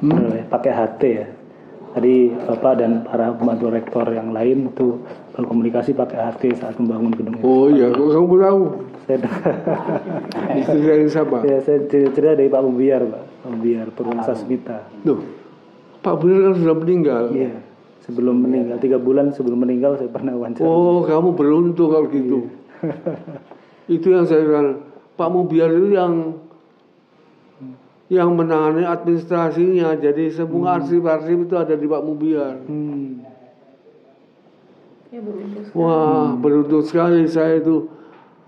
Pak, 0.00 0.32
ya? 0.32 0.44
Pakai 0.48 0.72
HT 0.72 1.02
ya. 1.04 1.26
Tadi 1.90 2.14
Bapak 2.46 2.72
dan 2.80 2.92
para 3.02 3.34
pembantu 3.34 3.66
rektor 3.72 4.06
yang 4.12 4.30
lain 4.30 4.70
itu 4.72 5.00
berkomunikasi 5.40 5.96
pakai 5.96 6.18
HT 6.20 6.42
saat 6.60 6.76
membangun 6.76 7.12
gedung 7.16 7.40
oh 7.40 7.72
iya 7.72 7.88
kok 7.88 8.06
kamu 8.12 8.36
tahu 8.36 8.62
Saya 9.08 9.18
istri 10.60 10.80
saya 10.86 11.06
siapa 11.08 11.36
ya, 11.42 11.58
saya 11.64 11.78
cer- 11.88 12.12
cerita 12.14 12.38
dari 12.38 12.46
Pak 12.46 12.62
Mubiar 12.62 13.02
Pak. 13.02 13.22
Pak 13.42 13.50
Mubiar 13.50 13.86
Purwasa 13.90 14.38
Smita. 14.38 14.86
Tuh, 15.02 15.18
Pak 15.98 16.14
Bener 16.20 16.52
kan 16.52 16.54
sudah 16.60 16.76
meninggal 16.78 17.24
Iya. 17.34 17.52
Sebelum 18.06 18.42
meninggal, 18.42 18.78
tiga 18.78 18.98
bulan 19.02 19.30
sebelum 19.34 19.60
meninggal 19.60 19.98
saya 19.98 20.10
pernah 20.10 20.34
wawancara. 20.34 20.62
Oh, 20.62 21.02
kamu 21.04 21.36
beruntung 21.36 21.90
kalau 21.90 22.06
gitu. 22.10 22.48
itu 23.98 24.06
yang 24.10 24.24
saya 24.26 24.42
bilang, 24.46 24.68
Pak 25.14 25.28
Mubiar 25.30 25.70
itu 25.70 25.94
yang 25.94 26.14
yang 28.10 28.34
menangani 28.34 28.82
administrasinya. 28.82 29.94
Jadi 29.94 30.32
semua 30.34 30.80
arsip-arsip 30.80 31.46
itu 31.46 31.54
ada 31.54 31.74
di 31.78 31.86
Pak 31.86 32.02
Mubiar. 32.02 32.66
Hmm. 32.66 33.29
Ya 35.10 35.18
beruntung 35.18 35.62
sekali. 35.66 35.82
Wah, 35.82 36.26
beruntung 36.38 36.84
sekali 36.86 37.26
saya 37.26 37.58
itu 37.58 37.90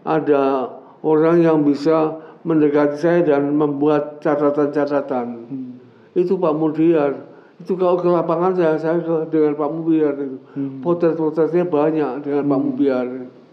ada 0.07 0.71
orang 1.03 1.43
yang 1.43 1.59
bisa 1.67 2.23
mendekati 2.47 2.97
saya 2.99 3.21
dan 3.27 3.55
membuat 3.55 4.23
catatan-catatan. 4.23 5.27
Hmm. 5.51 5.73
Itu 6.15 6.39
Pak 6.39 6.55
Mubiar. 6.55 7.13
Itu 7.59 7.79
kalau 7.79 7.99
ke 7.99 8.11
lapangan 8.11 8.55
saya, 8.55 8.75
saya 8.79 8.99
ke, 9.03 9.31
dengan 9.31 9.59
Pak 9.59 9.71
Mubiar 9.75 10.15
itu. 10.19 10.39
Hmm. 10.55 10.79
Potret-potretnya 10.83 11.67
banyak 11.67 12.13
dengan 12.27 12.43
Pak 12.47 12.61
Mubiar. 12.63 13.07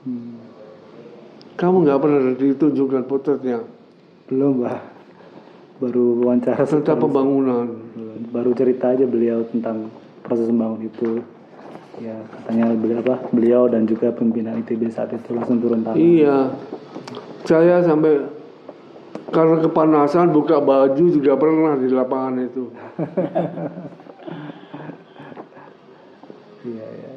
Hmm. 0.06 0.38
Kamu 1.58 1.76
nggak 1.86 2.00
pernah 2.00 2.22
ditunjukkan 2.40 3.04
potretnya 3.10 3.60
Belum, 4.30 4.64
Pak. 4.64 4.80
Baru 5.82 6.22
wawancara 6.22 6.64
tentang 6.70 7.02
pembangunan. 7.02 7.68
baru 8.30 8.54
cerita 8.54 8.94
aja 8.94 9.10
beliau 9.10 9.42
tentang 9.50 9.90
proses 10.22 10.52
membangun 10.54 10.86
itu. 10.86 11.24
Ya, 12.00 12.16
katanya 12.32 12.72
beliau 12.80 13.00
apa? 13.04 13.16
Beliau 13.36 13.64
dan 13.68 13.84
juga 13.84 14.16
pimpinan 14.16 14.64
ITB 14.64 14.88
saat 14.88 15.12
itu 15.12 15.36
langsung 15.36 15.60
turun 15.60 15.84
tangan. 15.84 16.00
Iya, 16.00 16.56
saya 17.44 17.84
sampai 17.84 18.24
karena 19.30 19.58
kepanasan 19.62 20.32
buka 20.32 20.64
baju 20.64 21.06
juga 21.12 21.36
pernah 21.36 21.76
di 21.76 21.88
lapangan 21.92 22.36
itu. 22.40 22.64
Iya, 26.60 26.88
iya. 26.92 27.14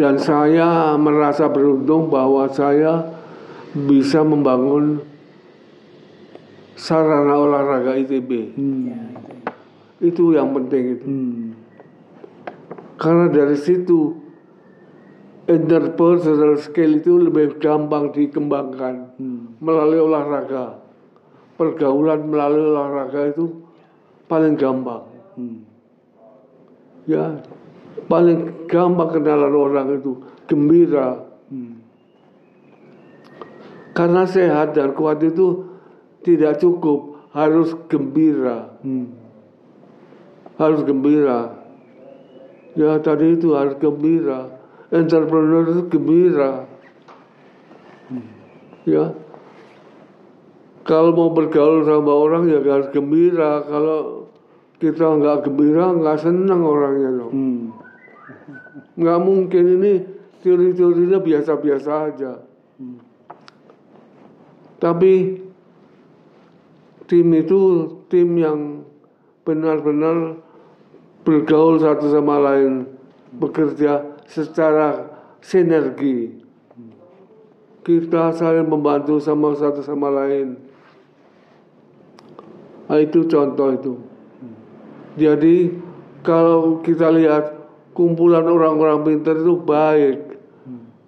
Dan 0.00 0.16
saya 0.16 0.96
merasa 0.96 1.44
beruntung 1.52 2.08
bahwa 2.08 2.48
saya 2.48 3.04
bisa 3.76 4.24
membangun 4.24 5.04
sarana 6.72 7.36
olahraga 7.36 8.00
ITB. 8.00 8.56
Hmm. 8.56 9.12
Itu 10.00 10.32
yang 10.32 10.56
penting 10.56 10.84
itu. 10.96 11.04
Hmm. 11.04 11.49
Karena 13.00 13.32
dari 13.32 13.56
situ 13.56 14.12
interpersonal 15.48 16.60
skill 16.60 17.00
itu 17.00 17.16
lebih 17.16 17.56
gampang 17.56 18.12
dikembangkan 18.12 19.16
Hmm. 19.16 19.56
melalui 19.58 20.00
olahraga. 20.04 20.78
pergaulan 21.60 22.24
melalui 22.24 22.72
olahraga 22.72 23.36
itu 23.36 23.52
paling 24.24 24.56
gampang. 24.56 25.04
Hmm. 25.36 25.60
Ya, 27.04 27.36
paling 28.08 28.64
gampang 28.64 29.12
kenalan 29.12 29.52
orang 29.52 30.00
itu 30.00 30.24
gembira. 30.48 31.20
Hmm. 31.52 31.84
Karena 33.92 34.24
sehat 34.24 34.72
dan 34.72 34.96
kuat 34.96 35.20
itu 35.20 35.68
tidak 36.24 36.64
cukup, 36.64 37.28
harus 37.36 37.76
gembira. 37.92 38.80
Hmm. 38.80 39.12
Harus 40.56 40.80
gembira. 40.88 41.59
Ya 42.80 42.96
tadi 42.96 43.36
itu 43.36 43.52
harus 43.52 43.76
gembira. 43.76 44.48
Entrepreneur 44.88 45.68
itu 45.68 45.82
gembira. 45.92 46.64
Ya. 48.88 49.12
Kalau 50.88 51.12
mau 51.12 51.28
bergaul 51.36 51.84
sama 51.84 52.08
orang 52.08 52.48
ya 52.48 52.64
harus 52.64 52.88
gembira. 52.88 53.68
Kalau 53.68 54.32
kita 54.80 55.04
nggak 55.04 55.44
gembira 55.44 55.92
nggak 55.92 56.24
senang 56.24 56.64
orangnya 56.64 57.10
loh. 57.20 57.28
Hmm. 57.28 57.68
Nggak 58.96 59.18
mungkin 59.28 59.64
ini 59.76 59.92
teori-teorinya 60.40 61.20
biasa-biasa 61.20 61.92
aja. 62.08 62.32
Tapi 64.80 65.12
tim 67.04 67.28
itu 67.36 67.60
tim 68.08 68.40
yang 68.40 68.88
benar-benar 69.44 70.40
bergaul 71.24 71.80
satu 71.80 72.10
sama 72.10 72.40
lain, 72.40 72.88
bekerja 73.36 74.16
secara 74.26 75.10
sinergi. 75.40 76.40
Kita 77.80 78.36
saling 78.36 78.68
membantu 78.68 79.16
sama 79.18 79.56
satu 79.56 79.80
sama 79.80 80.12
lain. 80.12 80.60
Nah, 82.90 82.98
itu 82.98 83.24
contoh 83.24 83.68
itu. 83.70 83.94
Jadi 85.16 85.74
kalau 86.20 86.84
kita 86.84 87.08
lihat 87.14 87.56
kumpulan 87.96 88.44
orang-orang 88.44 89.02
pintar 89.06 89.38
itu 89.40 89.54
baik, 89.58 90.18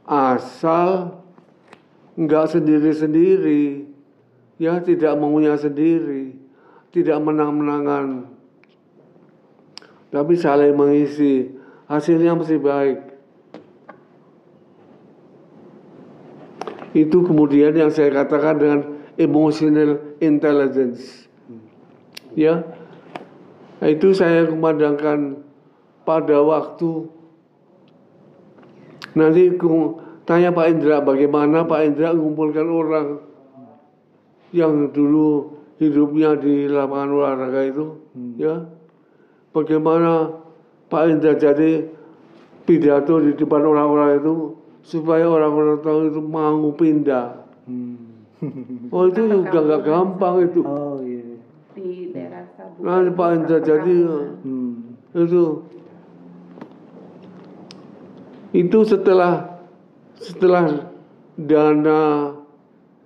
asal 0.08 1.22
nggak 2.18 2.46
sendiri-sendiri, 2.56 3.88
ya 4.58 4.80
tidak 4.80 5.16
maunya 5.20 5.56
sendiri, 5.56 6.36
tidak 6.92 7.18
menang-menangan, 7.20 8.31
tapi 10.12 10.36
saling 10.36 10.76
mengisi, 10.76 11.48
hasilnya 11.88 12.36
mesti 12.36 12.60
baik. 12.60 13.00
Itu 16.92 17.24
kemudian 17.24 17.72
yang 17.72 17.88
saya 17.88 18.12
katakan 18.12 18.60
dengan 18.60 18.80
emotional 19.16 20.20
intelligence. 20.20 21.24
Ya, 22.36 22.60
itu 23.80 24.12
saya 24.12 24.44
kumandangkan 24.44 25.40
pada 26.04 26.44
waktu 26.44 27.08
nanti 29.12 29.52
ku 29.56 30.00
tanya 30.24 30.52
Pak 30.52 30.66
Indra 30.72 31.04
bagaimana 31.04 31.64
Pak 31.64 31.80
Indra 31.84 32.12
mengumpulkan 32.16 32.68
orang 32.68 33.08
yang 34.52 34.92
dulu 34.92 35.56
hidupnya 35.80 36.36
di 36.36 36.68
lapangan 36.68 37.10
olahraga 37.16 37.60
itu, 37.64 37.86
ya. 38.36 38.81
Bagaimana 39.52 40.32
Pak 40.88 41.02
Indra 41.08 41.36
jadi 41.36 41.88
pidato 42.64 43.20
di 43.20 43.36
depan 43.36 43.62
orang-orang 43.68 44.20
itu 44.20 44.56
supaya 44.82 45.28
orang-orang 45.28 45.78
tahu 45.84 46.00
itu 46.08 46.20
mau 46.24 46.72
pindah. 46.72 47.44
Hmm. 47.68 47.96
Oh 48.90 49.06
itu 49.06 49.22
juga 49.28 49.58
nggak 49.62 49.82
gampang 49.86 50.34
itu. 50.50 50.60
Oh 50.66 50.98
iya. 51.04 51.38
di 51.72 52.10
daerah 52.12 52.44
Sabu. 52.58 52.84
Nah 52.84 53.06
Pak 53.12 53.28
Indra 53.38 53.58
jadi 53.62 53.96
Hmm. 54.42 54.98
itu 55.14 55.62
itu 58.52 58.78
setelah 58.84 59.60
setelah 60.20 60.92
dana 61.40 62.00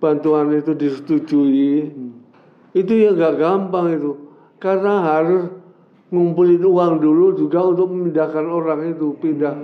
bantuan 0.03 0.51
itu 0.53 0.74
disetujui 0.74 1.94
itu 2.76 2.92
ya 2.92 3.14
nggak 3.14 3.34
gampang 3.40 3.86
itu 3.94 4.12
karena 4.61 5.01
harus 5.01 5.55
ngumpulin 6.12 6.62
uang 6.62 7.02
dulu 7.02 7.34
juga 7.34 7.66
untuk 7.66 7.90
memindahkan 7.90 8.46
orang 8.46 8.94
itu 8.94 9.16
pindah 9.18 9.54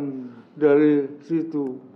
dari 0.59 1.07
situ 1.23 1.93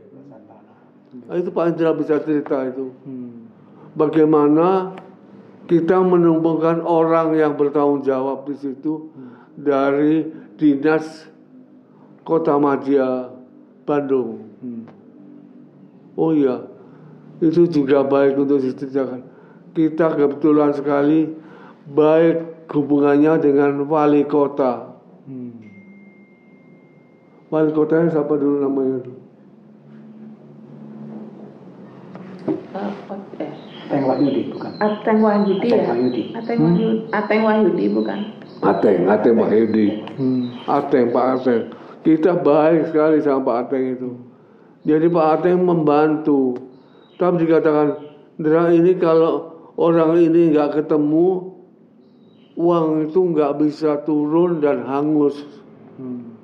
Nah, 1.27 1.41
itu 1.41 1.49
Pak 1.49 1.65
Indra 1.73 1.97
bisa 1.97 2.21
cerita 2.21 2.61
itu 2.69 2.93
Hmm. 3.09 3.49
bagaimana 3.97 4.93
kita 5.65 5.99
menumbuhkan 6.05 6.85
orang 6.85 7.35
yang 7.35 7.57
bertanggung 7.57 8.05
jawab 8.05 8.45
di 8.47 8.55
situ 8.55 9.11
dari 9.57 10.29
dinas 10.61 11.27
Kota 12.23 12.61
Madia 12.61 13.33
Bandung. 13.89 14.45
Hmm. 14.61 14.85
Oh 16.15 16.31
iya, 16.37 16.69
itu 17.43 17.67
juga 17.67 18.05
baik 18.07 18.39
untuk 18.39 18.63
diceritakan. 18.63 19.25
Kita 19.75 20.15
kebetulan 20.15 20.71
sekali 20.77 21.33
baik 21.91 22.56
hubungannya 22.71 23.33
dengan 23.43 23.87
wali 23.87 24.23
kota. 24.27 24.99
Hmm. 25.27 25.55
Wali 27.51 27.71
kotanya 27.71 28.11
siapa 28.11 28.35
dulu 28.35 28.57
namanya? 28.63 28.99
Eh, 32.47 32.91
eh, 33.41 33.53
Teng 33.87 34.03
Wahyudi 34.03 34.43
bukan? 34.51 34.73
Ateng 34.83 35.19
Wahyudi 35.23 35.69
Ateng 35.71 35.79
ya? 35.79 35.87
Wahyudi. 35.89 36.23
Ateng 36.35 36.59
Wahyudi, 36.63 36.99
Ateng 37.15 37.41
Wahyudi 37.47 37.85
bukan? 37.95 38.21
Ateng, 38.65 39.05
Ateng 39.05 39.37
Pak 39.37 39.51
Yudi. 39.53 39.89
Hmm. 40.17 40.43
Ateng, 40.65 41.13
Pak 41.13 41.27
Ateng. 41.41 41.63
Kita 42.07 42.41
baik 42.41 42.89
sekali 42.89 43.21
sama 43.21 43.45
Pak 43.45 43.57
Ateng 43.69 43.85
itu. 43.99 44.11
Jadi 44.87 45.07
Pak 45.13 45.27
Ateng 45.41 45.61
membantu. 45.67 46.57
Tapi 47.21 47.45
dikatakan, 47.45 47.89
Dra 48.37 48.69
ini 48.69 48.97
kalau 49.01 49.53
orang 49.77 50.21
ini 50.21 50.53
nggak 50.53 50.81
ketemu, 50.83 51.56
uang 52.57 53.13
itu 53.13 53.21
nggak 53.21 53.53
bisa 53.61 54.01
turun 54.09 54.65
dan 54.65 54.83
hangus. 54.89 55.45
Hmm. 56.01 56.37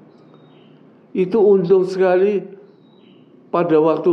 Itu 1.13 1.41
untung 1.41 1.89
sekali 1.89 2.45
pada 3.53 3.77
waktu 3.81 4.13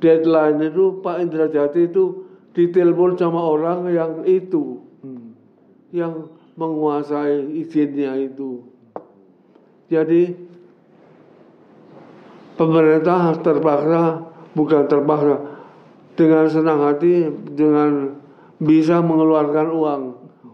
deadline 0.00 0.60
itu 0.72 1.00
Pak 1.04 1.16
Indra 1.20 1.48
Jati 1.48 1.88
itu 1.88 2.28
ditelepon 2.56 3.16
sama 3.16 3.40
orang 3.40 3.88
yang 3.92 4.12
itu 4.24 4.80
Hmm. 5.00 5.32
yang 5.96 6.28
menguasai 6.60 7.56
izinnya 7.56 8.20
itu. 8.20 8.60
Jadi 9.88 10.36
pemerintah 12.60 13.32
terpaksa 13.40 14.28
bukan 14.52 14.84
terpaksa 14.84 15.36
dengan 16.20 16.44
senang 16.52 16.84
hati 16.84 17.32
dengan 17.56 18.20
bisa 18.60 19.00
mengeluarkan 19.00 19.68
uang 19.72 20.02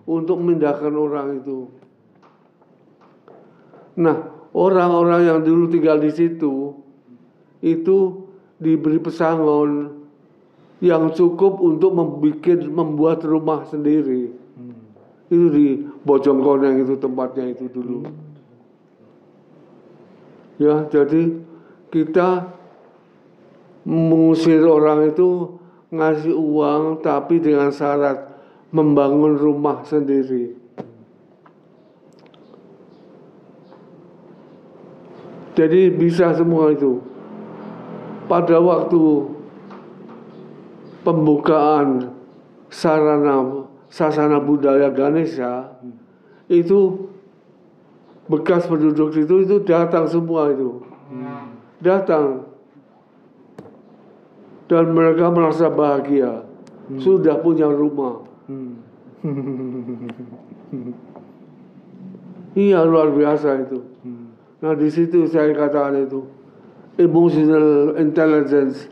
untuk 0.07 0.39
memindahkan 0.39 0.95
orang 0.95 1.43
itu. 1.43 1.67
Nah, 3.99 4.31
orang-orang 4.55 5.27
yang 5.27 5.41
dulu 5.43 5.67
tinggal 5.67 5.99
di 5.99 6.15
situ 6.15 6.79
itu 7.61 7.99
diberi 8.63 9.03
pesangon 9.03 9.93
yang 10.79 11.11
cukup 11.13 11.59
untuk 11.59 11.93
membuat 11.93 12.63
membuat 12.71 13.19
rumah 13.27 13.67
sendiri. 13.67 14.33
Itu 15.27 15.47
di 15.51 15.83
Bojongkoneng 16.07 16.87
itu 16.87 16.95
tempatnya 17.03 17.51
itu 17.51 17.67
dulu. 17.67 18.07
Ya 20.57 20.87
jadi 20.89 21.37
kita 21.91 22.55
mengusir 23.83 24.63
orang 24.63 25.11
itu 25.11 25.59
ngasih 25.91 26.35
uang 26.35 27.03
tapi 27.03 27.39
dengan 27.39 27.71
syarat 27.71 28.26
membangun 28.75 29.39
rumah 29.39 29.87
sendiri. 29.87 30.57
Jadi 35.57 35.89
bisa 35.89 36.37
semua 36.37 36.75
itu. 36.77 37.01
Pada 38.29 38.61
waktu 38.61 39.33
pembukaan 41.07 42.13
sarana 42.69 43.65
sasana 43.89 44.43
budaya 44.43 44.91
Ganesha 44.93 45.79
itu 46.51 47.09
bekas 48.27 48.67
penduduk 48.67 49.15
itu 49.15 49.49
itu 49.49 49.57
datang 49.65 50.05
semua 50.11 50.53
itu. 50.53 50.85
Datang. 51.81 52.53
Dan 54.67 54.93
mereka 54.93 55.31
merasa 55.31 55.71
bahagia. 55.71 56.43
Sudah 56.99 57.39
punya 57.41 57.71
rumah. 57.71 58.27
Hmm. 58.27 58.36
iya 62.67 62.87
luar 62.87 63.11
biasa 63.11 63.67
itu 63.67 63.83
Hmm. 64.07 64.39
nah 64.63 64.79
di 64.79 64.87
situ 64.87 65.27
saya 65.27 65.51
katakan 65.51 66.07
itu 66.07 66.23
emotional 66.95 67.99
intelligence 67.99 68.87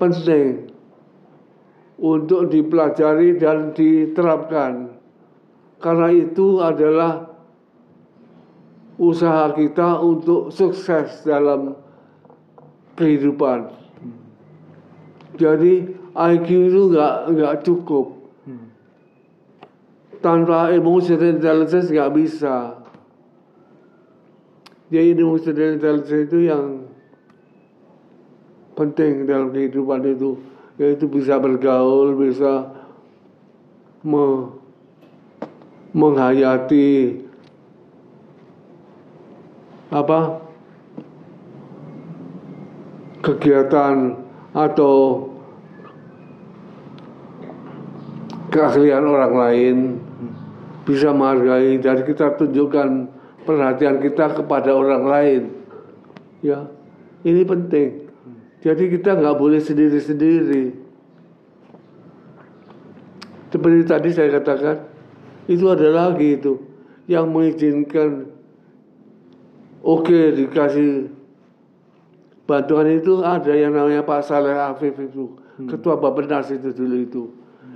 penting 0.00 0.72
untuk 2.00 2.48
dipelajari 2.48 3.36
dan 3.36 3.76
diterapkan. 3.76 4.96
Karena 5.80 6.08
itu 6.12 6.60
adalah 6.60 7.28
usaha 9.00 9.52
kita 9.52 10.00
untuk 10.00 10.52
sukses 10.52 11.24
dalam 11.24 11.76
kehidupan. 12.96 13.72
Jadi 15.40 15.88
IQ 16.12 16.48
itu 16.48 16.80
nggak 16.92 17.14
nggak 17.32 17.54
cukup. 17.64 18.19
Tanpa 20.20 20.68
emotional 20.76 21.40
intelligence 21.40 21.88
nggak 21.88 22.12
bisa. 22.12 22.76
Jadi 24.92 25.16
emotional 25.16 25.80
intelligence 25.80 26.28
itu 26.28 26.38
yang 26.44 26.84
penting 28.76 29.24
dalam 29.24 29.48
kehidupan 29.48 30.04
itu, 30.04 30.36
yaitu 30.76 31.08
bisa 31.08 31.40
bergaul, 31.40 32.16
bisa 32.16 32.68
me- 34.04 34.60
menghayati 35.96 37.20
apa 39.90 40.38
kegiatan 43.20 44.14
atau 44.54 45.26
keahlian 48.54 49.02
orang 49.06 49.34
lain 49.34 49.76
bisa 50.84 51.12
menghargai 51.12 51.76
dan 51.80 52.02
kita 52.04 52.36
tunjukkan 52.40 53.08
perhatian 53.44 54.00
kita 54.00 54.36
kepada 54.36 54.72
orang 54.72 55.04
lain. 55.04 55.42
Ya 56.40 56.68
ini 57.24 57.44
penting. 57.44 58.08
Jadi 58.60 58.84
kita 58.92 59.16
nggak 59.16 59.36
boleh 59.40 59.60
sendiri-sendiri. 59.60 60.76
Seperti 63.50 63.80
tadi 63.88 64.08
saya 64.14 64.28
katakan 64.40 64.76
itu 65.50 65.64
ada 65.66 65.88
lagi 65.90 66.38
itu 66.38 66.60
yang 67.10 67.32
mengizinkan 67.32 68.30
oke 69.82 70.20
dikasih 70.36 71.10
bantuan 72.44 72.88
itu. 72.94 73.24
Ada 73.24 73.52
yang 73.56 73.74
namanya 73.74 74.04
Pak 74.04 74.22
Saleh 74.22 74.54
Afif 74.54 74.96
itu 75.00 75.34
ketua 75.68 75.98
Bapenas 76.00 76.48
itu 76.52 76.72
dulu 76.72 76.96
itu 77.00 77.22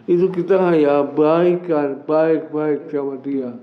itu 0.05 0.29
kita 0.29 0.77
ya 0.77 1.01
baikkan 1.01 2.05
baik-baik 2.05 2.93
sama 2.93 3.17
dia. 3.25 3.57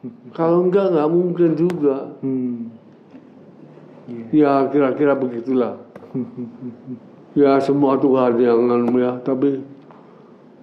Kalau 0.36 0.64
enggak 0.64 0.96
nggak 0.96 1.10
mungkin 1.12 1.50
juga. 1.56 2.16
Hmm. 2.24 2.72
ya 4.34 4.66
kira-kira 4.72 5.14
begitulah. 5.14 5.76
Ya 7.30 7.62
semua 7.62 7.94
Tuhan 7.94 8.42
yang 8.42 8.66
anu 8.66 8.98
ya 8.98 9.22
tapi 9.22 9.62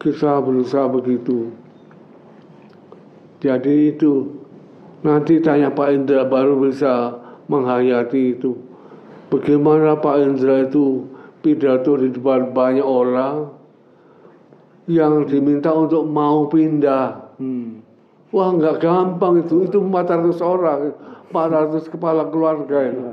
kita 0.03 0.43
berusaha 0.43 0.91
begitu. 0.91 1.47
Jadi 3.39 3.95
itu 3.95 4.43
nanti 4.99 5.39
tanya 5.39 5.71
Pak 5.71 5.95
Indra 5.95 6.27
baru 6.27 6.59
bisa 6.59 7.15
menghayati 7.47 8.35
itu. 8.35 8.59
Bagaimana 9.31 9.95
Pak 9.95 10.15
Indra 10.19 10.67
itu 10.67 11.07
pidato 11.39 11.95
di 11.95 12.11
depan 12.11 12.51
banyak 12.51 12.83
orang 12.83 13.56
yang 14.87 15.23
diminta 15.23 15.69
untuk 15.69 16.03
mau 16.03 16.47
pindah 16.47 17.35
Hmm. 17.37 17.85
wah 18.29 18.49
nggak 18.49 18.81
gampang 18.81 19.45
itu 19.45 19.61
itu 19.63 19.77
400 19.77 20.41
orang 20.41 20.95
400 21.29 21.85
kepala 21.85 22.25
keluarga 22.27 22.87
itu 22.87 23.03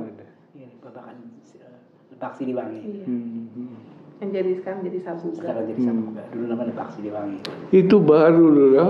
Iya, 0.55 0.71
Bapak 0.81 1.03
kan 1.05 1.17
eh, 1.21 1.77
Lebak 2.15 2.33
Siliwangi. 2.35 2.81
Iya. 2.81 3.05
Hmm. 3.05 3.47
hmm. 3.53 3.77
Yang 4.15 4.31
jadi 4.33 4.51
sekarang 4.57 4.81
jadi 4.83 4.99
sabuga. 5.03 5.37
Sekarang 5.37 5.65
jadi 5.69 5.81
Sabuga. 5.83 6.23
Dulu 6.31 6.45
namanya 6.47 6.69
Lebak 6.73 6.89
Siliwangi. 6.95 7.39
itu 7.69 7.97
baru 7.99 8.47
loh 8.49 8.69
ya 8.73 8.87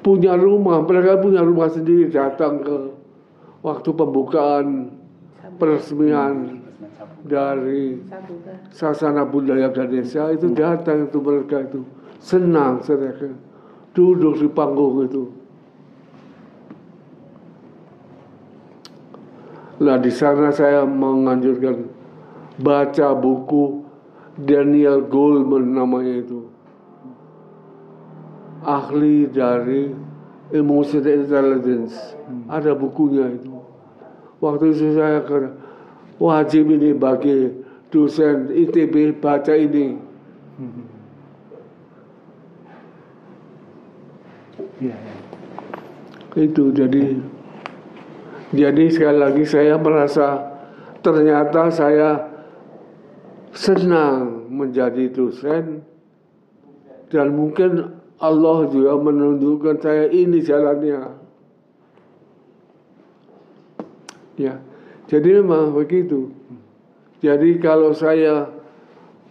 punya 0.00 0.32
rumah 0.34 0.78
mereka 0.80 1.20
punya 1.20 1.42
rumah 1.42 1.68
sendiri 1.68 2.08
datang 2.08 2.58
ke 2.58 2.76
waktu 3.60 3.90
pembukaan 3.92 4.66
peresmian 5.58 6.64
dari 7.22 8.00
Sabuga. 8.08 8.52
Sasana 8.72 9.22
Budaya 9.22 9.68
Ganesha 9.68 10.32
itu 10.32 10.50
datang 10.52 11.06
itu 11.06 11.18
mereka 11.18 11.62
itu 11.62 11.82
senang 12.22 12.78
mereka 12.86 13.34
duduk 13.92 14.38
di 14.38 14.48
panggung 14.48 15.02
itu. 15.04 15.24
Nah 19.82 19.98
di 19.98 20.14
sana 20.14 20.54
saya 20.54 20.86
menganjurkan 20.86 21.90
baca 22.62 23.18
buku 23.18 23.82
Daniel 24.38 25.02
Goleman 25.02 25.74
namanya 25.74 26.22
itu. 26.22 26.46
Ahli 28.62 29.26
dari 29.26 29.90
emotional 30.54 31.26
intelligence. 31.26 32.14
Ada 32.46 32.78
bukunya 32.78 33.34
itu. 33.34 33.50
Waktu 34.38 34.70
itu 34.70 34.94
saya 34.94 35.26
ke 35.26 35.50
wajib 36.22 36.70
ini 36.70 36.94
bagi 36.94 37.50
dosen 37.90 38.54
ITB 38.54 39.18
baca 39.18 39.58
ini 39.58 39.98
Iya. 44.82 44.98
itu 46.32 46.74
jadi 46.74 47.22
jadi 48.50 48.84
sekali 48.90 49.18
lagi 49.20 49.44
saya 49.46 49.78
merasa 49.78 50.42
ternyata 51.06 51.70
saya 51.70 52.10
senang 53.54 54.50
menjadi 54.50 55.06
dosen 55.12 55.86
dan 57.14 57.36
mungkin 57.36 57.94
Allah 58.18 58.66
juga 58.72 58.96
menunjukkan 58.98 59.76
saya 59.82 60.06
ini 60.08 60.40
jalannya. 60.42 61.00
Ya 64.40 64.58
jadi 65.06 65.44
memang 65.44 65.76
begitu. 65.76 66.32
Jadi 67.20 67.60
kalau 67.60 67.94
saya 67.94 68.50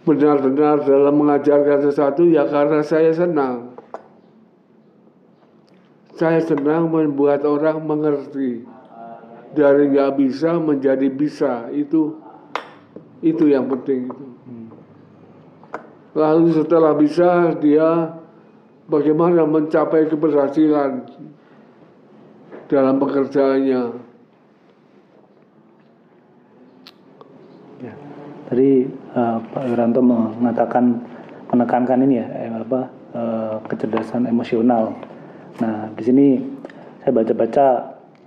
benar-benar 0.06 0.86
dalam 0.86 1.14
mengajarkan 1.18 1.82
sesuatu 1.82 2.24
ya 2.30 2.46
karena 2.48 2.80
saya 2.80 3.10
senang 3.10 3.71
saya 6.16 6.44
senang 6.44 6.92
membuat 6.92 7.44
orang 7.48 7.80
mengerti 7.84 8.64
dari 9.52 9.92
nggak 9.92 10.16
bisa 10.16 10.56
menjadi 10.60 11.08
bisa 11.12 11.68
itu 11.72 12.16
itu 13.22 13.44
yang 13.48 13.70
penting. 13.70 14.10
Lalu 16.12 16.52
setelah 16.52 16.92
bisa 16.92 17.56
dia 17.56 18.20
bagaimana 18.84 19.48
mencapai 19.48 20.10
keberhasilan 20.12 21.08
dalam 22.68 22.96
pekerjaannya. 23.00 23.82
Ya. 27.80 27.94
Tadi 28.50 28.70
eh, 28.92 29.36
Pak 29.40 29.64
Wiranto 29.72 30.00
mengatakan 30.04 31.00
menekankan 31.48 32.04
ini 32.04 32.20
ya 32.20 32.26
eh, 32.28 32.50
apa 32.60 32.80
eh, 33.16 33.56
kecerdasan 33.72 34.28
emosional. 34.28 35.11
Nah 35.62 35.94
di 35.94 36.02
sini 36.02 36.26
saya 37.06 37.14
baca-baca 37.14 37.66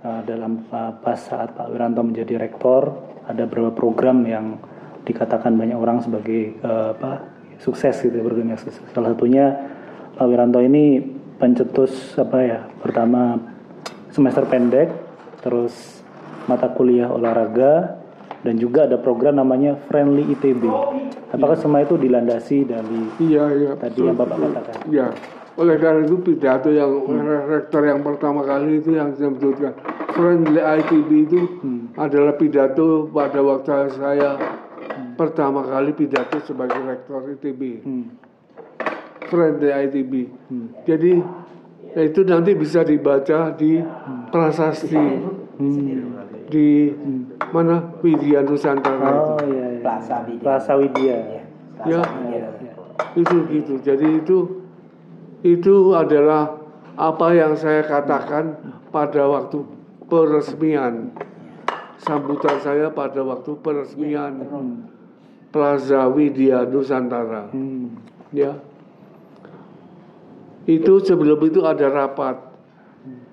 eh, 0.00 0.20
dalam 0.24 0.64
eh, 0.64 0.92
pas 1.04 1.20
saat 1.20 1.52
Pak 1.52 1.68
Wiranto 1.68 2.00
menjadi 2.00 2.40
rektor 2.40 2.96
ada 3.28 3.44
beberapa 3.44 3.76
program 3.76 4.24
yang 4.24 4.56
dikatakan 5.04 5.52
banyak 5.54 5.76
orang 5.76 6.00
sebagai 6.00 6.56
eh, 6.56 6.88
apa 6.96 7.28
sukses 7.60 8.00
gitu 8.00 8.16
program 8.24 8.56
yang 8.56 8.60
sukses. 8.60 8.80
Salah 8.96 9.12
satunya 9.12 9.52
Pak 10.16 10.24
Wiranto 10.24 10.64
ini 10.64 11.04
pencetus 11.36 12.16
apa 12.16 12.38
ya 12.40 12.60
pertama 12.80 13.36
semester 14.08 14.48
pendek 14.48 14.88
terus 15.44 16.00
mata 16.48 16.72
kuliah 16.72 17.12
olahraga 17.12 18.00
dan 18.40 18.56
juga 18.56 18.86
ada 18.86 18.96
program 18.96 19.36
namanya 19.36 19.74
Friendly 19.90 20.32
ITB. 20.38 20.62
Apakah 21.34 21.58
semua 21.58 21.82
itu 21.82 21.98
dilandasi 21.98 22.62
dari 22.62 23.00
Iya 23.18 23.44
iya. 23.58 23.70
tadi 23.74 24.00
yang 24.06 24.14
Bapak 24.14 24.38
katakan? 24.38 24.76
Ya, 24.86 25.10
oleh 25.56 25.76
karena 25.80 26.04
itu 26.04 26.16
pidato 26.20 26.68
yang 26.68 27.08
rektor 27.48 27.82
yang 27.88 28.04
pertama 28.04 28.44
kali 28.44 28.80
itu 28.80 28.92
yang 28.92 29.16
saya 29.16 29.32
sebutkan 29.32 29.72
friendly 30.12 30.60
ITB 30.60 31.10
itu 31.28 31.40
adalah 31.96 32.36
pidato 32.36 33.08
pada 33.08 33.40
waktu 33.40 33.88
saya 33.96 34.36
pertama 35.16 35.64
kali 35.64 35.96
pidato 35.96 36.40
sebagai 36.44 36.76
rektor 36.84 37.24
ITB. 37.36 37.60
Hmm. 37.84 38.06
Friendly 39.32 39.70
ITB. 39.88 40.12
Jadi 40.84 41.12
ya 41.96 42.02
itu 42.04 42.20
nanti 42.28 42.52
bisa 42.52 42.84
dibaca 42.84 43.52
di 43.56 43.80
prasasti 44.28 45.04
di 46.52 46.92
mana 47.48 47.96
Widya 48.04 48.44
Nusantara 48.44 49.08
itu. 49.08 49.32
Oh 49.32 49.40
iya 49.48 49.66
iya. 49.72 49.80
Plaza 49.82 50.16
Widya. 50.28 50.42
Plaza 50.44 50.72
Widya. 50.76 51.16
Iya, 51.16 51.42
Ya. 51.88 52.00
Plaza 52.04 52.16
Widya. 52.20 52.44
itu 53.16 53.36
gitu 53.52 53.74
jadi 53.84 54.08
itu 54.24 54.65
itu 55.46 55.94
adalah 55.94 56.58
apa 56.98 57.28
yang 57.36 57.54
saya 57.54 57.86
katakan 57.86 58.58
pada 58.90 59.22
waktu 59.30 59.62
peresmian. 60.10 61.14
Sambutan 62.02 62.58
saya 62.60 62.92
pada 62.92 63.24
waktu 63.24 63.56
peresmian 63.62 64.44
Plaza 65.54 66.10
Widya 66.10 66.66
Nusantara. 66.66 67.48
Hmm. 67.54 67.94
ya. 68.34 68.58
Itu 70.66 70.98
sebelum 70.98 71.38
itu 71.46 71.62
ada 71.62 71.86
rapat. 71.88 72.36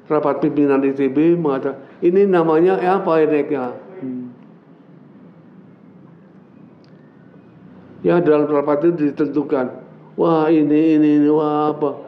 Rapat 0.06 0.44
pimpinan 0.44 0.84
ITB 0.84 1.40
mengatakan 1.40 1.80
ini 2.04 2.28
namanya 2.28 2.76
apa 2.78 3.24
enaknya 3.24 3.80
Hmm. 4.04 4.36
ya 8.04 8.20
dalam 8.20 8.52
rapat 8.52 8.84
itu 8.84 9.16
ditentukan 9.16 9.80
wah 10.20 10.52
ini 10.52 11.00
ini 11.00 11.24
ini 11.24 11.30
wah 11.32 11.72
apa 11.72 12.03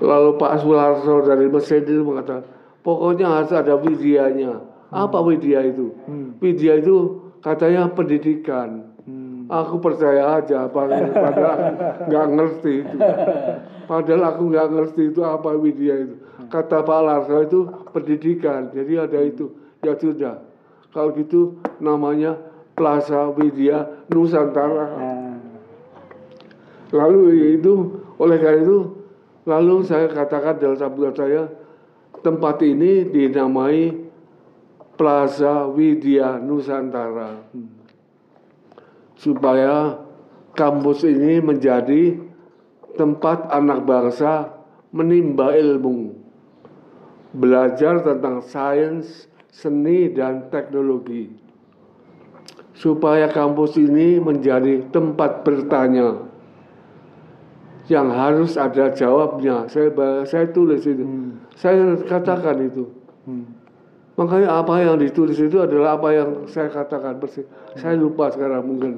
lalu 0.00 0.30
Pak 0.36 0.60
Sularso 0.62 1.24
dari 1.24 1.48
itu 1.50 2.02
mengatakan 2.04 2.44
pokoknya 2.84 3.26
harus 3.26 3.52
ada 3.52 3.74
widianya 3.78 4.60
apa 4.94 5.18
widya 5.18 5.66
itu? 5.66 5.90
Hmm. 6.06 6.38
widya 6.38 6.78
itu 6.78 7.20
katanya 7.42 7.90
pendidikan. 7.90 8.94
Hmm. 9.06 9.46
aku 9.46 9.78
percaya 9.78 10.42
aja 10.42 10.66
padahal 10.66 11.14
padahal 11.14 11.58
nggak 12.10 12.26
ngerti 12.34 12.72
itu. 12.82 12.98
Padahal 13.86 14.22
aku 14.34 14.42
nggak 14.50 14.68
ngerti 14.74 15.02
itu 15.14 15.20
apa 15.22 15.54
widya 15.54 15.94
itu. 16.02 16.16
Kata 16.50 16.82
Pak 16.82 17.00
Larso 17.06 17.38
itu 17.42 17.60
pendidikan 17.94 18.74
jadi 18.74 19.06
ada 19.06 19.22
itu. 19.22 19.54
Ya 19.86 19.94
sudah. 19.94 20.42
Kalau 20.90 21.14
gitu 21.14 21.60
namanya 21.78 22.34
Plaza 22.74 23.30
Widya 23.30 24.08
Nusantara. 24.10 24.86
Ah. 24.96 25.34
lalu 26.94 27.58
itu 27.58 28.00
oleh 28.16 28.38
karena 28.38 28.62
itu 28.62 28.95
lalu 29.46 29.86
saya 29.86 30.10
katakan 30.10 30.58
dalam 30.58 30.76
sambutan 30.76 31.14
saya 31.14 31.42
tempat 32.20 32.58
ini 32.66 33.06
dinamai 33.06 33.94
Plaza 34.98 35.70
Widya 35.70 36.42
Nusantara. 36.42 37.46
Supaya 39.16 40.02
kampus 40.52 41.06
ini 41.06 41.40
menjadi 41.40 42.18
tempat 42.98 43.48
anak 43.52 43.86
bangsa 43.86 44.50
menimba 44.90 45.52
ilmu 45.52 46.16
belajar 47.36 48.00
tentang 48.00 48.40
sains 48.44 49.28
seni 49.52 50.08
dan 50.12 50.48
teknologi. 50.48 51.28
Supaya 52.76 53.28
kampus 53.32 53.80
ini 53.80 54.20
menjadi 54.20 54.84
tempat 54.92 55.44
bertanya 55.44 56.28
yang 57.86 58.10
harus 58.10 58.58
ada 58.58 58.90
jawabnya. 58.90 59.70
Saya 59.70 59.90
saya 60.26 60.46
tulis 60.50 60.82
itu. 60.82 61.04
Hmm. 61.06 61.42
Saya 61.54 61.94
katakan 62.06 62.66
itu. 62.66 62.90
Hmm. 63.26 63.46
Makanya 64.16 64.64
apa 64.64 64.74
yang 64.80 64.96
ditulis 64.96 65.36
itu 65.36 65.60
adalah 65.60 66.00
apa 66.00 66.08
yang 66.14 66.30
saya 66.48 66.72
katakan 66.72 67.20
persis. 67.20 67.44
Saya 67.76 68.00
lupa 68.00 68.32
sekarang 68.32 68.64
mungkin. 68.64 68.92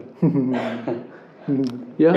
ya. 2.03 2.15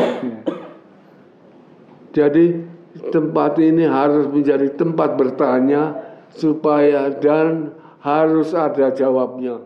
Jadi 2.13 2.61
tempat 3.09 3.57
ini 3.57 3.87
harus 3.87 4.29
menjadi 4.29 4.69
tempat 4.77 5.17
bertanya 5.17 5.97
supaya 6.35 7.09
dan 7.17 7.73
harus 8.05 8.53
ada 8.53 8.93
jawabnya. 8.93 9.65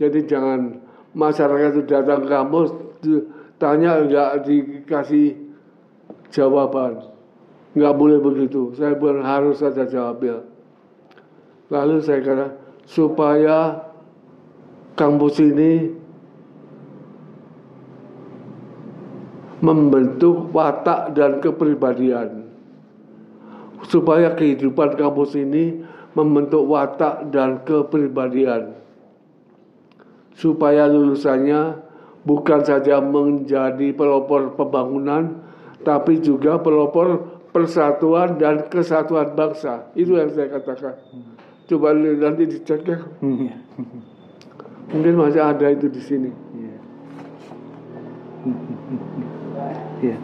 Jadi 0.00 0.24
jangan 0.24 0.80
masyarakat 1.12 1.70
itu 1.76 1.82
datang 1.84 2.24
ke 2.24 2.28
kampus 2.32 2.68
tanya 3.60 4.00
nggak 4.08 4.48
dikasih 4.48 5.36
jawaban. 6.32 7.12
Nggak 7.76 7.94
boleh 7.94 8.18
begitu. 8.18 8.74
Saya 8.74 8.96
bilang 8.96 9.22
harus 9.22 9.60
ada 9.62 9.86
jawabnya. 9.86 10.42
Lalu 11.70 12.02
saya 12.02 12.18
kata 12.24 12.46
supaya 12.82 13.86
kampus 14.98 15.38
ini 15.38 15.94
membentuk 19.62 20.50
watak 20.50 21.14
dan 21.14 21.38
kepribadian. 21.38 22.50
Supaya 23.86 24.34
kehidupan 24.34 24.98
kampus 24.98 25.38
ini 25.38 25.84
membentuk 26.16 26.66
watak 26.66 27.30
dan 27.30 27.62
kepribadian. 27.62 28.74
Supaya 30.34 30.90
lulusannya 30.90 31.89
bukan 32.24 32.60
saja 32.64 33.00
menjadi 33.00 33.92
pelopor 33.96 34.54
pembangunan, 34.56 35.40
tapi 35.84 36.20
juga 36.20 36.60
pelopor 36.60 37.40
persatuan 37.50 38.38
dan 38.38 38.68
kesatuan 38.70 39.34
bangsa. 39.34 39.90
Itu 39.96 40.16
yang 40.16 40.30
saya 40.30 40.48
katakan. 40.60 40.94
Coba 41.70 41.94
nanti 41.94 42.50
dicek 42.50 42.82
ya. 42.82 42.98
Mungkin 44.90 45.14
masih 45.14 45.38
ada 45.38 45.66
itu 45.70 45.86
di 45.86 46.02
sini. 46.02 46.30
Iya. 46.56 46.78
Iya. 50.00 50.16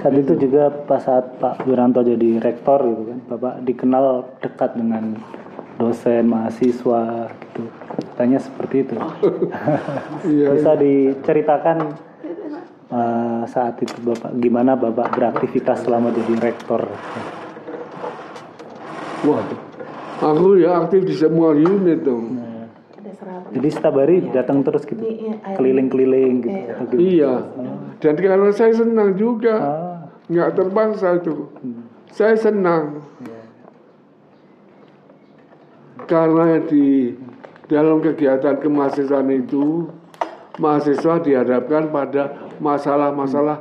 Saat 0.00 0.14
itu 0.16 0.48
juga 0.48 0.72
pas 0.88 1.04
saat 1.04 1.36
Pak 1.36 1.68
Wiranto 1.68 2.00
jadi 2.00 2.40
rektor 2.40 2.80
gitu 2.80 3.12
kan, 3.12 3.18
Bapak 3.28 3.54
dikenal 3.68 4.24
dekat 4.40 4.72
dengan 4.72 5.20
dosen, 5.78 6.26
mahasiswa 6.26 7.30
gitu. 7.30 7.62
Katanya 7.94 8.38
seperti 8.42 8.76
itu. 8.84 8.94
Iya. 10.26 10.50
Bisa 10.58 10.72
diceritakan 10.74 11.78
eh, 12.90 13.42
saat 13.46 13.78
itu 13.78 13.94
Bapak 14.02 14.34
gimana 14.42 14.74
Bapak 14.74 15.14
beraktivitas 15.14 15.86
selama 15.86 16.10
jadi 16.10 16.34
rektor? 16.42 16.82
Wah, 19.22 19.42
aku 20.18 20.58
ya 20.58 20.82
aktif 20.82 21.06
di 21.06 21.14
semua 21.14 21.54
unit 21.54 22.02
dong. 22.02 22.42
Serapan. 23.18 23.50
Jadi 23.50 23.68
setiap 23.74 23.94
hari 23.98 24.16
datang 24.30 24.62
terus 24.62 24.86
gitu, 24.86 25.02
air. 25.02 25.58
keliling-keliling 25.58 26.34
gitu. 26.38 26.54
Iya. 26.54 26.74
gitu. 26.86 26.94
Iya. 27.02 27.32
Dan 27.98 28.14
karena 28.14 28.50
saya 28.54 28.72
senang 28.78 29.10
juga, 29.18 29.54
Ah, 29.58 29.98
nggak 30.30 30.50
terpaksa 30.54 31.18
itu. 31.18 31.50
Saya 32.14 32.38
senang 32.38 33.02
karena 36.08 36.64
di 36.64 37.12
dalam 37.68 38.00
kegiatan 38.00 38.56
kemahasiswaan 38.64 39.28
itu 39.28 39.92
mahasiswa 40.56 41.20
dihadapkan 41.20 41.92
pada 41.92 42.48
masalah-masalah 42.58 43.60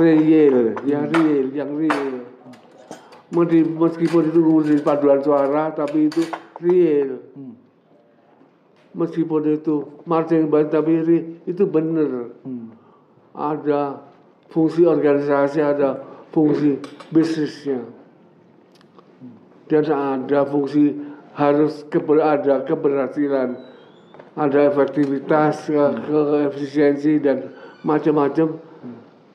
real, 0.00 0.74
yang 0.88 1.06
real, 1.12 1.46
yang 1.52 1.70
real. 1.76 2.24
Meskipun 3.78 4.32
itu 4.32 4.40
ngurusin 4.40 4.80
paduan 4.80 5.20
suara, 5.20 5.70
tapi 5.76 6.08
itu 6.08 6.24
real. 6.64 7.20
Meskipun 8.94 9.42
itu 9.58 10.00
marching 10.06 10.48
band, 10.48 10.70
tapi 10.70 11.02
re- 11.02 11.26
itu 11.44 11.66
benar. 11.66 12.30
Ada 13.34 14.06
fungsi 14.54 14.86
organisasi, 14.86 15.58
ada 15.58 15.98
fungsi 16.30 16.78
bisnisnya. 17.10 17.82
Dan 19.66 19.82
ada 19.90 20.46
fungsi 20.46 20.94
harus 21.34 21.82
keber, 21.90 22.22
ada 22.22 22.62
keberhasilan, 22.62 23.58
ada 24.38 24.58
efektivitas, 24.70 25.66
ke- 25.66 25.94
keefisiensi 26.06 27.18
dan 27.22 27.54
macam-macam. 27.82 28.58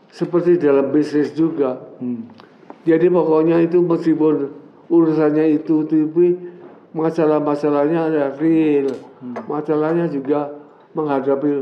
Seperti 0.10 0.58
dalam 0.58 0.90
bisnis 0.90 1.30
juga. 1.38 1.78
Hmm. 2.02 2.26
Jadi 2.82 3.14
pokoknya 3.14 3.62
itu 3.62 3.78
meskipun 3.78 4.50
urusannya 4.90 5.62
itu 5.62 5.86
tapi 5.86 6.34
masalah-masalahnya 6.98 8.10
ada 8.10 8.24
real. 8.42 8.90
Masalahnya 9.46 10.10
juga 10.10 10.50
menghadapi 10.98 11.62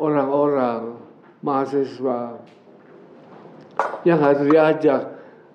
orang-orang 0.00 0.96
mahasiswa 1.44 2.40
yang 4.08 4.16
harus 4.16 4.48
diajak. 4.48 5.02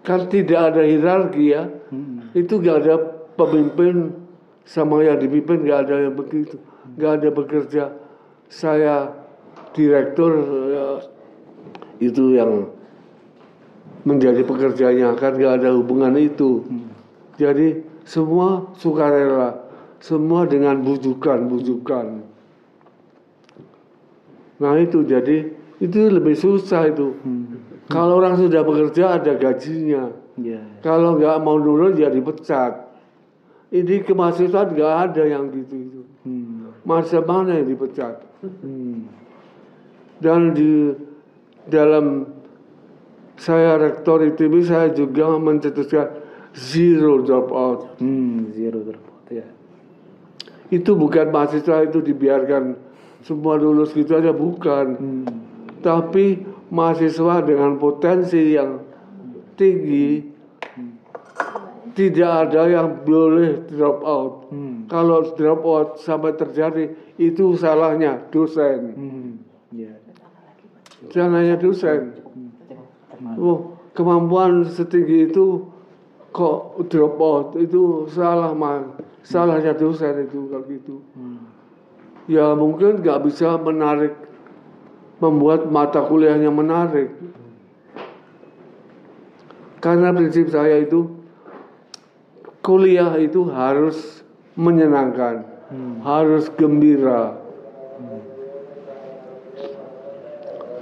Kan 0.06 0.30
tidak 0.30 0.70
ada 0.70 0.86
hierarki 0.86 1.56
ya. 1.56 1.66
Hmm. 1.89 2.30
Itu 2.38 2.62
gak 2.62 2.86
ada 2.86 2.95
pemimpin 3.36 4.14
sama 4.64 5.04
yang 5.04 5.20
dipimpin 5.20 5.68
gak 5.68 5.90
ada 5.90 6.10
yang 6.10 6.16
begitu. 6.16 6.56
Gak 7.00 7.22
ada 7.22 7.30
bekerja. 7.34 7.84
Saya 8.48 9.10
direktur 9.74 10.32
ya, 10.70 10.88
itu 11.98 12.38
yang 12.38 12.70
menjadi 14.04 14.44
pekerjaannya 14.44 15.10
kan 15.18 15.34
gak 15.40 15.64
ada 15.64 15.74
hubungan 15.74 16.14
itu. 16.20 16.64
Jadi 17.40 17.82
semua 18.06 18.70
sukarela, 18.78 19.58
semua 20.04 20.46
dengan 20.46 20.84
bujukan-bujukan. 20.84 22.22
Nah 24.62 24.74
itu 24.80 25.02
jadi 25.04 25.50
itu 25.82 26.00
lebih 26.08 26.38
susah 26.38 26.94
itu. 26.94 27.16
Hmm. 27.26 27.60
Kalau 27.92 28.22
orang 28.22 28.40
sudah 28.40 28.64
bekerja 28.64 29.20
ada 29.20 29.36
gajinya. 29.36 30.08
Iya. 30.40 30.62
Kalau 30.80 31.20
nggak 31.20 31.38
mau 31.44 31.60
nurun 31.60 32.00
ya 32.00 32.08
dipecat. 32.08 32.83
Ini 33.74 34.05
kemahasiswaan 34.05 34.78
nggak 34.78 34.93
ada 35.09 35.24
yang 35.26 35.49
gitu 35.49 35.76
itu. 35.82 36.01
Hmm. 36.21 36.78
Masa 36.86 37.26
mana 37.26 37.57
yang 37.57 37.74
dipecat? 37.74 38.21
Hmm. 38.45 39.09
Dan 40.21 40.53
di 40.53 40.93
dalam 41.65 42.30
saya 43.34 43.82
rektor 43.82 44.21
ITB 44.21 44.61
saya 44.61 44.93
juga 44.93 45.34
mencetuskan 45.41 46.21
zero 46.53 47.26
dropout. 47.26 47.97
Hmm. 47.97 48.53
Zero 48.53 48.86
dropout 48.86 49.26
ya. 49.34 49.47
Itu 50.69 50.93
bukan 50.93 51.34
mahasiswa 51.34 51.89
itu 51.89 51.97
dibiarkan 51.97 52.78
semua 53.26 53.57
lulus 53.57 53.89
gitu 53.97 54.13
aja 54.13 54.30
bukan. 54.30 54.86
Hmm. 55.01 55.26
Tapi 55.82 56.45
mahasiswa 56.69 57.41
dengan 57.41 57.82
potensi 57.82 58.53
yang 58.53 58.86
tinggi 59.57 60.33
tidak 61.94 62.50
ada 62.50 62.62
yang 62.70 62.89
boleh 63.06 63.70
drop 63.70 64.02
out. 64.02 64.34
Hmm. 64.50 64.89
Kalau 64.89 65.22
drop 65.38 65.62
out 65.62 65.89
sampai 66.02 66.34
terjadi 66.34 66.89
itu 67.22 67.54
salahnya 67.54 68.18
dosen. 68.34 68.80
Hmm. 68.98 69.32
Ya. 69.70 69.94
Jangan 71.14 71.46
hanya 71.46 71.56
dosen. 71.62 72.18
Oh, 73.38 73.78
kemampuan 73.94 74.68
setinggi 74.68 75.32
itu 75.32 75.70
kok 76.34 76.82
drop 76.89 77.16
out 77.22 77.48
itu 77.62 78.10
salah 78.10 78.52
man. 78.58 78.98
Salahnya 79.24 79.78
dosen 79.78 80.28
itu 80.28 80.50
kalau 80.50 80.66
gitu. 80.68 80.96
Ya 82.28 82.58
mungkin 82.58 83.06
nggak 83.06 83.22
bisa 83.24 83.56
menarik 83.62 84.18
membuat 85.22 85.70
mata 85.70 86.04
kuliahnya 86.04 86.50
menarik. 86.50 87.14
Karena 89.84 90.16
prinsip 90.16 90.48
saya 90.48 90.80
itu 90.80 91.22
kuliah 92.64 93.11
itu 93.20 93.43
harus 93.51 94.24
menyenangkan, 94.55 95.43
harus 96.01 96.47
gembira. 96.55 97.36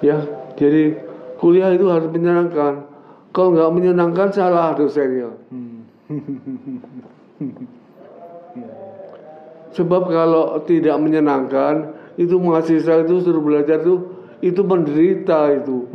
Ya, 0.02 0.26
jadi 0.58 0.98
kuliah 1.42 1.74
itu 1.74 1.90
harus 1.90 2.10
menyenangkan. 2.14 2.86
Kalau 3.34 3.50
nggak 3.58 3.74
menyenangkan 3.74 4.30
salah 4.30 4.78
dosennya. 4.78 5.34
Sebab 9.72 10.04
kalau 10.12 10.60
tidak 10.68 11.00
menyenangkan, 11.00 11.96
itu 12.20 12.36
mahasiswa 12.36 13.08
itu 13.08 13.24
suruh 13.24 13.40
belajar 13.40 13.80
itu 13.80 14.04
itu 14.44 14.62
menderita 14.68 15.54
itu. 15.64 15.88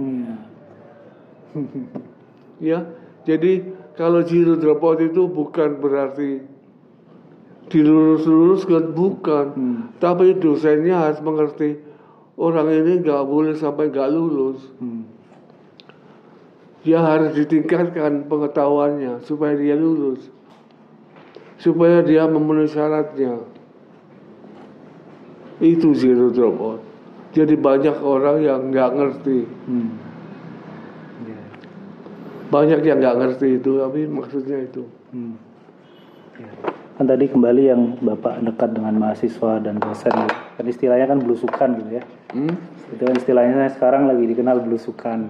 ya, 2.56 2.88
jadi 3.28 3.75
kalau 3.96 4.20
zero 4.22 4.60
dropout 4.60 5.00
itu 5.00 5.24
bukan 5.24 5.80
berarti 5.80 6.44
dilurus-luruskan 7.66 8.94
bukan, 8.94 9.46
tapi 9.98 10.38
dosennya 10.38 11.10
harus 11.10 11.18
mengerti 11.24 11.80
orang 12.38 12.70
ini 12.70 13.02
nggak 13.02 13.24
boleh 13.26 13.56
sampai 13.58 13.90
nggak 13.90 14.12
lulus. 14.12 14.60
Dia 16.86 17.02
harus 17.02 17.34
ditingkatkan 17.34 18.30
pengetahuannya 18.30 19.26
supaya 19.26 19.58
dia 19.58 19.74
lulus, 19.74 20.22
supaya 21.58 22.06
dia 22.06 22.30
memenuhi 22.30 22.70
syaratnya. 22.70 23.42
Itu 25.58 25.96
zero 25.96 26.30
dropout. 26.30 26.84
Jadi 27.34 27.58
banyak 27.58 27.96
orang 28.04 28.44
yang 28.44 28.60
nggak 28.70 28.90
ngerti. 28.94 29.38
Banyak 32.46 32.80
yang 32.86 32.98
nggak 33.02 33.16
ngerti 33.18 33.58
itu, 33.58 33.70
tapi 33.82 34.06
maksudnya 34.06 34.58
itu. 34.62 34.82
Kan 36.96 37.04
tadi 37.04 37.28
kembali 37.28 37.62
yang 37.68 37.82
Bapak 38.00 38.40
dekat 38.40 38.72
dengan 38.72 38.96
mahasiswa 38.96 39.60
dan 39.60 39.76
dosen 39.76 40.12
gitu. 40.16 40.36
Kan 40.56 40.64
istilahnya 40.64 41.06
kan 41.12 41.18
belusukan 41.20 41.68
gitu 41.84 41.90
ya. 42.00 42.02
Hmm? 42.32 42.54
Itu 42.88 43.02
kan 43.04 43.14
istilahnya 43.20 43.68
sekarang 43.76 44.08
lagi 44.08 44.24
dikenal 44.24 44.64
belusukan. 44.64 45.28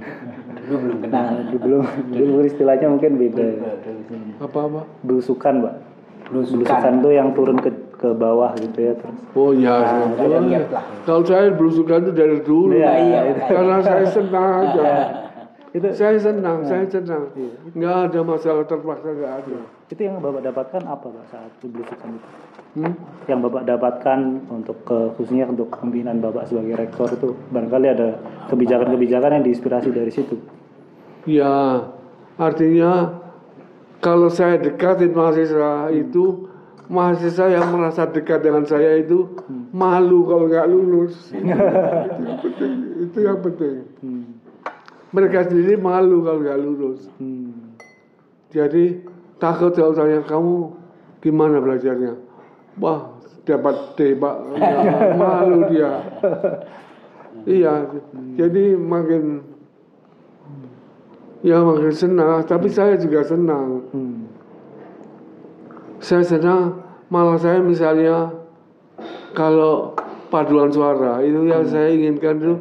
Dulu 0.66 0.76
belum 0.78 0.98
kenal. 1.02 1.24
Nah, 1.26 1.42
dulu 1.50 1.78
belum 2.14 2.28
dulu 2.38 2.42
istilahnya 2.46 2.86
mungkin 2.86 3.18
beda. 3.18 3.46
Apa-apa? 4.38 4.86
Belusukan, 5.02 5.54
Pak. 5.66 5.74
Belusukan. 6.30 6.62
Belusukan 6.62 6.92
itu 7.02 7.10
yang 7.10 7.28
turun 7.34 7.58
ke 7.58 7.70
ke 7.96 8.12
bawah 8.12 8.52
gitu 8.60 8.78
ya 8.78 8.92
terus. 8.92 9.18
Oh 9.32 9.50
iya, 9.56 9.72
Nah, 9.72 10.12
saya 10.20 10.60
kalau 11.08 11.22
saya 11.24 11.48
berusukan 11.56 11.98
itu 12.04 12.12
dari 12.12 12.38
dulu, 12.44 12.76
Iya, 12.76 12.92
iya. 13.00 13.20
karena 13.48 13.76
saya 13.80 14.04
senang 14.04 14.48
aja. 14.68 14.84
Itu 15.77 15.93
Saya 15.93 16.16
senang, 16.16 16.64
saya 16.64 16.89
senang. 16.89 17.29
Nggak 17.77 17.97
ada 18.09 18.20
masalah 18.24 18.64
terpaksa 18.64 19.12
nggak 19.12 19.35
ada. 19.45 19.59
itu 19.87 20.03
yang 20.03 20.18
Bapak 20.24 20.43
dapatkan 20.43 20.83
apa 20.89 21.05
Pak 21.05 21.24
saat 21.29 21.53
belusukan 21.61 22.16
itu? 22.16 22.29
Hmm? 22.81 22.95
Yang 23.29 23.41
Bapak 23.45 23.62
dapatkan 23.68 24.20
untuk 24.49 24.77
ke, 24.89 24.99
khususnya 25.20 25.45
untuk 25.53 25.68
pembinaan 25.68 26.24
Bapak 26.24 26.49
sebagai 26.49 26.81
rektor 26.81 27.12
itu 27.12 27.37
barangkali 27.53 27.87
ada 27.93 28.09
kebijakan-kebijakan 28.49 29.37
yang 29.37 29.45
diinspirasi 29.45 29.93
dari 29.93 30.09
situ. 30.09 30.41
Ya, 31.29 31.87
artinya 32.41 33.20
kalau 34.01 34.33
saya 34.33 34.57
dekatin 34.57 35.12
mahasiswa 35.12 35.93
itu 35.93 36.49
mahasiswa 36.89 37.53
yang 37.53 37.68
merasa 37.68 38.09
dekat 38.09 38.41
dengan 38.41 38.64
saya 38.64 38.97
itu 38.97 39.29
malu 39.77 40.24
kalau 40.24 40.49
nggak 40.49 40.66
lulus. 40.72 41.31
itu 41.37 41.45
yang 41.45 42.41
penting. 42.41 42.74
Itu 43.07 43.18
yang 43.20 43.39
penting. 43.45 43.77
Mereka 45.16 45.48
sendiri 45.48 45.80
malu 45.80 46.20
kalau 46.20 46.44
nggak 46.44 46.60
lulus. 46.60 47.08
Hmm. 47.16 47.72
Jadi 48.52 49.00
takut 49.40 49.72
kalau 49.72 49.96
tanya 49.96 50.20
kamu 50.28 50.76
gimana 51.24 51.56
belajarnya? 51.64 52.20
Wah 52.76 53.16
dapat 53.48 53.96
D 53.96 54.12
pak, 54.18 54.36
malu 55.20 55.72
dia. 55.72 56.04
Iya, 57.46 57.94
jadi 58.34 58.74
makin 58.76 59.40
ya 61.40 61.64
makin 61.64 61.94
senang. 61.94 62.44
Tapi 62.44 62.68
saya 62.68 63.00
juga 63.00 63.24
senang. 63.24 63.86
Hmm. 63.94 64.28
Saya 66.02 66.26
senang 66.26 66.84
malah 67.08 67.38
saya 67.38 67.62
misalnya 67.62 68.34
kalau 69.32 69.94
paduan 70.28 70.74
suara 70.74 71.22
itu 71.22 71.46
yang 71.46 71.62
saya 71.64 71.94
inginkan 71.94 72.36
itu 72.42 72.54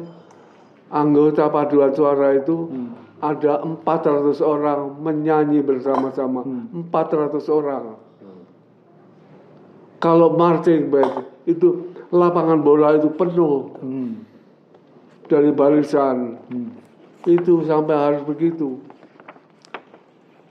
anggota 0.92 1.50
paduan 1.50 1.92
suara 1.92 2.36
itu 2.38 2.70
ada 3.18 3.64
400 3.64 4.38
orang 4.44 5.00
menyanyi 5.00 5.64
bersama-sama. 5.64 6.44
400 6.44 7.48
orang. 7.48 7.96
Kalau 9.96 10.36
marching 10.36 10.92
band 10.92 11.24
itu 11.48 11.96
lapangan 12.12 12.60
bola 12.60 13.00
itu 13.00 13.08
penuh 13.16 13.72
Hmm. 13.80 14.22
dari 15.26 15.50
barisan. 15.50 16.38
Itu 17.26 17.64
sampai 17.66 17.96
harus 17.96 18.22
begitu. 18.22 18.78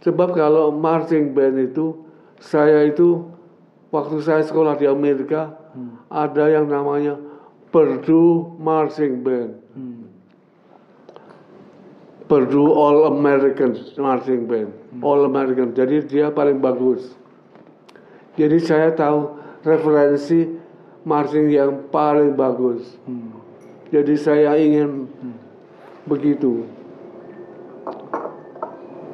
Sebab 0.04 0.36
kalau 0.36 0.74
marching 0.74 1.32
band 1.32 1.72
itu 1.72 1.96
saya 2.42 2.84
itu 2.90 3.24
waktu 3.94 4.20
saya 4.20 4.44
sekolah 4.44 4.76
di 4.76 4.90
Amerika 4.90 5.56
ada 6.12 6.52
yang 6.52 6.68
namanya 6.68 7.16
Purdue 7.72 8.56
Marching 8.60 9.24
Band. 9.24 9.52
Hmm. 9.76 10.05
Purdue 12.26 12.74
All 12.74 13.14
American 13.14 13.78
Marching 14.02 14.50
Band 14.50 14.74
All 15.06 15.30
American. 15.30 15.78
Jadi 15.78 16.06
dia 16.10 16.34
paling 16.34 16.58
bagus. 16.58 17.14
Jadi 18.36 18.58
saya 18.60 18.92
tahu 18.92 19.38
referensi 19.64 20.50
marching 21.06 21.48
yang 21.54 21.88
paling 21.94 22.34
bagus. 22.34 22.98
Hmm. 23.06 23.32
jadi 23.94 24.14
saya 24.18 24.52
ingin 24.58 25.08
begitu. 26.10 26.66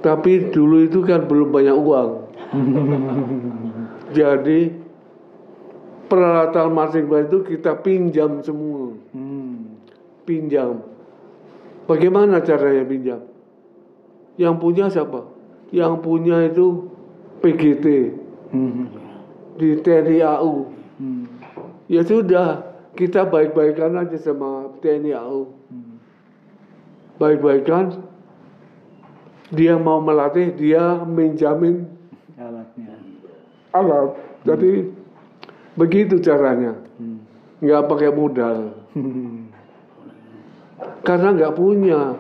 Tapi 0.02 0.50
dulu 0.50 0.90
itu 0.90 1.06
kan 1.06 1.30
belum 1.30 1.54
banyak 1.54 1.78
uang. 1.78 2.12
Jadi 4.18 4.74
peralatan 6.10 6.74
marching 6.74 7.06
band 7.06 7.30
itu 7.30 7.40
kita 7.46 7.78
pinjam 7.86 8.42
semua. 8.42 8.98
Hmm. 9.14 9.78
pinjam. 10.26 10.91
Bagaimana 11.86 12.40
caranya 12.42 12.84
pinjam? 12.86 13.22
Yang 14.38 14.56
punya 14.58 14.86
siapa? 14.88 15.28
Yang 15.72 15.94
punya 16.02 16.38
itu 16.46 16.88
PGT 17.42 17.86
Hmm. 18.52 18.92
di 19.56 19.80
TNI 19.80 20.20
AU. 20.20 20.68
Hmm. 21.00 21.24
Ya 21.88 22.04
sudah, 22.04 22.68
kita 22.94 23.24
baik-baikan 23.24 23.96
aja 23.96 24.20
sama 24.20 24.68
TNI 24.84 25.16
AU. 25.16 25.48
Baik-baikan. 27.16 28.02
Dia 29.52 29.76
mau 29.76 30.00
melatih, 30.00 30.56
dia 30.56 31.04
minjamin 31.04 31.84
Alatnya. 32.40 32.96
alat. 33.72 34.16
Jadi 34.48 34.88
begitu 35.76 36.20
caranya. 36.20 36.76
Hmm. 36.96 37.20
Nggak 37.60 37.84
pakai 37.88 38.10
modal. 38.12 38.58
Hmm. 41.02 41.06
Karena 41.06 41.34
nggak 41.34 41.56
punya. 41.58 42.14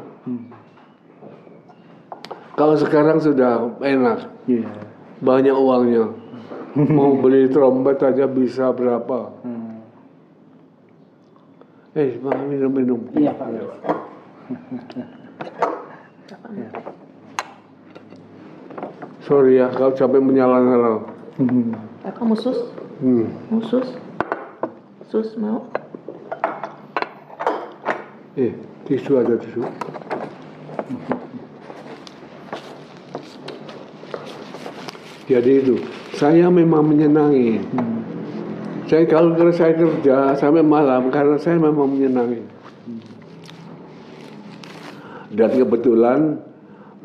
Kalau 2.57 2.75
sekarang 2.77 3.21
sudah 3.21 3.77
enak, 3.81 4.25
Iya. 4.49 4.69
banyak 5.21 5.55
uangnya. 5.55 6.05
Mau 6.97 7.17
beli 7.21 7.45
trompet 7.53 8.01
aja 8.01 8.25
bisa 8.25 8.73
berapa? 8.73 9.29
Hmm. 9.45 9.69
Eh, 11.91 12.15
mau 12.23 12.31
minum-minum. 12.47 13.03
Iya 13.11 13.35
Pak. 13.35 13.51
Sorry 19.27 19.59
ya, 19.59 19.67
kalau 19.69 19.91
sampai 19.93 20.23
menyala-nyala. 20.23 21.03
Hmm. 21.37 21.75
Kakak 22.01 22.25
musus? 22.25 22.57
Hmm. 23.03 23.27
Musus? 23.51 23.87
Sus 25.11 25.35
mau? 25.35 25.67
Eh, 28.39 28.55
tisu 28.85 29.11
ada 29.19 29.35
tisu. 29.37 29.61
Jadi 35.31 35.51
itu, 35.63 35.79
saya 36.17 36.51
memang 36.51 36.83
menyenangi. 36.91 37.63
Saya 38.91 39.07
kalau 39.07 39.31
saya 39.55 39.71
kerja 39.71 40.35
sampai 40.35 40.59
malam 40.59 41.07
karena 41.07 41.39
saya 41.39 41.55
memang 41.55 41.87
menyenangi. 41.87 42.43
Dan 45.31 45.49
kebetulan 45.55 46.43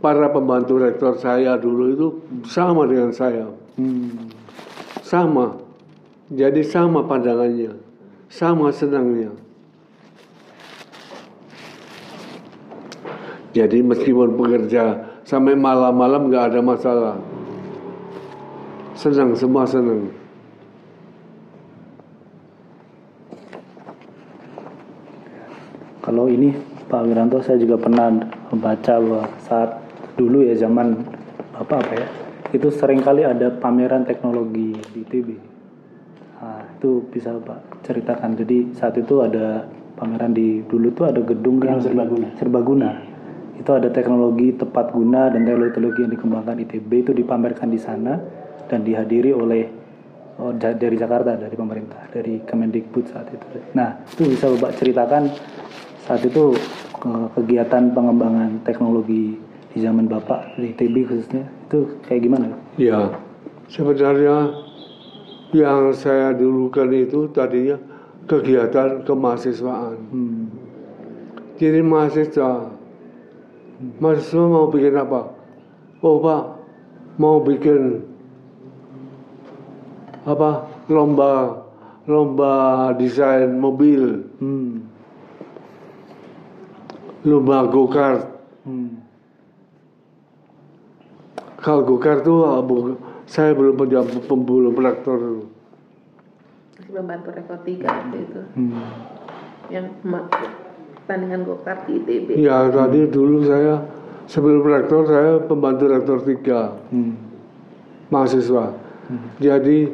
para 0.03 0.27
pembantu 0.35 0.83
rektor 0.83 1.15
saya 1.23 1.55
dulu 1.55 1.85
itu 1.95 2.09
sama 2.51 2.91
dengan 2.91 3.15
saya. 3.15 3.47
Sama. 5.07 5.63
Jadi 6.27 6.67
sama 6.67 7.07
pandangannya. 7.07 7.79
Sama 8.27 8.75
senangnya. 8.75 9.31
Jadi 13.57 13.81
meskipun 13.81 14.37
bekerja 14.37 15.17
sampai 15.25 15.57
malam-malam 15.57 16.29
nggak 16.29 16.53
ada 16.53 16.61
masalah. 16.61 17.17
Senang, 18.93 19.33
semua 19.33 19.65
senang. 19.65 20.13
Kalau 26.05 26.29
ini 26.29 26.53
Pak 26.85 27.03
Wiranto 27.09 27.41
saya 27.41 27.57
juga 27.57 27.81
pernah 27.81 28.13
membaca 28.53 29.01
bahwa 29.01 29.25
saat 29.41 29.81
dulu 30.21 30.45
ya 30.45 30.53
zaman 30.61 30.93
apa 31.57 31.81
apa 31.81 31.93
ya 31.97 32.09
itu 32.53 32.69
sering 32.69 33.01
kali 33.01 33.25
ada 33.25 33.57
pameran 33.57 34.05
teknologi 34.05 34.77
di 34.93 35.01
ITB. 35.01 35.29
Nah, 36.37 36.61
itu 36.77 37.09
bisa 37.09 37.33
Pak 37.41 37.89
ceritakan. 37.89 38.37
Jadi 38.37 38.77
saat 38.77 39.01
itu 39.01 39.25
ada 39.25 39.65
pameran 39.97 40.37
di 40.37 40.61
dulu 40.69 40.93
tuh 40.93 41.09
ada 41.09 41.25
gedung 41.25 41.57
yang 41.65 41.81
serbaguna. 41.81 42.29
serbaguna. 42.37 42.91
Itu 43.57 43.71
ada 43.73 43.89
teknologi 43.89 44.53
tepat 44.53 44.93
guna 44.93 45.33
dan 45.33 45.49
teknologi 45.49 46.05
yang 46.05 46.13
dikembangkan 46.13 46.57
ITB 46.63 46.91
itu 47.09 47.13
dipamerkan 47.17 47.73
di 47.73 47.81
sana 47.81 48.21
dan 48.69 48.85
dihadiri 48.85 49.33
oleh 49.33 49.67
oh, 50.39 50.53
dari 50.55 50.97
Jakarta 50.97 51.35
dari 51.35 51.57
pemerintah 51.57 52.07
dari 52.13 52.43
Kemendikbud 52.45 53.09
saat 53.09 53.33
itu. 53.33 53.47
Nah 53.73 53.97
itu 54.05 54.29
bisa 54.29 54.53
bapak 54.53 54.77
ceritakan 54.77 55.33
saat 56.05 56.23
itu 56.23 56.55
ke- 57.01 57.29
kegiatan 57.41 57.91
pengembangan 57.97 58.61
teknologi 58.63 59.41
di 59.73 59.79
zaman 59.85 60.09
bapak 60.09 60.57
di 60.57 60.73
ITB 60.73 61.09
khususnya 61.09 61.45
itu 61.69 62.01
kayak 62.09 62.21
gimana? 62.25 62.49
Ya, 62.81 63.13
sebenarnya 63.69 64.53
yang 65.53 65.93
saya 65.93 66.33
dulukan 66.33 66.89
itu 66.93 67.29
tadinya 67.31 67.77
kegiatan 68.27 69.07
kemahasiswaan. 69.07 69.97
Hmm. 70.11 70.45
Jadi 71.57 71.81
mahasiswa, 71.81 72.76
mahasiswa 74.01 74.45
mau 74.49 74.67
bikin 74.73 74.97
apa? 74.97 75.21
Oh 76.01 76.17
pak, 76.21 76.43
mau 77.21 77.41
bikin 77.45 78.05
apa? 80.25 80.71
Lomba, 80.87 81.67
lomba 82.07 82.55
desain 82.95 83.59
mobil, 83.59 84.23
Hmm. 84.39 84.87
lomba 87.27 87.67
go 87.67 87.91
kart. 87.91 88.23
Hmm. 88.63 89.03
Kalau 91.59 91.83
go 91.83 91.99
kart 91.99 92.23
tuh 92.23 92.47
ah, 92.47 92.63
saya 93.27 93.51
belum 93.59 93.75
punya 93.75 94.07
pembulung 94.31 94.79
traktor. 94.79 95.51
Masih 96.79 96.93
membantu 96.95 97.35
rekor 97.35 97.59
tiga 97.67 97.91
waktu 97.91 98.19
itu. 98.23 98.41
Hmm. 98.55 98.87
Yang 99.67 99.87
ma- 101.07 101.15
tandingan 101.15 101.47
go-kart 101.47 101.87
di 101.87 102.03
ITB. 102.03 102.29
Ya 102.43 102.67
tadi 102.67 103.07
dulu 103.07 103.47
saya 103.47 103.87
sebelum 104.27 104.67
rektor 104.67 105.07
saya 105.07 105.39
pembantu 105.39 105.87
rektor 105.87 106.19
tiga. 106.21 106.75
Hmm. 106.91 107.15
mahasiswa. 108.07 108.71
Jadi 109.39 109.91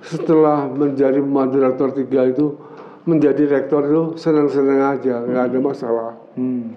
setelah 0.00 0.68
menjadi 0.68 1.24
pembantu 1.24 1.56
rektor 1.60 1.88
tiga 1.92 2.28
itu 2.28 2.52
menjadi 3.08 3.48
rektor 3.48 3.80
itu 3.80 4.02
senang-senang 4.16 4.92
aja, 4.92 5.24
nggak 5.24 5.44
ada 5.52 5.58
masalah. 5.58 6.12
Hmm. 6.36 6.76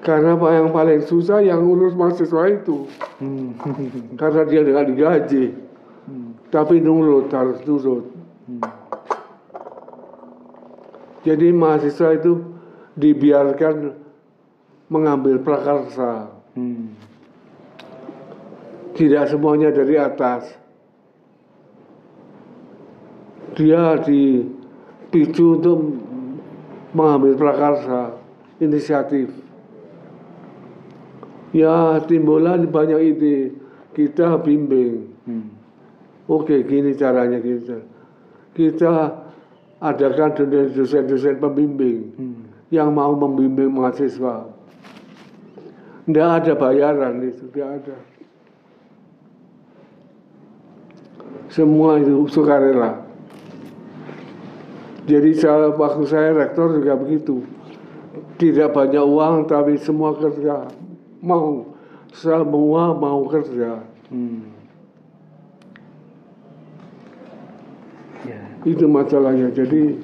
Karena 0.00 0.40
pak 0.40 0.50
yang 0.56 0.68
paling 0.72 1.04
susah 1.04 1.44
yang 1.44 1.60
ngurus 1.60 1.92
mahasiswa 1.92 2.48
itu, 2.48 2.88
Hmm. 3.20 3.52
karena 4.16 4.42
dia 4.46 4.60
nggak 4.62 4.88
digaji, 4.88 5.44
tapi 6.48 6.80
nurut 6.80 7.28
harus 7.28 7.60
nurut. 7.66 8.08
Jadi 11.28 11.52
mahasiswa 11.52 12.16
itu 12.16 12.40
dibiarkan 12.96 13.92
mengambil 14.88 15.36
prakarsa, 15.44 16.32
Hmm. 16.56 16.96
tidak 18.96 19.28
semuanya 19.28 19.68
dari 19.68 20.00
atas. 20.00 20.56
Dia 23.60 24.00
dipicu 24.00 25.60
untuk 25.60 26.00
mengambil 26.96 27.36
prakarsa, 27.36 28.16
inisiatif. 28.64 29.28
Ya 31.52 32.00
timbullah 32.08 32.56
banyak 32.56 33.00
ide, 33.04 33.52
kita 33.92 34.40
bimbing. 34.40 35.12
Hmm. 35.28 35.52
Oke 36.24 36.64
gini 36.64 36.96
caranya 36.96 37.36
kita. 37.36 37.84
Kita 38.56 39.27
adakan 39.78 40.34
dosen-dosen 40.74 41.38
pembimbing 41.38 42.10
Hmm. 42.18 42.42
yang 42.74 42.90
mau 42.90 43.14
membimbing 43.14 43.70
mahasiswa. 43.70 44.50
Tidak 46.08 46.28
ada 46.40 46.52
bayaran 46.56 47.20
itu, 47.20 47.46
tidak 47.52 47.84
ada. 47.84 47.96
Semua 51.48 52.00
itu 52.00 52.28
sukarela. 52.28 53.08
Jadi 55.08 55.32
saya, 55.32 55.72
waktu 55.72 56.04
saya 56.04 56.36
rektor 56.36 56.76
juga 56.76 56.92
begitu. 56.96 57.40
Tidak 58.36 58.72
banyak 58.76 59.04
uang 59.04 59.48
tapi 59.48 59.80
semua 59.80 60.12
kerja. 60.12 60.68
Mau. 61.24 61.72
Semua 62.12 62.92
mau 62.92 63.24
kerja. 63.28 63.80
Hmm. 64.12 64.52
Ya. 68.28 68.40
Itu 68.68 68.84
masalahnya. 68.84 69.48
Jadi 69.48 69.96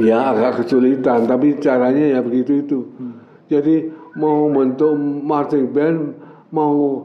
ya 0.00 0.32
agak 0.32 0.64
kesulitan, 0.64 1.28
tapi 1.28 1.60
caranya 1.60 2.16
ya 2.16 2.20
begitu 2.24 2.64
itu. 2.64 2.78
Jadi 3.52 3.92
mau 4.16 4.48
bentuk 4.48 4.96
marching 5.20 5.68
band, 5.68 6.16
mau 6.48 7.04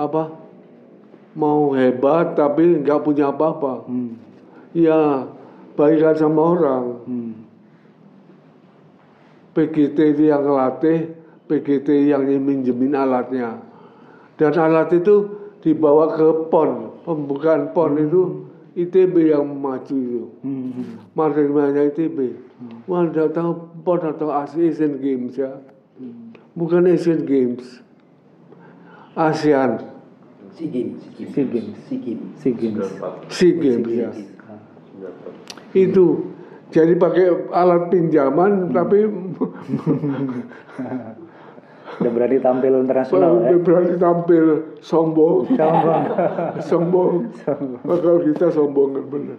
apa? 0.00 0.32
Mau 1.36 1.76
hebat 1.76 2.34
tapi 2.34 2.80
nggak 2.80 3.04
punya 3.04 3.28
apa-apa. 3.28 3.84
Hmm. 3.84 4.16
Ya 4.72 5.28
baikkan 5.76 6.16
sama 6.16 6.56
orang. 6.56 6.84
Hmm. 7.04 7.32
PGT 9.50 10.16
itu 10.16 10.22
yang 10.30 10.46
ngelatih, 10.46 11.10
PGT 11.50 12.08
yang 12.08 12.22
minjemin 12.24 12.94
alatnya. 12.94 13.60
Dan 14.38 14.56
alat 14.56 14.94
itu 14.94 15.26
dibawa 15.60 16.16
ke 16.16 16.48
PON, 16.48 16.89
pembukaan 17.10 17.74
PON 17.74 17.98
itu 17.98 18.22
ITB 18.78 19.34
yang 19.34 19.50
maju 19.50 19.96
itu. 19.98 20.24
Hmm. 20.46 21.02
Martin 21.18 21.50
banyak 21.50 21.90
ITB. 21.90 22.18
Wah, 22.86 23.02
tidak 23.10 23.34
tahu 23.34 23.50
PON 23.82 24.14
atau 24.14 24.30
Asian 24.30 25.02
Games 25.02 25.34
ya. 25.34 25.58
Bukan 26.54 26.86
Asian 26.86 27.26
Games. 27.26 27.82
ASEAN, 29.18 29.90
Si 30.54 30.66
Games. 30.68 31.02
SEA 31.16 31.44
Games. 31.46 31.78
SEA 31.88 32.52
Games. 32.52 32.86
SEA 33.32 33.52
Games 33.56 33.90
ya. 33.90 34.10
Itu. 35.72 36.36
Jadi 36.70 36.94
pakai 36.94 37.50
alat 37.50 37.90
pinjaman 37.90 38.70
tapi 38.70 39.02
Udah 42.00 42.12
berani 42.16 42.40
tampil 42.40 42.72
internasional 42.80 43.44
ya. 43.44 43.60
berani 43.60 43.94
tampil 44.00 44.44
sombong. 44.80 45.52
Sombong. 45.52 46.02
sombong. 46.68 47.12
Kalau 47.84 48.18
kita 48.24 48.46
sombong 48.48 48.88
kan 48.96 49.04
benar. 49.12 49.38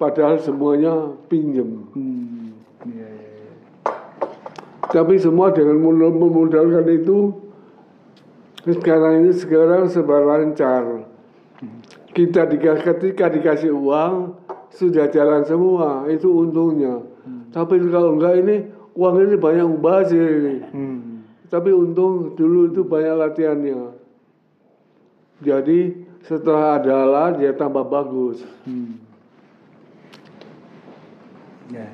Padahal 0.00 0.40
semuanya 0.40 1.12
pinjem. 1.28 1.84
Hmm. 1.92 2.56
Iya, 2.82 3.06
iya, 3.12 3.28
iya. 3.44 3.52
Tapi 4.88 5.20
semua 5.20 5.52
dengan 5.52 5.78
modal- 5.78 6.16
memodalkan 6.16 6.88
itu 6.90 7.36
sekarang 8.66 9.22
ini 9.22 9.32
sekarang 9.36 9.86
serba 9.92 10.18
lancar. 10.22 11.06
Kita 12.12 12.48
dikasih 12.48 12.82
ketika 12.82 13.28
dikasih 13.28 13.72
uang 13.72 14.36
sudah 14.72 15.06
jalan 15.12 15.44
semua 15.44 16.08
itu 16.08 16.26
untungnya. 16.28 17.04
Tapi 17.52 17.78
kalau 17.92 18.16
enggak 18.16 18.42
ini 18.42 18.56
uang 18.96 19.16
ini 19.24 19.36
banyak 19.36 19.66
mubazir. 19.66 20.64
Hmm. 20.72 21.24
Tapi 21.48 21.68
untung 21.68 22.32
dulu 22.32 22.72
itu 22.72 22.80
banyak 22.84 23.14
latihannya. 23.16 23.92
Jadi 25.42 25.80
setelah 26.24 26.80
ada 26.80 26.92
alat 27.02 27.32
dia 27.42 27.52
tambah 27.52 27.84
bagus. 27.84 28.40
Hmm. 28.64 29.02
Ya. 31.72 31.88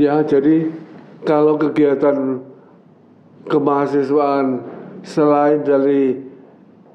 Ya, 0.00 0.14
jadi 0.24 0.72
kalau 1.22 1.60
kegiatan 1.60 2.40
kemahasiswaan 3.46 4.64
selain 5.04 5.62
dari 5.62 6.16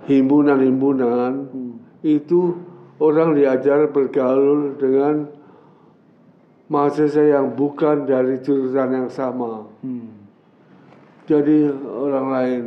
himpunan-himpunan 0.10 1.46
itu 2.02 2.58
orang 2.98 3.38
diajar 3.38 3.92
bergaul 3.92 4.80
dengan 4.82 5.30
mahasiswa 6.68 7.40
yang 7.40 7.56
bukan 7.56 8.08
dari 8.08 8.40
jurusan 8.44 8.90
yang 8.92 9.10
sama. 9.12 9.68
Hmm. 9.84 10.28
Jadi 11.28 11.68
orang 11.84 12.28
lain. 12.32 12.64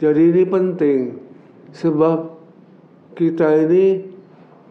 Jadi 0.00 0.22
ini 0.32 0.42
penting 0.48 0.98
sebab 1.76 2.32
kita 3.12 3.68
ini 3.68 4.08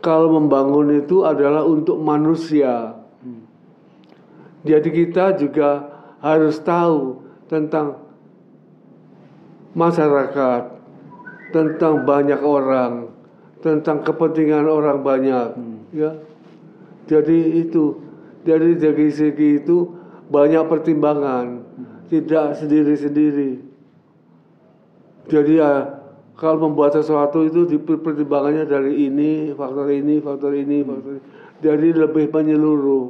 kalau 0.01 0.34
membangun 0.41 0.97
itu 0.97 1.22
adalah 1.22 1.62
untuk 1.62 2.01
manusia. 2.01 2.97
Jadi 4.62 4.89
kita 4.93 5.38
juga 5.41 5.89
harus 6.22 6.62
tahu 6.62 7.18
tentang 7.49 7.97
masyarakat, 9.74 10.64
tentang 11.49 12.05
banyak 12.05 12.41
orang, 12.45 13.09
tentang 13.66 14.05
kepentingan 14.05 14.70
orang 14.70 15.01
banyak, 15.01 15.47
ya. 15.97 16.12
Jadi 17.09 17.66
itu 17.66 17.97
dari 18.42 18.78
dari 18.78 19.08
segi 19.14 19.62
itu 19.62 19.89
banyak 20.32 20.64
pertimbangan, 20.66 21.46
tidak 22.08 22.58
sendiri-sendiri. 22.58 23.62
Jadi 25.30 25.54
ya 25.62 26.02
kalau 26.39 26.72
membuat 26.72 26.98
sesuatu 26.98 27.46
itu 27.46 27.70
dipertimbangannya 27.70 28.66
dari 28.66 29.06
ini, 29.06 29.54
faktor 29.54 29.94
ini, 29.94 30.18
faktor 30.18 30.58
ini, 30.58 30.82
faktor 30.82 31.12
ini. 31.22 31.24
Jadi 31.62 31.88
lebih 31.94 32.26
menyeluruh. 32.34 33.06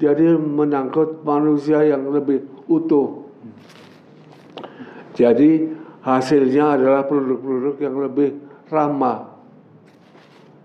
Jadi 0.00 0.24
menangkut 0.40 1.20
manusia 1.22 1.84
yang 1.84 2.08
lebih 2.08 2.48
utuh. 2.64 3.28
Jadi 5.12 5.68
hasilnya 6.00 6.80
adalah 6.80 7.04
produk-produk 7.04 7.76
yang 7.76 8.00
lebih 8.00 8.40
ramah. 8.72 9.36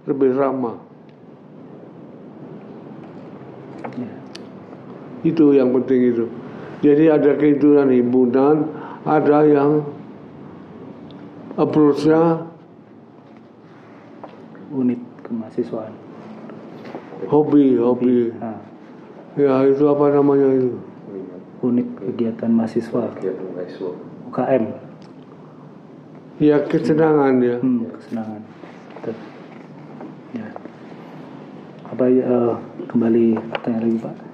Lebih 0.07 0.31
ramah. 0.39 0.86
Itu 5.27 5.51
yang 5.51 5.75
penting 5.75 6.15
itu. 6.15 6.25
Jadi 6.79 7.11
ada 7.11 7.35
keintunan 7.35 7.91
himpunan, 7.91 8.71
ada 9.03 9.43
yang 9.43 9.83
approach-nya 11.59 12.47
Unit 14.67 14.99
kemahasiswaan. 15.25 15.95
hobi, 17.27 17.75
hobi. 17.81 18.29
Nah, 18.37 18.61
Ya 19.37 19.61
itu 19.69 19.85
apa 19.85 20.09
namanya 20.09 20.49
itu? 20.49 20.81
unit 21.61 21.85
kegiatan 21.97 22.49
mahasiswa. 22.53 23.13
UKM. 24.29 24.63
Ya 26.37 26.57
kesenangan 26.65 27.41
ya. 27.41 27.57
Hmm, 27.61 27.85
kesenangan. 27.97 28.41
Ya. 30.37 30.47
Apa 31.89 32.03
eh, 32.09 32.53
kembali 32.89 33.25
tanya 33.65 33.79
lagi 33.81 33.97
Pak? 33.97 34.26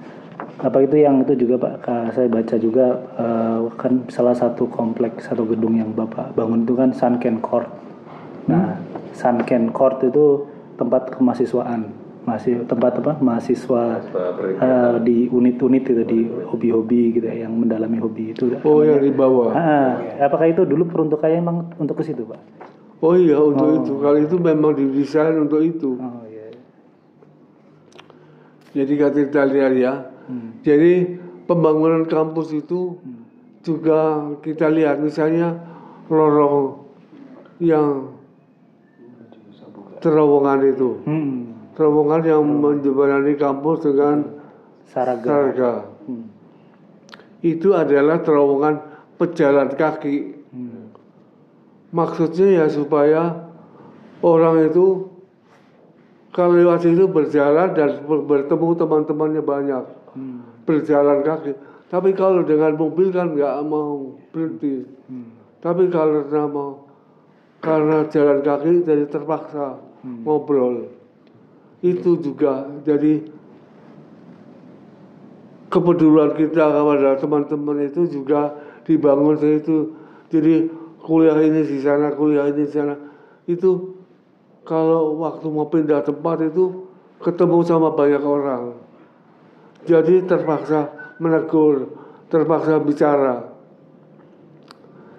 Apa 0.62 0.86
itu 0.86 1.02
yang 1.02 1.26
itu 1.26 1.34
juga 1.34 1.58
Pak? 1.58 1.74
Saya 2.14 2.30
baca 2.30 2.54
juga 2.54 2.86
eh, 3.18 3.58
kan 3.74 4.06
salah 4.06 4.36
satu 4.38 4.70
kompleks 4.70 5.26
atau 5.26 5.42
gedung 5.42 5.74
yang 5.74 5.90
Bapak 5.90 6.38
bangun 6.38 6.62
itu 6.62 6.78
kan 6.78 6.94
Sunken 6.94 7.42
Court. 7.42 7.66
Nah, 8.46 8.78
Sunken 9.10 9.74
Court 9.74 9.98
itu 10.06 10.46
tempat 10.78 11.10
kemahasiswaan, 11.18 11.90
masih 12.22 12.62
tempat 12.70 13.02
apa? 13.02 13.18
Mahasiswa 13.18 13.98
eh, 14.62 14.96
di 15.02 15.26
unit-unit 15.26 15.84
itu 15.90 16.02
di 16.06 16.20
hobi-hobi 16.46 17.18
gitu 17.18 17.26
ya, 17.26 17.50
yang 17.50 17.58
mendalami 17.58 17.98
hobi 17.98 18.30
itu. 18.30 18.54
Oh 18.62 18.86
yang 18.86 19.02
di 19.02 19.10
bawah. 19.10 19.50
Ah, 19.50 19.98
apakah 20.22 20.54
itu 20.54 20.62
dulu 20.62 20.86
peruntukannya 20.86 21.38
emang 21.42 21.56
untuk 21.82 21.98
ke 21.98 22.06
situ, 22.06 22.22
Pak? 22.22 22.38
Oh 23.02 23.18
iya 23.18 23.36
untuk 23.42 23.84
itu. 23.84 23.92
Kalau 24.00 24.18
itu 24.22 24.36
memang 24.38 24.72
didesain 24.78 25.34
untuk 25.34 25.60
itu. 25.60 25.98
Oh 25.98 26.24
iya. 26.30 26.54
Jadi 28.70 28.92
kata 28.96 29.18
kita 29.28 29.42
lihat 29.50 29.74
ya. 29.76 29.94
Jadi 30.64 31.20
pembangunan 31.44 32.08
kampus 32.08 32.52
itu 32.56 32.96
juga 33.64 34.32
kita 34.44 34.68
lihat 34.68 35.00
misalnya 35.00 35.56
lorong 36.08 36.84
yang 37.60 38.12
terowongan 40.04 40.58
itu. 40.68 40.90
Hmm. 41.08 41.56
Terowongan 41.74 42.22
yang 42.28 42.42
menjembatani 42.44 43.34
kampus 43.40 43.88
dengan 43.88 44.16
Saraga. 44.92 45.26
harga. 45.26 45.72
Hmm. 46.04 46.28
Itu 47.40 47.72
adalah 47.72 48.20
terowongan 48.20 48.84
pejalan 49.16 49.72
kaki. 49.74 50.44
Hmm. 50.52 50.92
Maksudnya 51.90 52.62
ya 52.62 52.66
supaya 52.68 53.48
orang 54.20 54.68
itu 54.68 55.08
kalau 56.34 56.58
lewat 56.58 56.82
situ 56.82 57.06
berjalan 57.06 57.72
dan 57.72 58.02
ber- 58.04 58.26
bertemu 58.26 58.68
teman-temannya 58.74 59.42
banyak 59.42 59.84
Hmm. 60.14 60.46
berjalan 60.64 61.26
kaki. 61.26 61.52
Tapi 61.90 62.10
kalau 62.14 62.42
dengan 62.42 62.74
mobil 62.74 63.10
kan 63.10 63.34
nggak 63.34 63.54
mau 63.66 64.18
berhenti. 64.30 64.86
Hmm. 65.10 65.34
Tapi 65.58 65.90
kalau 65.90 66.26
mau 66.50 66.70
karena 67.62 68.06
jalan 68.10 68.40
kaki 68.44 68.84
jadi 68.84 69.04
terpaksa 69.10 69.80
ngobrol. 70.04 70.92
Itu 71.84 72.16
juga 72.20 72.68
jadi 72.84 73.24
kepedulian 75.72 76.38
kita 76.38 76.64
kepada 76.70 77.10
teman-teman 77.18 77.78
itu 77.88 78.06
juga 78.06 78.54
dibangun 78.86 79.36
itu. 79.42 79.92
Jadi 80.30 80.70
kuliah 81.02 81.36
ini 81.42 81.66
di 81.66 81.78
sana, 81.82 82.14
kuliah 82.14 82.48
ini 82.48 82.64
di 82.64 82.70
sana. 82.70 82.94
Itu 83.44 83.98
kalau 84.64 85.20
waktu 85.20 85.46
mau 85.50 85.68
pindah 85.68 86.06
tempat 86.06 86.46
itu 86.46 86.88
ketemu 87.20 87.58
sama 87.66 87.92
banyak 87.92 88.22
orang. 88.22 88.76
Jadi 89.84 90.24
terpaksa 90.24 91.12
menegur, 91.20 91.92
terpaksa 92.32 92.80
bicara, 92.80 93.52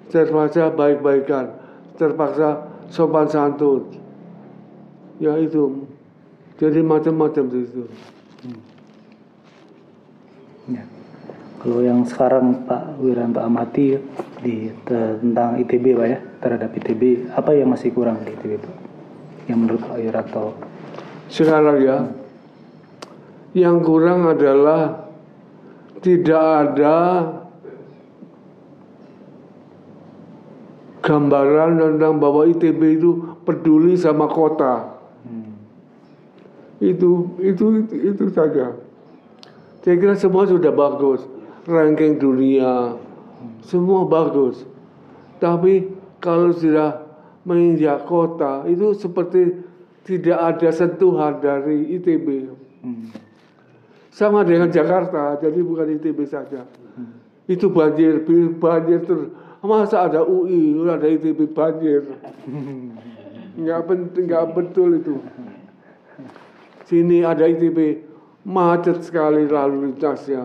terpaksa 0.10 0.74
baik-baikan, 0.74 1.54
terpaksa 2.02 2.66
sopan 2.90 3.30
santun. 3.30 3.86
Ya 5.22 5.38
itu. 5.38 5.86
Jadi 6.56 6.80
macam-macam 6.82 7.44
di 7.52 7.60
situ. 7.68 7.84
Ya. 10.72 10.84
Kalau 11.62 11.80
yang 11.84 12.02
sekarang 12.08 12.66
Pak 12.66 12.98
Wiranto 13.02 13.44
amati 13.44 13.98
di 14.42 14.70
te- 14.86 15.18
tentang 15.20 15.58
ITB 15.62 15.98
Pak 15.98 16.08
ya 16.08 16.20
terhadap 16.42 16.70
ITB 16.78 17.34
apa 17.34 17.52
yang 17.58 17.74
masih 17.74 17.92
kurang 17.92 18.22
di 18.24 18.34
ITB 18.34 18.62
Pak? 18.62 18.76
Yang 19.52 19.58
menurut 19.62 19.82
Pak 19.84 19.98
Wiranto? 20.00 20.46
Sekarang 21.28 21.78
ya, 21.82 22.06
yang 23.56 23.80
kurang 23.80 24.28
adalah 24.28 25.08
tidak 26.04 26.44
ada 26.44 26.98
gambaran 31.00 31.80
tentang 31.80 32.20
bahwa 32.20 32.44
ITB 32.52 33.00
itu 33.00 33.24
peduli 33.48 33.96
sama 33.96 34.28
kota. 34.28 35.00
Hmm. 35.24 35.56
Itu 36.84 37.40
itu 37.40 37.88
itu, 37.88 37.94
itu 38.12 38.26
saja. 38.36 38.76
Saya 39.82 39.96
kira 40.02 40.20
semua 40.20 40.44
sudah 40.44 40.76
bagus, 40.76 41.24
ranking 41.64 42.20
dunia, 42.20 43.00
semua 43.64 44.04
bagus. 44.04 44.68
Tapi 45.40 45.96
kalau 46.20 46.52
sudah 46.52 47.08
menginjak 47.48 48.04
kota 48.04 48.68
itu 48.68 48.92
seperti 48.98 49.64
tidak 50.04 50.38
ada 50.42 50.70
sentuhan 50.76 51.40
dari 51.40 51.96
ITB. 52.02 52.28
Hmm. 52.84 53.25
Sama 54.16 54.48
dengan 54.48 54.72
Jakarta, 54.72 55.36
jadi 55.44 55.60
bukan 55.60 56.00
ITB 56.00 56.24
saja. 56.24 56.64
Itu 57.52 57.68
banjir, 57.68 58.24
banjir 58.56 59.04
terus. 59.04 59.28
Masa 59.60 60.08
ada 60.08 60.24
UI, 60.24 60.80
ada 60.88 61.04
ITB 61.04 61.52
banjir. 61.52 62.08
Nggak 63.60 63.82
penting, 63.88 64.28
nggak 64.28 64.46
betul 64.52 65.00
itu. 65.00 65.16
Sini 66.84 67.24
ada 67.24 67.48
ITB, 67.48 68.04
macet 68.44 69.00
sekali 69.00 69.48
lalu 69.48 69.88
lintasnya. 69.92 70.44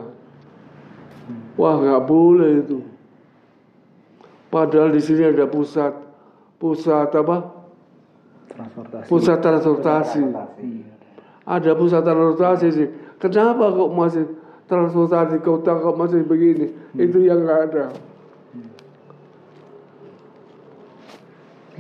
Wah 1.58 1.74
nggak 1.82 2.02
boleh 2.06 2.62
itu. 2.62 2.78
Padahal 4.46 4.94
di 4.94 5.02
sini 5.02 5.26
ada 5.26 5.50
pusat, 5.50 5.90
pusat 6.62 7.10
apa? 7.18 7.50
Transportasi. 8.46 9.06
Pusat 9.10 9.38
transportasi. 9.42 10.22
Ada 11.50 11.70
pusat 11.74 12.02
transportasi 12.06 12.66
sih. 12.70 12.88
Kenapa 13.20 13.68
kok 13.68 13.92
masih 13.92 14.24
transportasi 14.64 15.44
kota 15.44 15.76
kok 15.76 15.96
masih 16.00 16.24
begini? 16.24 16.72
Itu 16.96 17.20
yang 17.20 17.44
nggak 17.44 17.60
ada. 17.68 17.84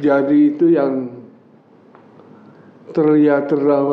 Jadi 0.00 0.36
itu 0.52 0.76
yang 0.76 1.08
terlihat 2.92 3.48
terang 3.48 3.88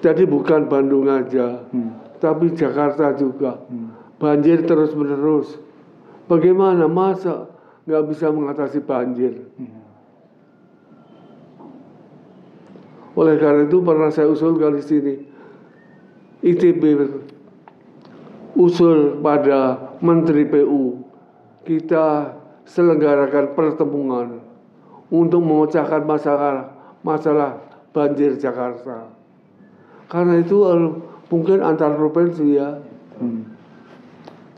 Jadi 0.00 0.22
bukan 0.26 0.70
Bandung 0.70 1.10
aja. 1.10 1.66
Hmm. 1.70 1.98
tapi 2.20 2.52
Jakarta 2.52 3.16
juga. 3.16 3.64
Banjir 4.20 4.68
terus 4.68 4.92
menerus. 4.92 5.56
Bagaimana 6.28 6.86
masa 6.86 7.48
nggak 7.88 8.04
bisa 8.12 8.28
mengatasi 8.28 8.84
banjir? 8.84 9.48
Oleh 13.16 13.40
karena 13.40 13.66
itu 13.66 13.80
pernah 13.82 14.12
saya 14.12 14.28
usulkan 14.30 14.78
di 14.78 14.84
sini 14.84 15.14
ITB 16.40 16.82
usul 18.56 19.20
pada 19.20 19.92
Menteri 20.00 20.48
PU 20.48 21.04
kita 21.68 22.34
selenggarakan 22.64 23.52
pertemuan 23.52 24.40
untuk 25.12 25.42
memecahkan 25.44 26.02
masalah 26.06 26.54
masalah 27.04 27.60
banjir 27.90 28.38
Jakarta. 28.38 29.10
Karena 30.10 30.42
itu 30.42 30.56
eh, 30.66 30.90
mungkin 31.30 31.62
antar 31.62 31.94
provinsi 31.94 32.46
ya. 32.56 32.78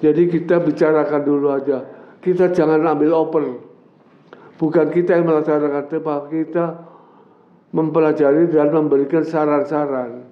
Jadi 0.02 0.22
kita 0.26 0.58
bicarakan 0.62 1.22
dulu 1.22 1.46
aja. 1.52 1.84
Kita 2.22 2.50
jangan 2.50 2.82
ambil 2.82 3.10
oper. 3.14 3.44
Bukan 4.58 4.94
kita 4.94 5.18
yang 5.18 5.26
melaksanakan, 5.26 5.90
tapi 5.90 6.46
kita 6.46 6.86
mempelajari 7.74 8.46
dan 8.50 8.70
memberikan 8.70 9.26
saran-saran. 9.26 10.31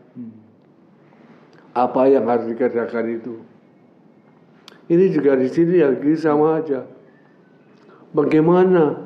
Apa 1.71 2.11
yang 2.11 2.27
harus 2.27 2.51
dikerjakan 2.51 3.07
itu. 3.15 3.35
Ini 4.91 5.07
juga 5.15 5.39
di 5.39 5.47
sini 5.47 5.79
ya 5.79 5.95
sama 6.19 6.59
aja. 6.59 6.83
Bagaimana 8.11 8.99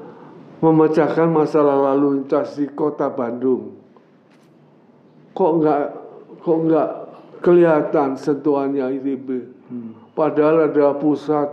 memecahkan 0.65 1.29
masalah 1.29 1.93
lalu 1.93 2.25
lintas 2.25 2.57
di 2.57 2.65
kota 2.73 3.13
Bandung? 3.13 3.77
Kok 5.37 5.53
nggak 5.61 5.83
kok 6.41 6.59
nggak 6.65 6.91
kelihatan 7.45 8.17
sentuhannya 8.17 8.97
ITB? 8.97 9.29
Padahal 10.17 10.73
ada 10.73 10.97
pusat 10.97 11.53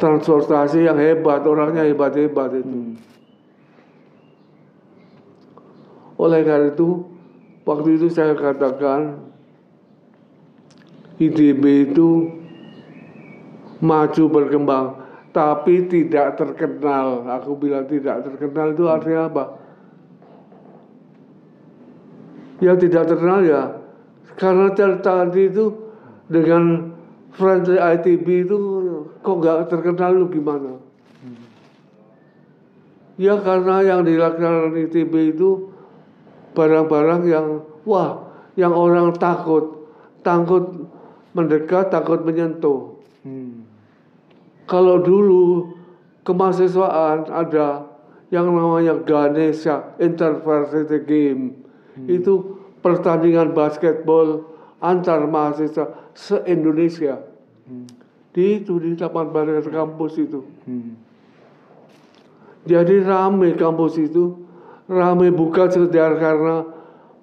transportasi 0.00 0.88
yang 0.88 0.96
hebat, 0.96 1.44
orangnya 1.44 1.84
hebat-hebat 1.84 2.64
itu. 2.64 2.96
Oleh 6.16 6.40
karena 6.46 6.70
itu, 6.70 7.02
waktu 7.66 7.98
itu 7.98 8.06
saya 8.08 8.38
katakan 8.38 9.31
ITB 11.28 11.92
itu 11.92 12.08
maju 13.82 14.24
berkembang, 14.30 14.86
tapi 15.34 15.86
tidak 15.90 16.38
terkenal. 16.38 17.26
Aku 17.40 17.58
bilang 17.58 17.86
tidak 17.90 18.22
terkenal 18.26 18.72
itu 18.74 18.84
artinya 18.86 19.28
apa? 19.28 19.44
Ya 22.62 22.78
tidak 22.78 23.10
terkenal 23.10 23.42
ya, 23.42 23.62
karena 24.38 24.70
tadi 24.74 25.50
itu 25.50 25.74
dengan 26.30 26.94
friendly 27.34 27.74
ITB 27.74 28.46
itu 28.46 28.58
kok 29.18 29.36
nggak 29.42 29.66
terkenal 29.66 30.14
lu 30.14 30.30
gimana? 30.30 30.78
Ya 33.20 33.36
karena 33.42 33.82
yang 33.82 34.06
dilaksanakan 34.06 34.78
ITB 34.88 35.36
itu 35.36 35.74
barang-barang 36.54 37.22
yang 37.28 37.46
wah, 37.82 38.30
yang 38.54 38.72
orang 38.72 39.12
takut, 39.18 39.90
takut 40.22 40.81
mendekat, 41.32 41.92
takut 41.92 42.24
menyentuh. 42.24 42.96
Kalau 44.68 44.96
dulu 45.02 45.74
kemahasiswaan 46.24 47.28
ada 47.28 47.92
yang 48.32 48.48
namanya 48.48 48.96
Ganesha 49.04 49.92
Intervarsity 50.00 51.04
Game. 51.04 51.60
Itu 52.08 52.56
pertandingan 52.80 53.52
basketball 53.52 54.48
antar 54.80 55.28
mahasiswa 55.28 56.08
se-Indonesia. 56.16 57.20
Di 58.32 58.64
itu 58.64 58.80
di 58.80 58.96
taman 58.96 59.28
barat 59.28 59.68
kampus 59.68 60.16
itu. 60.16 60.40
Jadi 62.64 63.04
rame 63.04 63.52
kampus 63.60 64.00
itu, 64.00 64.40
rame 64.88 65.28
bukan 65.28 65.68
sekedar 65.68 66.16
karena 66.16 66.64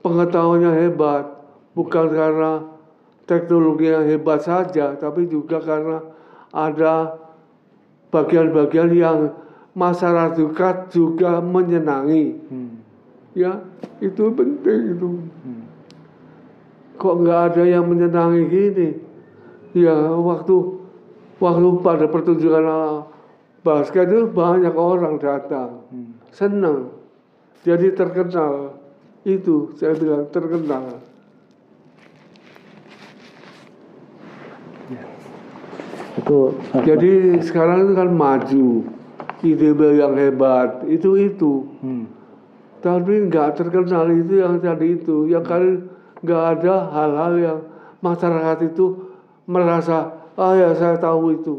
pengetahuannya 0.06 0.72
hebat, 0.86 1.26
bukan 1.74 2.14
karena 2.14 2.69
teknologi 3.30 3.94
yang 3.94 4.10
hebat 4.10 4.42
saja, 4.42 4.98
tapi 4.98 5.30
juga 5.30 5.62
karena 5.62 6.02
ada 6.50 7.14
bagian-bagian 8.10 8.90
yang 8.98 9.38
masyarakat 9.78 10.76
juga 10.90 11.38
menyenangi. 11.38 12.42
Ya, 13.38 13.62
itu 14.02 14.34
penting 14.34 14.98
itu. 14.98 15.10
Kok 16.98 17.16
nggak 17.22 17.40
ada 17.54 17.64
yang 17.70 17.86
menyenangi 17.86 18.42
gini? 18.50 18.90
Ya, 19.78 19.94
waktu 20.10 20.82
waktu 21.38 21.68
pada 21.86 22.10
pertunjukan 22.10 22.66
basket 23.62 24.10
itu 24.10 24.26
banyak 24.34 24.74
orang 24.74 25.22
datang, 25.22 25.86
senang, 26.34 26.90
jadi 27.62 27.94
terkenal. 27.94 28.82
Itu 29.22 29.78
saya 29.78 29.94
bilang 29.94 30.26
terkenal. 30.34 30.98
Itu 36.20 36.54
Jadi 36.84 37.40
sekarang 37.40 37.88
itu 37.88 37.94
kan 37.96 38.10
maju, 38.12 38.68
ITB 39.40 39.80
yang 39.96 40.14
hebat, 40.20 40.84
itu 40.92 41.16
itu. 41.16 41.64
hmm. 41.80 42.06
Tapi 42.80 43.28
nggak 43.28 43.60
terkenal 43.60 44.08
itu 44.12 44.40
yang 44.40 44.60
tadi 44.60 45.00
itu, 45.00 45.28
yang 45.28 45.44
kali 45.44 45.84
nggak 46.24 46.44
ada 46.60 46.76
hal-hal 46.92 47.34
yang 47.40 47.60
masyarakat 48.00 48.72
itu 48.72 49.16
merasa, 49.48 50.16
ah 50.40 50.56
ya 50.56 50.72
saya 50.76 50.96
tahu 50.96 51.36
itu, 51.40 51.56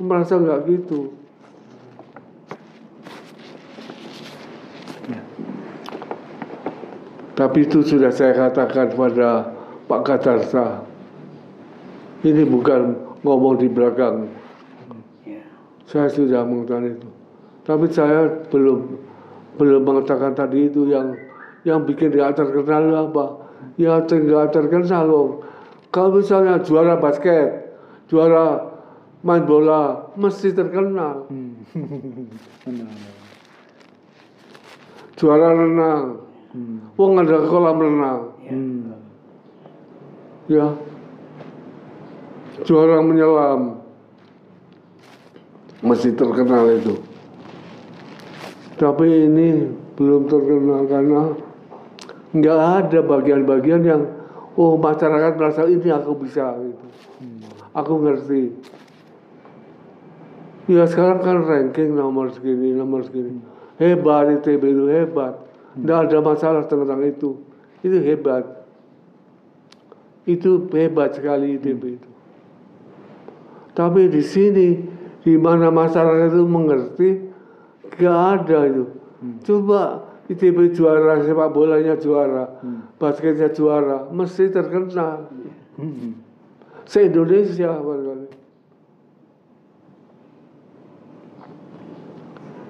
merasa 0.00 0.36
nggak 0.36 0.60
gitu. 0.68 1.12
Tapi 7.34 7.66
itu 7.66 7.82
sudah 7.82 8.14
saya 8.14 8.30
katakan 8.30 8.94
pada 8.94 9.50
Pak 9.90 10.00
Kadarsa. 10.06 10.86
Ini 12.22 12.46
bukan 12.46 13.03
ngomong 13.24 13.58
di 13.58 13.66
belakang. 13.72 14.28
Saya 15.88 16.08
sudah 16.12 16.44
mengatakan 16.44 16.96
itu. 16.96 17.08
Tapi 17.64 17.88
saya 17.88 18.28
belum 18.52 19.00
belum 19.56 19.82
mengatakan 19.84 20.36
tadi 20.36 20.68
itu 20.68 20.88
yang 20.92 21.16
yang 21.64 21.80
bikin 21.88 22.12
dia 22.12 22.28
terkenal 22.36 23.08
apa? 23.08 23.48
Ya 23.80 24.04
tinggal 24.04 24.52
terkenal 24.52 25.04
loh. 25.08 25.28
Kalau 25.88 26.20
misalnya 26.20 26.60
juara 26.60 27.00
basket, 27.00 27.72
juara 28.10 28.74
main 29.24 29.46
bola, 29.48 30.12
mesti 30.20 30.52
terkenal. 30.52 31.24
Juara 35.14 35.54
renang, 35.54 36.26
wong 36.98 37.22
ada 37.22 37.46
kolam 37.46 37.78
renang, 37.78 38.20
Hmm. 38.50 38.98
ya. 40.50 40.74
Juara 42.64 43.04
menyelam, 43.04 43.76
mesti 45.84 46.16
terkenal 46.16 46.64
itu. 46.72 46.96
Tapi 48.80 49.28
ini 49.28 49.68
belum 50.00 50.32
terkenal 50.32 50.88
karena 50.88 51.22
nggak 52.32 52.60
ada 52.80 53.00
bagian-bagian 53.04 53.84
yang 53.84 54.02
oh 54.56 54.80
masyarakat 54.80 55.32
merasa 55.36 55.68
ini 55.68 55.92
aku 55.92 56.12
bisa 56.24 56.56
gitu. 56.56 56.86
Aku 57.76 58.00
ngerti. 58.00 58.56
Ya 60.64 60.88
sekarang 60.88 61.20
kan 61.20 61.38
ranking 61.44 61.92
nomor 61.92 62.32
segini, 62.32 62.72
nomor 62.72 63.04
segini. 63.04 63.44
Hebat 63.76 64.40
ITB 64.40 64.62
itu 64.64 64.84
hebat. 64.88 65.36
Nggak 65.76 65.98
ada 66.08 66.18
masalah 66.24 66.64
tentang 66.64 67.04
itu. 67.04 67.44
Itu 67.84 68.00
hebat. 68.00 68.64
Itu 70.24 70.64
hebat 70.72 71.20
sekali 71.20 71.60
ITB 71.60 72.00
itu. 72.00 72.13
Tapi 73.74 74.06
di 74.06 74.22
sini, 74.22 74.78
di 75.26 75.34
mana 75.34 75.68
masyarakat 75.68 76.30
itu 76.30 76.46
mengerti, 76.46 77.08
gak 77.98 78.18
ada 78.38 78.70
itu. 78.70 78.84
Coba 79.42 80.06
ITB 80.30 80.72
juara, 80.72 81.20
sepak 81.20 81.50
bolanya 81.52 81.98
juara, 81.98 82.62
basketnya 82.96 83.50
juara, 83.50 84.08
mesti 84.08 84.48
terkenal. 84.48 85.28
Se-Indonesia 86.84 87.80
barangkali. 87.80 88.28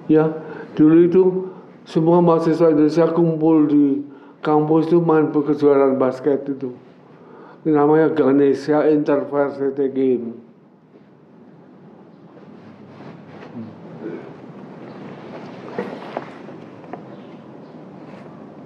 Ya, 0.05 0.29
dulu 0.77 0.97
itu 1.01 1.23
semua 1.85 2.21
mahasiswa 2.21 2.71
Indonesia 2.71 3.09
kumpul 3.09 3.65
di 3.65 3.85
kampus 4.45 4.87
itu 4.89 5.01
main 5.01 5.33
kejuaraan 5.33 5.97
basket 5.97 6.45
itu. 6.45 6.71
Ini 7.65 7.73
namanya 7.73 8.13
Ganesha 8.13 8.85
Intervarsity 8.85 9.89
Game. 9.89 10.44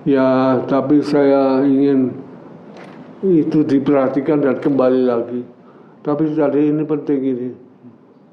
Ya, 0.10 0.58
tapi 0.66 1.06
saya 1.06 1.62
ingin 1.62 2.18
itu 3.22 3.62
diperhatikan 3.62 4.42
dan 4.42 4.58
kembali 4.58 5.02
lagi. 5.06 5.42
Tapi 6.02 6.34
tadi 6.34 6.74
ini 6.74 6.82
penting 6.82 7.20
ini 7.22 7.50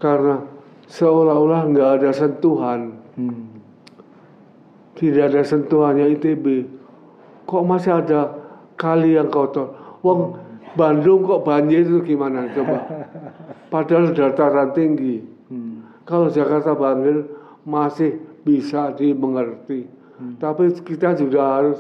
karena 0.01 0.41
seolah-olah 0.89 1.69
nggak 1.69 1.91
ada 2.01 2.11
sentuhan, 2.17 2.97
Hmm. 3.17 3.61
tidak 4.97 5.37
ada 5.37 5.43
sentuhannya 5.45 6.17
ITB. 6.17 6.65
Kok 7.45 7.65
masih 7.69 8.01
ada 8.01 8.41
kali 8.81 9.21
yang 9.21 9.29
kotor? 9.29 9.77
Wong 10.01 10.37
Bandung 10.77 11.25
kok 11.25 11.45
banjir 11.45 11.89
itu 11.89 12.05
gimana 12.05 12.53
coba? 12.53 12.85
Padahal 13.73 14.13
dataran 14.13 14.77
tinggi. 14.77 15.25
Hmm. 15.49 15.89
Kalau 16.05 16.29
Jakarta 16.29 16.77
banjir 16.77 17.25
masih 17.65 18.21
bisa 18.45 18.93
dimengerti. 18.93 19.96
Tapi 20.17 20.73
kita 20.81 21.13
juga 21.13 21.41
harus 21.45 21.79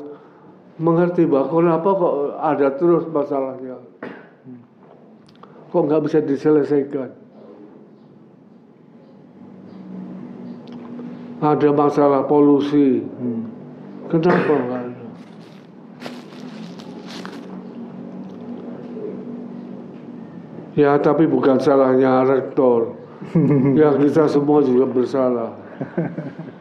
mengerti 0.77 1.25
bahwa 1.25 1.49
kenapa 1.49 1.89
kok 1.97 2.15
ada 2.37 2.69
terus 2.77 3.05
masalahnya. 3.09 3.81
Kok 5.73 5.83
nggak 5.89 6.03
bisa 6.05 6.19
diselesaikan? 6.21 7.11
Ada 11.41 11.69
masalah 11.73 12.25
polusi. 12.29 13.05
Hmm. 13.05 13.49
Kenapa 14.09 14.53
nggak 14.53 14.83
ada? 14.85 15.05
Ya, 20.77 20.93
tapi 21.01 21.25
bukan 21.25 21.57
salahnya 21.57 22.29
rektor. 22.29 22.93
ya, 23.81 23.97
kita 23.97 24.29
semua 24.29 24.61
juga 24.61 24.85
bersalah. 24.85 25.57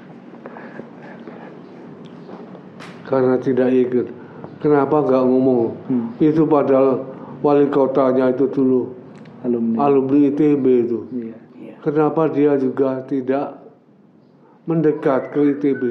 Karena 3.06 3.38
tidak 3.38 3.70
ikut. 3.70 4.08
Kenapa 4.62 5.06
nggak 5.06 5.24
ngomong? 5.30 5.78
Hmm. 5.90 6.06
Itu 6.18 6.50
padahal 6.50 7.06
wali 7.46 7.70
kotanya 7.70 8.34
itu 8.34 8.50
dulu 8.50 8.90
Alumni. 9.46 9.78
alumni 9.78 10.20
ITB 10.34 10.66
itu. 10.90 11.00
Iya. 11.14 11.36
Kenapa 11.86 12.26
dia 12.34 12.58
juga 12.58 13.06
tidak 13.06 13.62
mendekat 14.66 15.30
ke 15.30 15.54
ITB? 15.54 15.84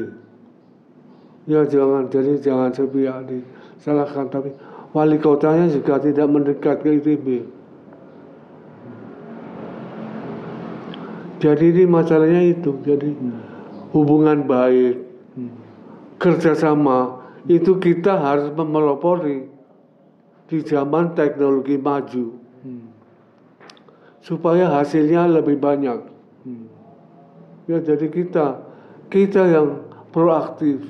Ya 1.46 1.62
jangan, 1.68 2.10
jadi 2.10 2.40
jangan 2.42 2.74
sepihak 2.74 3.30
disalahkan. 3.30 4.26
Tapi 4.32 4.50
wali 4.90 5.20
kotanya 5.22 5.70
juga 5.70 6.02
tidak 6.02 6.26
mendekat 6.26 6.82
ke 6.82 6.98
ITB. 6.98 7.26
Jadi 11.38 11.64
ini 11.76 11.84
masalahnya 11.84 12.42
itu. 12.56 12.72
Jadi 12.82 13.12
hubungan 13.92 14.48
baik, 14.48 14.96
Hmm. 14.96 15.03
Kerjasama 16.24 17.20
itu 17.44 17.76
kita 17.76 18.16
harus 18.16 18.48
memelopori 18.56 19.44
di 20.48 20.58
zaman 20.64 21.12
teknologi 21.12 21.76
maju 21.76 22.40
Hmm. 22.64 22.88
supaya 24.24 24.72
hasilnya 24.72 25.28
lebih 25.28 25.60
banyak. 25.60 26.00
Hmm. 26.48 26.64
Ya 27.68 27.76
jadi 27.84 28.08
kita 28.08 28.64
kita 29.12 29.44
yang 29.52 29.84
proaktif. 30.16 30.80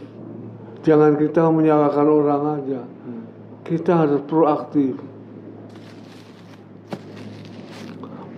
Jangan 0.86 1.19
kita 1.19 1.51
menyalahkan 1.51 2.06
orang 2.06 2.43
aja. 2.62 2.86
Kita 3.66 4.06
harus 4.06 4.23
proaktif. 4.31 4.94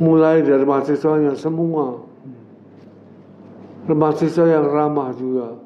Mulai 0.00 0.40
dari 0.40 0.64
mahasiswanya 0.64 1.36
semua. 1.36 2.00
Mahasiswa 3.84 4.46
yang 4.48 4.64
ramah 4.64 5.12
juga 5.12 5.65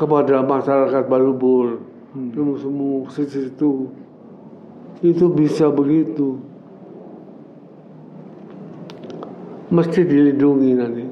kepada 0.00 0.40
masyarakat 0.40 1.04
Balubur. 1.04 1.84
Hmm. 2.16 2.32
Semua 2.32 2.56
semua 2.56 2.96
situ 3.12 3.92
itu 5.04 5.24
bisa 5.28 5.68
begitu. 5.68 6.40
Mesti 9.70 10.00
dilindungi 10.02 10.70
nanti. 10.74 11.04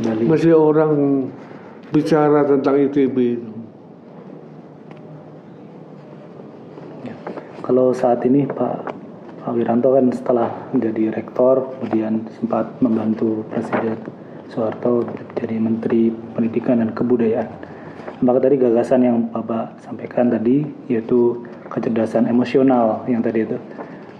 Kembali. 0.00 0.22
Masih 0.30 0.54
orang 0.56 1.26
bicara 1.92 2.46
tentang 2.48 2.78
ITB 2.80 3.16
itu. 3.18 3.52
Ya. 7.04 7.14
Kalau 7.60 7.92
saat 7.92 8.24
ini 8.24 8.48
Pak 8.48 8.89
Pak 9.50 9.58
Wiranto 9.58 9.90
kan 9.98 10.06
setelah 10.14 10.46
menjadi 10.70 11.10
rektor, 11.10 11.74
kemudian 11.74 12.22
sempat 12.38 12.70
membantu 12.78 13.42
Presiden 13.50 13.98
Soeharto 14.46 15.02
jadi 15.34 15.58
Menteri 15.58 16.14
Pendidikan 16.38 16.78
dan 16.78 16.94
Kebudayaan. 16.94 17.50
Maka 18.22 18.46
tadi 18.46 18.62
gagasan 18.62 19.02
yang 19.02 19.26
Bapak 19.34 19.82
sampaikan 19.82 20.30
tadi 20.30 20.62
yaitu 20.86 21.42
kecerdasan 21.66 22.30
emosional 22.30 23.02
yang 23.10 23.26
tadi 23.26 23.42
itu 23.42 23.58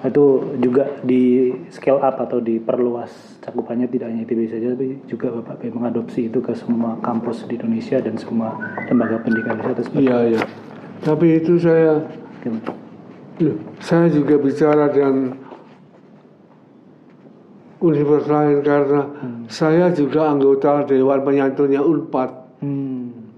itu 0.03 0.25
juga 0.59 0.99
di 1.07 1.55
scale 1.71 2.03
up 2.03 2.19
atau 2.19 2.43
diperluas 2.43 3.39
cakupannya 3.39 3.87
tidak 3.87 4.11
hanya 4.11 4.27
ITB 4.27 4.51
saja 4.51 4.75
tapi 4.75 4.99
juga 5.07 5.31
Bapak 5.31 5.63
pengen 5.63 5.79
mengadopsi 5.79 6.27
itu 6.27 6.43
ke 6.43 6.59
semua 6.59 6.99
kampus 7.07 7.47
di 7.47 7.55
Indonesia 7.55 8.03
dan 8.03 8.19
semua 8.19 8.59
lembaga 8.91 9.23
pendidikan 9.23 9.63
di 9.63 9.79
seperti 9.79 10.11
Iya, 10.11 10.19
iya. 10.35 10.43
Tapi 11.07 11.27
itu 11.39 11.55
saya. 11.63 12.03
Loh, 13.41 13.57
saya 13.81 14.13
juga 14.13 14.37
bicara 14.37 14.93
dengan 14.93 15.33
universitas 17.81 18.29
lain 18.29 18.59
karena 18.61 19.01
saya 19.49 19.89
juga 19.97 20.29
anggota 20.29 20.85
Dewan 20.85 21.25
Penyantunnya 21.25 21.81
UNPAD. 21.81 22.31
Hmm. 22.61 23.33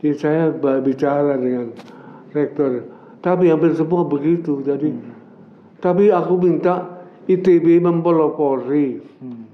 Jadi 0.00 0.16
saya 0.16 0.48
bicara 0.80 1.36
dengan 1.36 1.76
rektor. 2.32 2.88
Tapi 3.20 3.52
hampir 3.52 3.76
semua 3.76 4.04
begitu. 4.08 4.64
Jadi, 4.64 4.92
tapi 5.80 6.08
aku 6.08 6.34
minta 6.40 7.04
ITB 7.28 7.84
mempelopori. 7.84 9.00
Hmm. 9.20 9.44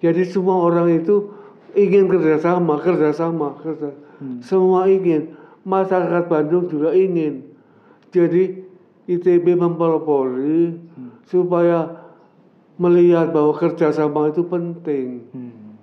Jadi 0.00 0.24
semua 0.24 0.64
orang 0.64 0.96
itu 0.96 1.28
ingin 1.76 2.08
kerjasama, 2.08 2.80
kerjasama, 2.80 3.56
kerja. 3.60 3.92
Semua 4.40 4.88
ingin. 4.88 5.36
Masyarakat 5.68 6.24
Bandung 6.28 6.72
juga 6.72 6.96
ingin. 6.96 7.52
Jadi 8.12 8.65
ITB 9.06 9.54
mempelopori 9.54 10.74
supaya 11.30 12.06
melihat 12.76 13.32
bahwa 13.32 13.56
kerjasama 13.56 14.30
itu 14.30 14.42
penting. 14.46 15.24
Hmm. 15.32 15.78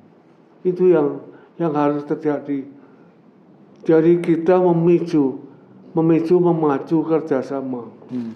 Itu 0.63 0.91
yang 0.91 1.23
yang 1.57 1.73
harus 1.73 2.05
terjadi. 2.05 2.67
Jadi 3.83 4.11
kita 4.23 4.59
memicu, 4.59 5.43
memicu, 5.91 6.35
memacu 6.39 7.03
kerjasama. 7.03 7.91
Hmm. 8.07 8.33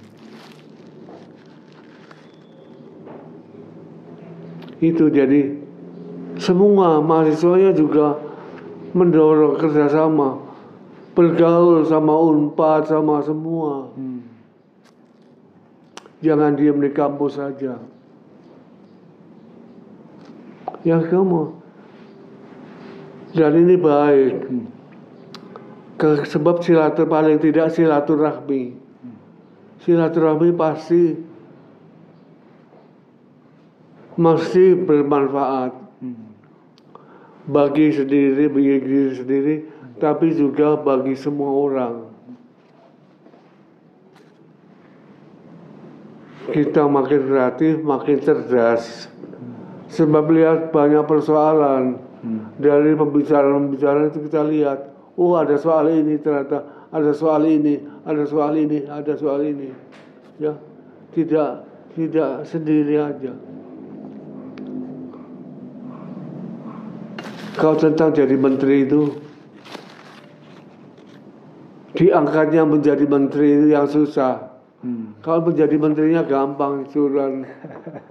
Itu 4.78 5.10
jadi 5.10 5.58
semua 6.38 7.02
mahasiswanya 7.02 7.74
juga 7.74 8.22
mendorong 8.94 9.58
kerjasama, 9.58 10.38
bergaul 11.18 11.86
sama 11.88 12.14
unpad 12.14 12.86
sama 12.92 13.24
semua. 13.26 13.90
Hmm. 13.98 14.17
Jangan 16.22 16.58
diam 16.58 16.82
di 16.82 16.90
kampus 16.90 17.38
saja. 17.38 17.78
Ya 20.82 20.98
kamu. 21.04 21.54
Dan 23.38 23.54
ini 23.54 23.76
baik. 23.78 24.36
Ke, 25.98 26.26
sebab 26.26 26.62
silatur 26.62 27.10
paling 27.10 27.42
tidak 27.42 27.74
silaturahmi. 27.74 28.74
Silaturahmi 29.86 30.50
pasti 30.54 31.18
mesti 34.18 34.66
bermanfaat 34.74 35.74
bagi 37.48 37.96
sendiri, 37.96 38.52
bagi 38.52 38.76
diri 38.84 39.12
sendiri, 39.16 39.56
tapi 40.02 40.36
juga 40.36 40.76
bagi 40.76 41.16
semua 41.16 41.52
orang. 41.54 41.96
Kita 46.48 46.88
makin 46.88 47.22
kreatif, 47.28 47.84
makin 47.84 48.18
cerdas. 48.24 49.12
Sebab 49.88 50.32
lihat 50.32 50.72
banyak 50.76 51.04
persoalan 51.08 52.00
dari 52.60 52.92
pembicaraan-pembicaraan 52.98 54.12
itu 54.12 54.20
kita 54.28 54.44
lihat, 54.44 54.80
oh 55.16 55.38
ada 55.40 55.56
soal 55.56 55.88
ini 55.92 56.20
ternyata, 56.20 56.88
ada 56.92 57.12
soal 57.16 57.46
ini, 57.48 57.80
ada 58.04 58.24
soal 58.28 58.56
ini, 58.58 58.84
ada 58.84 59.14
soal 59.16 59.44
ini, 59.44 59.72
ya 60.42 60.56
tidak 61.16 61.68
tidak 61.96 62.44
sendiri 62.46 62.96
aja. 63.00 63.34
Kau 67.58 67.74
tentang 67.74 68.14
jadi 68.14 68.38
menteri 68.38 68.86
itu 68.86 69.18
diangkatnya 71.98 72.62
menjadi 72.70 73.06
menteri 73.10 73.58
itu 73.58 73.68
yang 73.74 73.90
susah. 73.90 74.47
Hmm. 74.86 75.18
Kalau 75.26 75.42
menjadi 75.50 75.76
menterinya 75.76 76.22
gampang 76.22 76.86
suruhan 76.94 77.50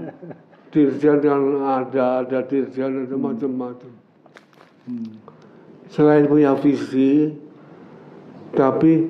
dirjen 0.75 1.23
yang 1.23 1.63
ada, 1.63 2.27
ada 2.27 2.43
dirjen 2.43 3.07
ada 3.07 3.17
macam-macam. 3.17 3.93
Hmm. 4.87 5.15
Selain 5.87 6.27
punya 6.27 6.59
visi, 6.59 7.43
Tapi 8.57 9.05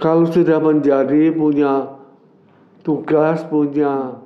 kalau 0.00 0.24
sudah 0.32 0.56
menjadi 0.62 1.28
punya 1.34 1.92
tugas, 2.80 3.44
punya 3.44 4.16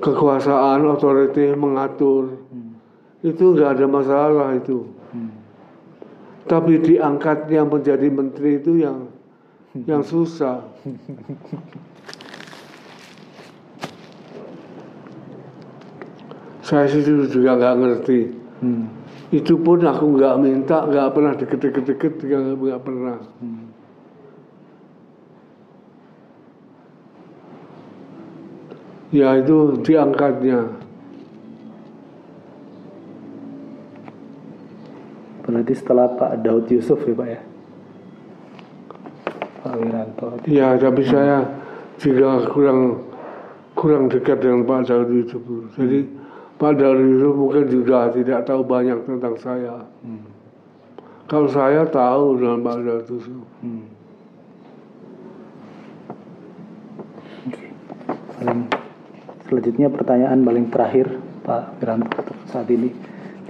kekuasaan, 0.00 0.88
otoriti 0.88 1.52
mengatur, 1.52 2.40
itu 3.20 3.44
nggak 3.52 3.70
ada 3.76 3.86
masalah 3.90 4.48
itu. 4.56 4.86
Hmm. 5.10 5.37
Tapi 6.48 6.80
diangkatnya 6.80 7.68
menjadi 7.68 8.08
menteri 8.08 8.56
itu 8.56 8.80
yang 8.80 9.12
yang 9.84 10.00
susah. 10.00 10.64
Saya 16.64 16.88
sih 16.88 17.04
juga 17.04 17.56
nggak 17.56 17.76
ngerti. 17.80 18.20
Hmm. 18.64 18.88
Itu 19.28 19.60
pun 19.60 19.84
aku 19.84 20.16
nggak 20.16 20.36
minta, 20.40 20.88
nggak 20.88 21.12
pernah 21.12 21.32
deket-deket-deket, 21.36 22.12
nggak 22.24 22.40
nggak 22.56 22.80
pernah. 22.80 23.18
Hmm. 23.44 23.68
Ya 29.12 29.36
itu 29.40 29.80
diangkatnya. 29.84 30.87
Berarti 35.48 35.72
setelah 35.72 36.12
Pak 36.12 36.44
Daud 36.44 36.68
Yusuf 36.68 37.00
ya 37.08 37.16
Pak 37.16 37.28
ya? 37.32 37.40
Pak 39.64 39.74
Wiranto. 39.80 40.26
Ya 40.44 40.76
tapi 40.76 41.08
saya 41.08 41.48
juga 41.96 42.44
kurang 42.52 43.00
kurang 43.72 44.12
dekat 44.12 44.44
dengan 44.44 44.68
Pak 44.68 44.92
Daud 44.92 45.08
Yusuf. 45.08 45.40
Jadi 45.72 46.04
Pak 46.60 46.76
Daud 46.76 47.00
Yusuf 47.00 47.32
mungkin 47.32 47.64
juga 47.64 48.12
tidak 48.12 48.44
tahu 48.44 48.60
banyak 48.60 49.08
tentang 49.08 49.40
saya. 49.40 49.88
Hmm. 50.04 50.28
Kalau 51.24 51.48
saya 51.48 51.88
tahu 51.88 52.36
dengan 52.36 52.60
Pak 52.60 52.76
Daud 52.84 53.06
Yusuf. 53.08 53.40
Hmm. 53.64 53.88
Paling 58.36 58.60
selanjutnya 59.48 59.88
pertanyaan 59.88 60.44
paling 60.44 60.68
terakhir 60.68 61.08
Pak 61.48 61.80
Wiranto 61.80 62.20
saat 62.52 62.68
ini. 62.68 62.92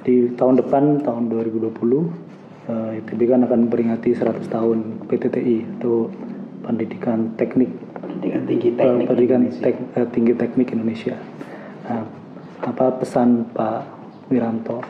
Jadi 0.09 0.41
tahun 0.41 0.57
depan 0.57 1.05
tahun 1.05 1.29
2020 1.29 1.69
eh, 1.69 2.97
ITB 3.05 3.29
kan 3.29 3.45
akan 3.45 3.69
memperingati 3.69 4.17
100 4.17 4.41
tahun 4.49 5.05
PTTI 5.05 5.77
atau 5.77 6.09
Pendidikan 6.65 7.37
Teknik 7.37 7.69
Pendidikan 8.01 8.49
tinggi 8.49 8.73
eh, 8.73 8.77
teknik 8.81 9.05
Pendidikan 9.13 9.41
Indonesia. 9.45 9.65
Tek- 9.69 9.89
eh, 10.01 10.09
Tinggi 10.09 10.33
Teknik 10.33 10.69
Indonesia. 10.73 11.13
Nah, 11.85 12.09
apa 12.65 12.87
pesan 12.97 13.53
Pak 13.53 13.81
Wiranto 14.33 14.81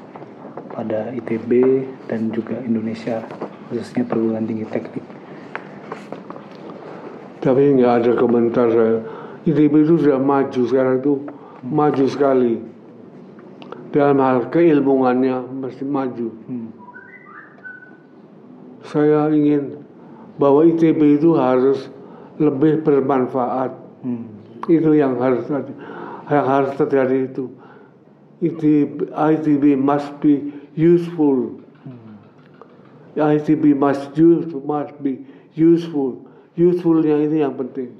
pada 0.70 1.11
ITB 1.11 1.82
dan 2.07 2.31
juga 2.31 2.62
Indonesia 2.62 3.19
khususnya 3.74 4.07
perguruan 4.07 4.47
tinggi 4.47 4.70
teknik? 4.70 5.03
Tapi 7.43 7.62
nggak 7.74 7.93
ada 8.07 8.11
komentar 8.15 8.70
saya. 8.70 9.03
ITB 9.51 9.82
itu 9.82 9.99
sudah 9.99 10.23
maju 10.23 10.62
sekarang 10.62 11.03
itu 11.03 11.27
maju 11.66 12.07
sekali. 12.07 12.68
Dalam 13.89 14.20
hal 14.20 14.52
keilmuannya 14.52 15.48
mesti 15.48 15.85
maju. 15.85 16.28
Hmm. 16.44 16.69
Saya 18.85 19.32
ingin 19.32 19.81
bahwa 20.36 20.65
ITB 20.69 21.20
itu 21.20 21.32
harus 21.36 21.89
lebih 22.36 22.85
bermanfaat. 22.85 23.73
Hmm. 24.05 24.28
Itu 24.69 24.93
yang 24.93 25.16
harus 25.16 25.48
yang 26.28 26.47
harus 26.47 26.73
terjadi 26.77 27.32
itu. 27.32 27.48
ITB, 28.39 29.10
ITB 29.10 29.65
must 29.74 30.12
be 30.23 30.52
useful. 30.77 31.59
ITB 33.19 33.74
must 33.74 34.15
use 34.15 34.47
must 34.62 34.94
be 35.02 35.27
useful. 35.59 36.23
Usefulnya 36.55 37.19
ini 37.19 37.43
yang 37.43 37.59
penting. 37.59 37.98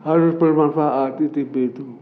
Harus 0.00 0.32
bermanfaat 0.40 1.20
ITB 1.20 1.76
itu. 1.76 1.99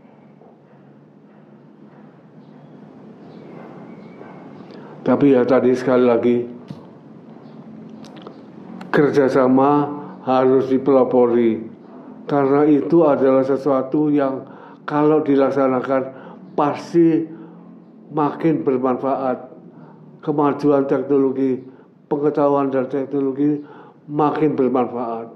Tapi 5.08 5.32
ya 5.32 5.40
tadi 5.48 5.72
sekali 5.72 6.04
lagi 6.04 6.36
kerjasama 8.92 9.88
harus 10.28 10.68
dipelopori. 10.68 11.64
Karena 12.28 12.68
itu 12.68 13.08
adalah 13.08 13.40
sesuatu 13.40 14.12
yang 14.12 14.44
kalau 14.84 15.24
dilaksanakan 15.24 16.12
pasti 16.52 17.24
makin 18.12 18.60
bermanfaat. 18.60 19.48
Kemajuan 20.20 20.84
teknologi 20.84 21.56
pengetahuan 22.12 22.68
dan 22.68 22.84
teknologi 22.92 23.64
makin 24.12 24.60
bermanfaat. 24.60 25.32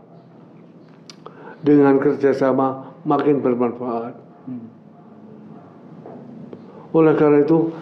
Dengan 1.65 1.97
kerjasama 1.97 2.93
makin 3.09 3.41
bermanfaat. 3.41 4.21
Oleh 6.93 7.17
karena 7.17 7.41
itu 7.41 7.73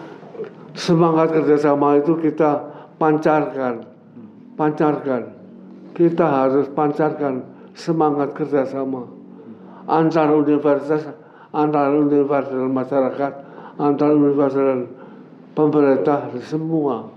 semangat 0.75 1.33
kerjasama 1.35 1.99
itu 1.99 2.15
kita 2.19 2.61
pancarkan 2.95 3.87
pancarkan 4.55 5.35
kita 5.97 6.25
harus 6.25 6.67
pancarkan 6.71 7.43
semangat 7.75 8.35
kerjasama 8.35 9.21
antar 9.87 10.31
universitas, 10.31 11.03
antar 11.53 11.91
universitas 11.91 12.55
dan 12.55 12.71
masyarakat, 12.71 13.33
antar 13.75 14.09
universitas 14.13 14.55
dan 14.55 14.81
pemerintah 15.51 16.19
semua. 16.45 17.09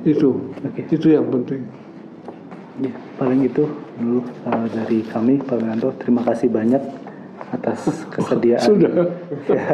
Itu, 0.00 0.48
itu 0.88 1.06
yang 1.12 1.28
penting. 1.28 1.68
Ya, 2.80 2.92
paling 3.20 3.44
itu 3.44 3.68
dulu 4.00 4.24
uh, 4.48 4.66
dari 4.72 5.04
kami 5.04 5.36
Pak 5.44 5.60
Wiranto. 5.60 5.92
Terima 6.00 6.24
kasih 6.24 6.48
banyak 6.48 6.80
atas 7.52 7.80
kesediaan 8.14 8.62
Sudah, 8.64 8.92
ya, 9.50 9.64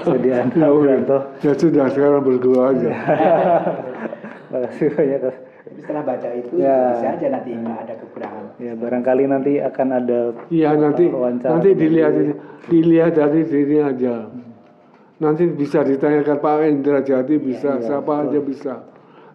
kesediaan 0.00 0.48
ya, 0.56 0.64
Pak. 0.64 0.70
Wiranto. 0.72 1.18
ya 1.44 1.52
sudah 1.52 1.84
sekarang 1.92 2.22
berdua 2.24 2.72
aja. 2.72 2.90
Terima 4.48 4.58
kasih 4.70 4.86
banyak. 4.96 5.20
Tapi 5.64 5.78
setelah 5.80 6.02
baca 6.06 6.28
itu 6.32 6.52
Ya. 6.56 6.76
bisa 6.94 7.08
aja 7.18 7.26
nanti 7.28 7.50
nggak 7.52 7.78
ada 7.84 7.94
kekurangan. 8.00 8.44
Ya, 8.56 8.72
barangkali 8.78 9.24
nanti 9.26 9.52
akan 9.60 9.88
ada 9.92 10.18
Iya 10.48 10.70
nanti 10.78 11.04
wawancara 11.10 11.50
nanti 11.58 11.70
dilihat 11.74 12.12
dilihat 12.70 13.12
dari 13.12 13.42
sini 13.44 13.76
aja. 13.82 14.14
Nanti 15.20 15.44
bisa 15.52 15.84
ditanyakan 15.84 16.36
Pak 16.38 16.56
Indra 16.64 17.00
Jati 17.00 17.36
bisa, 17.38 17.76
iya, 17.76 17.84
siapa 17.86 18.24
aja 18.24 18.38
bisa. 18.40 18.74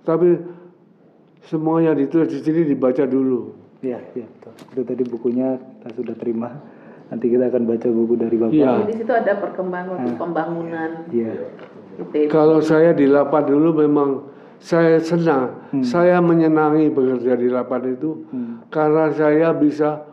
Tapi 0.04 0.59
semuanya 1.50 1.98
ditulis 1.98 2.30
di 2.30 2.40
sini 2.46 2.62
dibaca 2.70 3.04
dulu. 3.10 3.58
Ya, 3.82 3.98
ya, 4.14 4.30
betul. 4.30 4.54
Itu 4.70 4.82
tadi 4.86 5.04
bukunya 5.10 5.58
kita 5.58 5.90
sudah 5.98 6.16
terima. 6.22 6.50
Nanti 7.10 7.26
kita 7.26 7.50
akan 7.50 7.64
baca 7.66 7.88
buku 7.90 8.14
dari 8.22 8.38
Bapak. 8.38 8.54
Iya. 8.54 8.86
Di 8.86 8.96
situ 9.02 9.10
ada 9.10 9.34
perkembangan 9.42 9.98
waktu 9.98 10.12
pembangunan 10.14 10.90
Iya. 11.10 11.34
ITB. 12.06 12.30
Kalau 12.30 12.62
saya 12.62 12.94
di 12.94 13.10
lapan 13.10 13.44
dulu 13.50 13.82
memang 13.82 14.30
saya 14.60 15.00
senang, 15.02 15.72
saya 15.82 16.20
menyenangi 16.20 16.92
bekerja 16.92 17.34
di 17.40 17.48
lapan 17.48 17.96
itu 17.96 18.28
karena 18.70 19.08
saya 19.16 19.56
bisa 19.56 20.04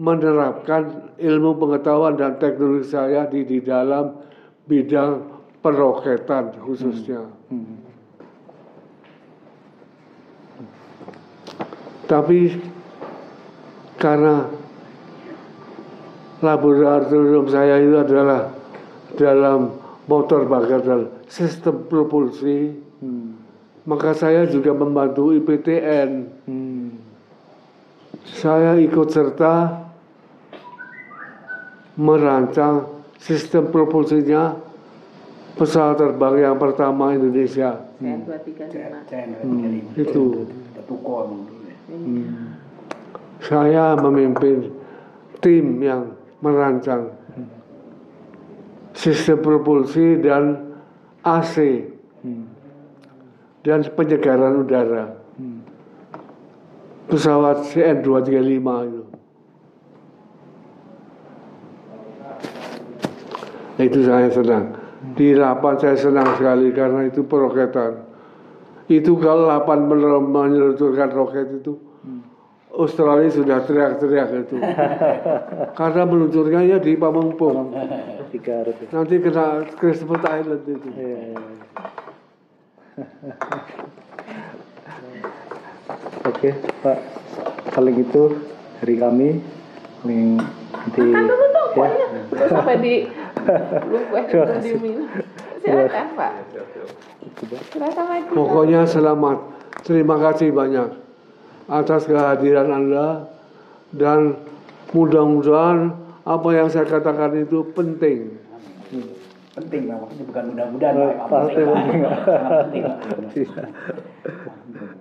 menerapkan 0.00 1.12
ilmu 1.20 1.60
pengetahuan 1.60 2.16
dan 2.16 2.40
teknologi 2.40 2.88
saya 2.88 3.28
di 3.28 3.44
di 3.44 3.60
dalam 3.60 4.16
bidang 4.64 5.28
peroketan 5.60 6.56
khususnya. 6.64 7.28
Hmm. 7.52 7.91
Tapi 12.12 12.60
karena 13.96 14.44
laboratorium 16.44 17.48
saya 17.48 17.80
itu 17.80 17.96
adalah 17.96 18.52
dalam 19.16 19.72
motor 20.04 20.44
bakar 20.44 20.84
dan 20.84 21.08
sistem 21.24 21.88
propulsi, 21.88 22.76
Hmm. 23.00 23.34
maka 23.88 24.12
saya 24.12 24.44
juga 24.44 24.76
membantu 24.76 25.32
IPTN. 25.32 26.10
Hmm. 26.44 27.00
Saya 28.28 28.76
ikut 28.76 29.08
serta 29.08 29.88
merancang 31.96 32.92
sistem 33.16 33.72
propulsinya 33.72 34.54
pesawat 35.56 35.96
terbang 35.96 36.44
yang 36.44 36.56
pertama 36.60 37.16
Indonesia. 37.16 37.88
CN 37.98 38.22
235. 38.22 39.00
Saya 39.08 39.24
nggak 39.32 39.96
Itu 39.96 40.46
Hmm. 41.90 42.58
Saya 43.42 43.98
memimpin 43.98 44.70
tim 45.42 45.82
yang 45.82 46.14
merancang 46.38 47.10
sistem 48.94 49.42
propulsi 49.42 50.20
dan 50.22 50.74
AC 51.26 51.86
dan 53.62 53.86
penyegaran 53.94 54.62
udara. 54.62 55.18
Pesawat 57.10 57.66
CN235 57.70 58.68
itu. 58.88 59.02
Itu 63.82 64.00
saya 64.06 64.28
senang. 64.30 64.78
Di 65.18 65.34
rapat 65.34 65.82
saya 65.82 65.96
senang 65.98 66.38
sekali 66.38 66.70
karena 66.70 67.10
itu 67.10 67.26
peroketan. 67.26 68.11
Itu 68.92 69.16
kalau 69.16 69.48
8 69.48 69.88
benar 69.88 70.20
menyeluncurkan 70.20 71.08
roket 71.16 71.48
itu, 71.48 71.80
Australia 72.72 73.28
sudah 73.32 73.60
teriak-teriak 73.64 74.28
itu. 74.48 74.56
karena 75.80 76.02
meluncurkannya 76.04 76.76
di 76.80 76.96
Pamengpung. 77.00 77.56
Nanti 78.92 79.14
kena 79.20 79.64
Christmas 79.80 80.24
Island 80.24 80.64
itu. 80.68 80.88
Iya, 80.92 81.18
iya. 81.32 81.40
Oke, 86.28 86.52
Pak. 86.84 86.98
Paling 87.72 87.96
itu 87.96 88.36
dari 88.80 88.96
kami. 89.00 89.40
Nanti 90.04 91.02
Kan 91.72 91.88
ya. 91.88 92.04
sampai 92.52 92.76
di 92.84 93.08
lu 93.88 93.96
diminum. 94.60 95.08
Silakan 95.62 96.06
Pak. 96.18 96.32
Silakan. 97.70 98.04
Pak. 98.26 98.34
Pokoknya 98.34 98.82
selamat. 98.84 99.38
Terima 99.86 100.18
kasih 100.18 100.50
banyak 100.50 100.90
atas 101.70 102.04
kehadiran 102.04 102.68
Anda 102.70 103.30
dan 103.94 104.36
mudah-mudahan 104.90 105.94
apa 106.22 106.48
yang 106.54 106.68
saya 106.70 106.86
katakan 106.86 107.34
itu 107.38 107.66
penting. 107.72 108.38
penting 109.52 109.84
Pak. 109.84 109.96
maksudnya 110.00 110.24
bukan 110.32 110.44
mudah-mudahan 110.54 110.94
Pak. 110.96 111.28
penting. 111.28 111.68
penting 111.68 112.82
Pak. 113.52 113.68